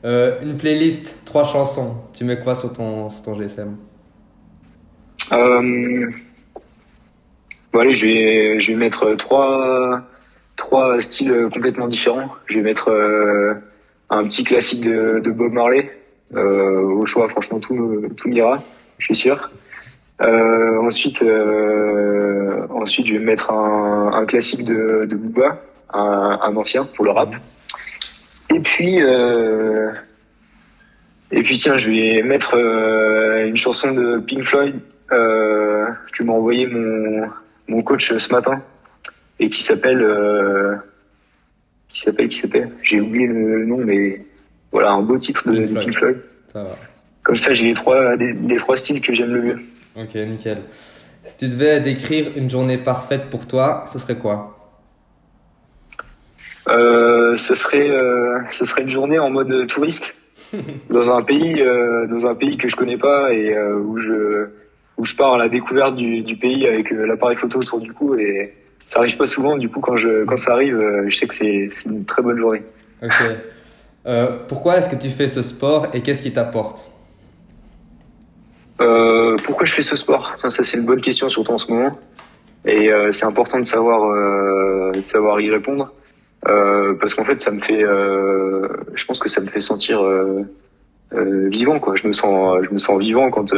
Euh, 0.04 0.38
une 0.42 0.56
playlist, 0.56 1.24
trois 1.24 1.44
chansons. 1.44 1.94
Tu 2.12 2.24
mets 2.24 2.38
quoi 2.38 2.54
sur 2.54 2.72
ton, 2.72 3.10
sur 3.10 3.22
ton 3.22 3.34
GSM 3.34 3.76
bon, 7.72 7.80
allez, 7.80 7.92
je 7.94 8.06
vais, 8.06 8.60
je 8.60 8.72
vais 8.72 8.78
mettre 8.78 9.14
trois, 9.16 10.02
trois 10.56 11.00
styles 11.00 11.48
complètement 11.52 11.88
différents. 11.88 12.30
Je 12.46 12.58
vais 12.58 12.64
mettre 12.64 12.90
un 14.10 14.24
petit 14.24 14.44
classique 14.44 14.84
de, 14.84 15.20
de 15.22 15.30
Bob 15.30 15.52
Marley. 15.52 15.90
Euh, 16.34 16.80
au 16.80 17.06
choix, 17.06 17.28
franchement, 17.28 17.60
tout, 17.60 18.08
tout 18.16 18.28
m'ira, 18.28 18.62
je 18.98 19.06
suis 19.06 19.16
sûr. 19.16 19.50
Euh, 20.20 20.78
ensuite, 20.80 21.22
euh, 21.22 22.66
ensuite, 22.70 23.06
je 23.06 23.16
vais 23.16 23.24
mettre 23.24 23.52
un, 23.52 24.12
un 24.12 24.26
classique 24.26 24.64
de, 24.64 25.06
de 25.08 25.16
Booba, 25.16 25.62
un, 25.92 26.38
un 26.42 26.56
ancien 26.56 26.84
pour 26.84 27.04
le 27.04 27.10
rap. 27.10 27.34
Et 28.54 28.60
puis, 28.60 29.02
euh, 29.02 29.92
et 31.30 31.42
puis 31.42 31.56
tiens, 31.56 31.76
je 31.76 31.90
vais 31.90 32.22
mettre 32.22 32.54
euh, 32.56 33.46
une 33.46 33.56
chanson 33.56 33.92
de 33.92 34.18
Pink 34.18 34.44
Floyd 34.44 34.76
euh, 35.12 35.86
que 36.12 36.22
m'a 36.22 36.32
envoyé 36.32 36.66
mon, 36.66 37.28
mon 37.68 37.82
coach 37.82 38.12
ce 38.16 38.32
matin 38.32 38.62
et 39.38 39.50
qui 39.50 39.62
s'appelle 39.62 40.02
qui 41.88 42.00
s'appelle 42.00 42.28
qui 42.28 42.38
s'appelle 42.38 42.70
j'ai 42.82 43.00
oublié 43.00 43.26
le 43.26 43.66
nom 43.66 43.76
mais 43.76 44.24
voilà 44.76 44.92
un 44.92 45.00
beau 45.00 45.16
titre 45.16 45.50
de, 45.50 45.64
Pink 45.66 45.94
Floyd. 45.94 46.18
Ça 46.52 46.62
va. 46.62 46.76
comme 47.22 47.38
ça 47.38 47.54
j'ai 47.54 47.64
les 47.64 47.72
trois 47.72 48.14
les, 48.16 48.34
les 48.34 48.56
trois 48.56 48.76
styles 48.76 49.00
que 49.00 49.14
j'aime 49.14 49.32
le 49.32 49.40
mieux 49.40 49.58
Ok, 49.98 50.14
nickel. 50.14 50.58
Si 51.22 51.38
tu 51.38 51.48
devais 51.48 51.80
décrire 51.80 52.26
une 52.36 52.50
journée 52.50 52.76
parfaite 52.76 53.30
pour 53.30 53.46
toi, 53.46 53.86
ce 53.90 53.98
serait 53.98 54.18
quoi? 54.18 54.36
Euh, 56.68 57.36
ce 57.36 57.54
serait 57.54 57.88
euh, 57.88 58.40
ce 58.50 58.66
serait 58.66 58.82
une 58.82 58.90
journée 58.90 59.18
en 59.18 59.30
mode 59.30 59.66
touriste 59.66 60.14
dans 60.90 61.10
un 61.10 61.22
pays 61.22 61.62
euh, 61.62 62.06
dans 62.08 62.26
un 62.26 62.34
pays 62.34 62.58
que 62.58 62.68
je 62.68 62.76
connais 62.76 62.98
pas 62.98 63.32
et 63.32 63.56
où 63.72 63.96
je 63.96 64.48
où 64.98 65.04
je 65.06 65.14
pars 65.16 65.34
à 65.34 65.38
la 65.38 65.48
découverte 65.48 65.96
du, 65.96 66.20
du 66.20 66.36
pays 66.36 66.66
avec 66.66 66.90
l'appareil 66.90 67.36
photo 67.36 67.60
autour 67.60 67.80
du 67.80 67.94
cou 67.94 68.16
et 68.16 68.52
ça 68.84 68.98
arrive 68.98 69.16
pas 69.16 69.26
souvent 69.26 69.56
du 69.56 69.70
coup 69.70 69.80
quand 69.80 69.96
je 69.96 70.24
quand 70.24 70.36
ça 70.36 70.52
arrive 70.52 70.78
je 71.06 71.16
sais 71.16 71.26
que 71.26 71.34
c'est 71.34 71.70
c'est 71.70 71.88
une 71.88 72.04
très 72.04 72.20
bonne 72.20 72.36
journée 72.36 72.64
Ok. 73.02 73.14
Euh, 74.06 74.38
pourquoi 74.46 74.76
est-ce 74.76 74.88
que 74.88 74.96
tu 74.96 75.10
fais 75.10 75.26
ce 75.26 75.42
sport 75.42 75.88
et 75.92 76.00
qu'est-ce 76.00 76.22
qui 76.22 76.32
t'apporte? 76.32 76.90
Euh, 78.80 79.36
pourquoi 79.42 79.64
je 79.64 79.72
fais 79.72 79.82
ce 79.82 79.96
sport? 79.96 80.34
Ça, 80.36 80.48
c'est 80.48 80.76
une 80.76 80.86
bonne 80.86 81.00
question, 81.00 81.28
surtout 81.28 81.52
en 81.52 81.58
ce 81.58 81.72
moment. 81.72 81.98
Et 82.64 82.92
euh, 82.92 83.10
c'est 83.10 83.26
important 83.26 83.58
de 83.58 83.64
savoir, 83.64 84.12
de 84.92 85.00
savoir 85.04 85.40
y 85.40 85.50
répondre. 85.50 85.92
Parce 86.42 87.14
qu'en 87.14 87.24
fait, 87.24 87.40
ça 87.40 87.50
me 87.50 87.58
fait, 87.58 87.80
je 87.80 89.04
pense 89.06 89.18
que 89.18 89.28
ça 89.28 89.40
me 89.40 89.48
fait 89.48 89.60
sentir 89.60 90.00
vivant, 91.12 91.80
quoi. 91.80 91.96
Je 91.96 92.06
me 92.06 92.12
sens, 92.12 92.58
je 92.62 92.70
me 92.70 92.78
sens 92.78 93.00
vivant 93.00 93.30
quand 93.30 93.52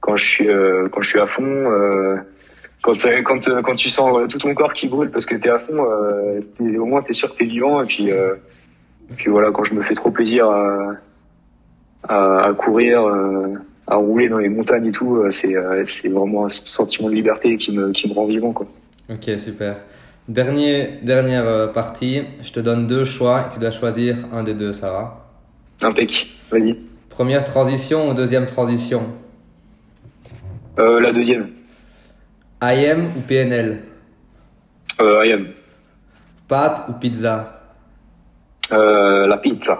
quand 0.00 0.16
je 0.16 0.24
suis 0.24 0.46
quand 0.46 1.00
je 1.00 1.08
suis 1.08 1.20
à 1.20 1.26
fond. 1.26 1.64
Quand 2.82 2.94
quand 3.24 3.62
quand 3.62 3.74
tu 3.74 3.90
sens 3.90 4.28
tout 4.30 4.38
ton 4.38 4.54
corps 4.54 4.72
qui 4.72 4.88
brûle 4.88 5.10
parce 5.10 5.26
que 5.26 5.34
t'es 5.34 5.50
à 5.50 5.58
fond, 5.58 5.84
au 6.60 6.84
moins 6.86 7.02
t'es 7.02 7.12
sûr 7.12 7.30
que 7.32 7.38
t'es 7.38 7.44
vivant. 7.44 7.82
Et 7.82 7.86
puis 7.86 8.10
puis 9.14 9.30
voilà, 9.30 9.50
quand 9.52 9.64
je 9.64 9.74
me 9.74 9.82
fais 9.82 9.94
trop 9.94 10.10
plaisir 10.10 10.48
à 10.50 10.94
à, 12.08 12.44
à 12.46 12.52
courir. 12.54 13.06
euh, 13.06 13.54
à 13.88 13.94
rouler 13.94 14.28
dans 14.28 14.38
les 14.38 14.48
montagnes 14.48 14.86
et 14.86 14.90
tout, 14.90 15.14
euh, 15.18 15.30
c'est 15.30 15.54
euh, 15.56 15.84
c'est 15.84 16.08
vraiment 16.08 16.46
un 16.46 16.48
sentiment 16.48 17.08
de 17.08 17.14
liberté 17.14 17.56
qui 17.56 17.70
me 17.70 17.92
qui 17.92 18.08
me 18.08 18.14
rend 18.14 18.26
vivant 18.26 18.52
quoi. 18.52 18.66
Ok, 19.08 19.30
super. 19.38 19.76
Dernier, 20.26 20.98
dernière 21.02 21.72
partie, 21.72 22.22
je 22.42 22.50
te 22.50 22.58
donne 22.58 22.88
deux 22.88 23.04
choix 23.04 23.42
et 23.42 23.54
tu 23.54 23.60
dois 23.60 23.70
choisir 23.70 24.16
un 24.32 24.42
des 24.42 24.54
deux, 24.54 24.72
va 24.72 25.24
Impec. 25.84 26.26
Vas-y. 26.50 26.76
Première 27.10 27.44
transition 27.44 28.10
ou 28.10 28.14
deuxième 28.14 28.46
transition? 28.46 29.04
Euh, 30.80 30.98
la 30.98 31.12
deuxième. 31.12 31.50
IM 32.60 33.04
ou 33.16 33.20
PNL 33.20 33.78
Euh, 35.00 35.24
I 35.24 35.32
am. 35.32 35.46
Pâtes 36.48 36.82
ou 36.88 36.92
pizza? 36.94 37.55
Euh, 38.72 39.22
la 39.26 39.36
pizza. 39.36 39.78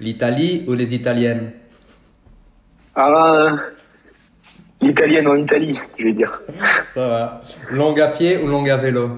L'Italie 0.00 0.64
ou 0.68 0.74
les 0.74 0.94
Italiennes? 0.94 1.52
Ah, 2.94 3.56
l'italienne 4.80 5.26
en 5.26 5.36
Italie, 5.36 5.78
je 5.98 6.04
vais 6.04 6.12
dire. 6.12 6.40
Ça 6.94 7.08
va. 7.08 7.42
Longue 7.70 8.00
à 8.00 8.08
pied 8.08 8.38
ou 8.38 8.46
longue 8.46 8.70
à 8.70 8.76
vélo? 8.76 9.10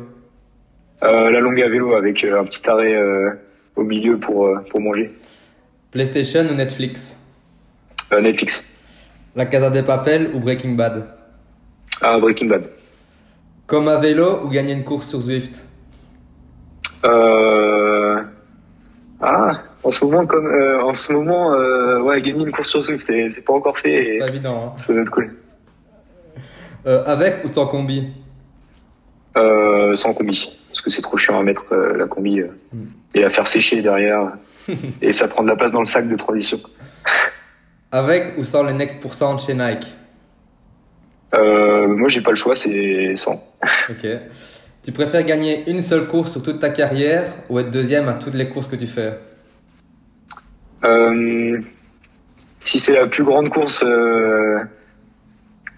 Euh, 1.03 1.31
la 1.31 1.41
longue 1.41 1.61
à 1.63 1.69
vélo 1.69 1.95
avec 1.95 2.25
euh, 2.25 2.41
un 2.41 2.45
petit 2.45 2.69
arrêt 2.69 2.95
euh, 2.95 3.31
au 3.77 3.83
milieu 3.83 4.19
pour 4.19 4.51
pour 4.71 4.81
manger. 4.81 5.15
PlayStation 5.91 6.47
ou 6.51 6.55
Netflix? 6.55 7.17
Netflix. 8.13 8.65
La 9.37 9.47
Casa 9.47 9.71
de 9.71 9.81
Papel 9.83 10.31
ou 10.35 10.41
Breaking 10.41 10.75
Bad? 10.75 11.07
Ah, 12.03 12.19
Breaking 12.19 12.49
Bad. 12.49 12.65
Comme 13.67 13.89
à 13.89 13.97
vélo 13.99 14.41
ou 14.45 14.49
gagner 14.49 14.73
une 14.73 14.85
course 14.85 15.09
sur 15.09 15.21
Zwift? 15.21 15.65
Euh... 17.05 17.60
En 19.91 19.93
ce 19.93 20.05
moment 20.05 20.25
comme 20.25 20.47
euh, 20.47 20.85
en 20.85 20.95
ce 20.95 21.13
moment, 21.13 21.53
euh, 21.53 21.99
ouais, 22.01 22.23
gagner 22.23 22.45
une 22.45 22.53
course 22.53 22.69
sur 22.69 22.81
Swift, 22.81 23.05
c'est 23.05 23.29
c'est 23.31 23.41
pas 23.45 23.55
encore 23.55 23.77
fait. 23.77 24.19
Pas 24.21 24.29
évident, 24.29 24.67
hein 24.77 24.81
ça 24.81 24.93
doit 24.93 25.03
être 25.03 25.11
cool. 25.11 25.35
Euh, 26.87 27.03
Avec 27.07 27.45
ou 27.45 27.49
sans 27.49 27.67
combi? 27.67 28.07
Sans 29.35 30.15
combi, 30.15 30.57
parce 30.69 30.81
que 30.81 30.91
c'est 30.91 31.03
trop 31.03 31.17
chiant 31.17 31.41
à 31.41 31.43
mettre 31.43 31.75
la 31.75 32.07
combi 32.07 32.39
euh, 32.39 32.57
Mm. 32.73 32.85
et 33.17 33.25
à 33.25 33.31
faire 33.31 33.49
sécher 33.49 33.83
derrière, 33.83 34.35
et 35.03 35.11
ça 35.11 35.27
prend 35.27 35.43
de 35.43 35.49
la 35.49 35.57
place 35.57 35.73
dans 35.73 35.81
le 35.81 35.85
sac 35.85 36.09
de 36.09 36.15
transition. 36.15 36.61
Avec 37.91 38.39
ou 38.39 38.45
sans 38.45 38.63
les 38.63 38.73
Next 38.73 39.01
Percent 39.01 39.39
chez 39.39 39.55
Nike? 39.55 39.93
Moi, 41.33 42.07
j'ai 42.09 42.21
pas 42.21 42.31
le 42.31 42.37
choix, 42.37 42.55
c'est 42.55 43.17
sans. 43.17 43.43
Ok. 43.91 44.07
Tu 44.85 44.93
préfères 44.93 45.25
gagner 45.25 45.69
une 45.69 45.83
seule 45.83 46.07
course 46.07 46.31
sur 46.31 46.45
toute 46.45 46.61
ta 46.61 46.71
carrière 46.71 47.25
ou 47.49 47.59
être 47.59 47.73
deuxième 47.73 48.09
à 48.09 48.13
toutes 48.15 48.35
les 48.35 48.49
courses 48.49 48.69
que 48.69 48.77
tu 48.77 48.87
fais? 48.87 49.15
Si 50.83 52.79
c'est 52.79 52.95
la 52.95 53.07
plus 53.07 53.25
grande 53.25 53.49
course, 53.49 53.83
euh, 53.87 54.59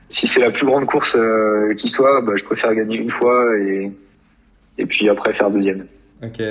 si 0.08 0.26
c'est 0.26 0.40
la 0.40 0.50
plus 0.50 0.66
grande 0.66 0.86
course 0.86 1.16
euh, 1.16 1.74
qui 1.74 1.88
soit, 1.88 2.20
bah, 2.20 2.32
je 2.36 2.44
préfère 2.44 2.74
gagner 2.74 2.96
une 2.96 3.10
fois 3.10 3.56
et 3.58 3.92
et 4.78 4.86
puis 4.86 5.08
après 5.08 5.32
faire 5.32 5.50
deuxième. 5.50 5.86
Ok. 6.22 6.42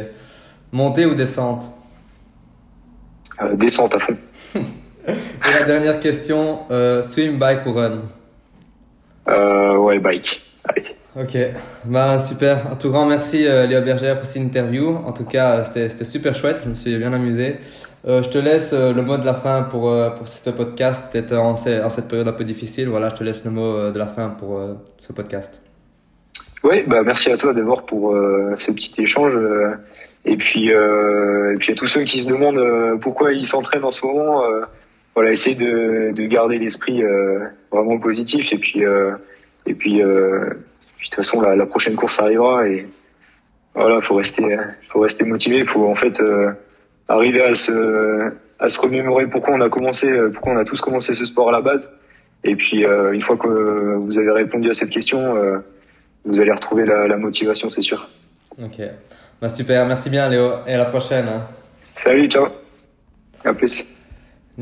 Montée 0.72 1.06
ou 1.06 1.16
descente? 1.16 1.72
Euh, 3.42 3.56
descente 3.56 3.96
à 3.96 4.00
fond. 4.00 4.16
Et 5.08 5.54
la 5.60 5.64
dernière 5.64 6.00
question, 6.00 6.60
euh, 6.70 7.02
swim, 7.02 7.40
bike 7.40 7.66
ou 7.66 7.72
run? 7.74 8.02
Euh, 9.28 9.76
ouais, 9.78 9.98
bike. 10.00 10.42
Allez. 10.64 10.84
Ok, 11.16 11.38
bah 11.86 12.20
super. 12.20 12.72
Un 12.72 12.76
tout 12.76 12.90
grand 12.90 13.06
merci 13.06 13.46
euh, 13.46 13.66
Léo 13.66 13.82
Bergère 13.82 14.20
pour 14.20 14.28
cette 14.28 14.44
interview. 14.44 14.96
En 14.96 15.12
tout 15.12 15.26
cas, 15.26 15.58
euh, 15.58 15.64
c'était 15.64 16.06
super 16.06 16.36
chouette. 16.36 16.62
Je 16.64 16.70
me 16.70 16.76
suis 16.76 16.96
bien 16.98 17.12
amusé. 17.12 17.58
Euh, 18.08 18.24
je 18.24 18.30
te 18.30 18.38
laisse 18.40 18.74
euh, 18.74 18.94
le 18.94 19.04
mot 19.04 19.18
de 19.18 19.26
la 19.26 19.36
fin 19.36 19.62
pour 19.64 19.90
euh, 19.92 20.10
pour 20.10 20.28
ce 20.28 20.50
podcast. 20.50 21.04
Peut-être 21.12 21.34
en, 21.34 21.56
ce- 21.56 21.84
en 21.84 21.90
cette 21.90 22.08
période 22.08 22.28
un 22.28 22.34
peu 22.34 22.44
difficile. 22.44 22.90
Voilà, 22.90 23.10
je 23.10 23.16
te 23.16 23.24
laisse 23.24 23.46
le 23.46 23.52
mot 23.52 23.92
de 23.92 23.98
la 23.98 24.08
fin 24.08 24.30
pour 24.30 24.60
ce 25.00 25.14
podcast. 25.14 25.62
Ouais, 26.64 26.84
bah 26.88 27.04
merci 27.04 27.32
à 27.32 27.38
toi 27.38 27.54
d'abord 27.54 27.86
pour 27.86 28.16
ce 28.58 28.72
petit 28.72 29.02
échange. 29.02 29.34
et 30.26 30.36
puis 30.38 30.70
et 30.70 31.56
puis 31.60 31.74
à 31.74 31.76
tous 31.76 31.88
ceux 31.88 32.04
qui 32.04 32.20
se 32.24 32.28
demandent 32.28 33.00
pourquoi 33.00 33.34
ils 33.34 33.46
s'entraînent 33.46 33.84
en 33.84 33.92
ce 33.92 34.06
moment, 34.06 34.44
voilà, 35.16 35.32
essayer 35.32 35.56
de, 35.56 36.12
de 36.12 36.26
garder 36.26 36.58
l'esprit 36.60 37.04
vraiment 37.72 38.00
positif. 38.00 38.52
Et 38.54 38.58
puis 38.58 38.84
et 39.68 39.74
puis, 39.74 40.00
de 40.00 40.58
toute 41.04 41.16
façon 41.16 41.42
la, 41.42 41.66
prochaine 41.66 41.96
course 41.96 42.20
arrivera 42.20 42.68
et 42.68 42.88
voilà, 43.76 44.02
faut 44.02 44.16
rester 44.16 44.58
faut 44.90 45.00
rester 45.00 45.24
motivé. 45.24 45.64
Faut 45.64 45.88
en 45.88 45.96
fait 45.96 46.22
arriver 47.14 47.44
à 47.44 47.54
se 47.54 48.32
à 48.60 48.70
se 48.70 48.80
remémorer 48.80 49.28
pourquoi 49.28 49.56
on 49.56 49.62
a 49.62 49.70
commencé, 49.70 50.08
pourquoi 50.34 50.54
on 50.54 50.58
a 50.58 50.64
tous 50.64 50.80
commencé 50.82 51.14
ce 51.14 51.26
sport 51.26 51.50
à 51.50 51.52
la 51.52 51.62
base. 51.62 51.90
Et 52.44 52.56
puis 52.56 52.86
euh, 52.86 53.12
une 53.14 53.22
fois 53.22 53.38
que 53.38 53.48
vous 53.48 54.18
avez 54.18 54.32
répondu 54.32 54.70
à 54.70 54.74
cette 54.74 54.90
question. 54.90 55.36
Euh, 55.36 55.60
vous 56.24 56.40
allez 56.40 56.52
retrouver 56.52 56.86
la, 56.86 57.08
la 57.08 57.18
motivation, 57.18 57.72
c'est 57.72 57.82
sûr. 57.82 58.08
Ok, 58.62 58.80
bah 59.42 59.50
super. 59.50 59.88
Merci 59.88 60.12
bien 60.12 60.30
Léo 60.30 60.52
et 60.68 60.76
à 60.76 60.78
la 60.78 60.86
prochaine. 60.86 61.28
hein. 61.28 61.48
Salut, 61.96 62.28
ciao. 62.30 62.48
À 63.44 63.54
plus. 63.54 63.86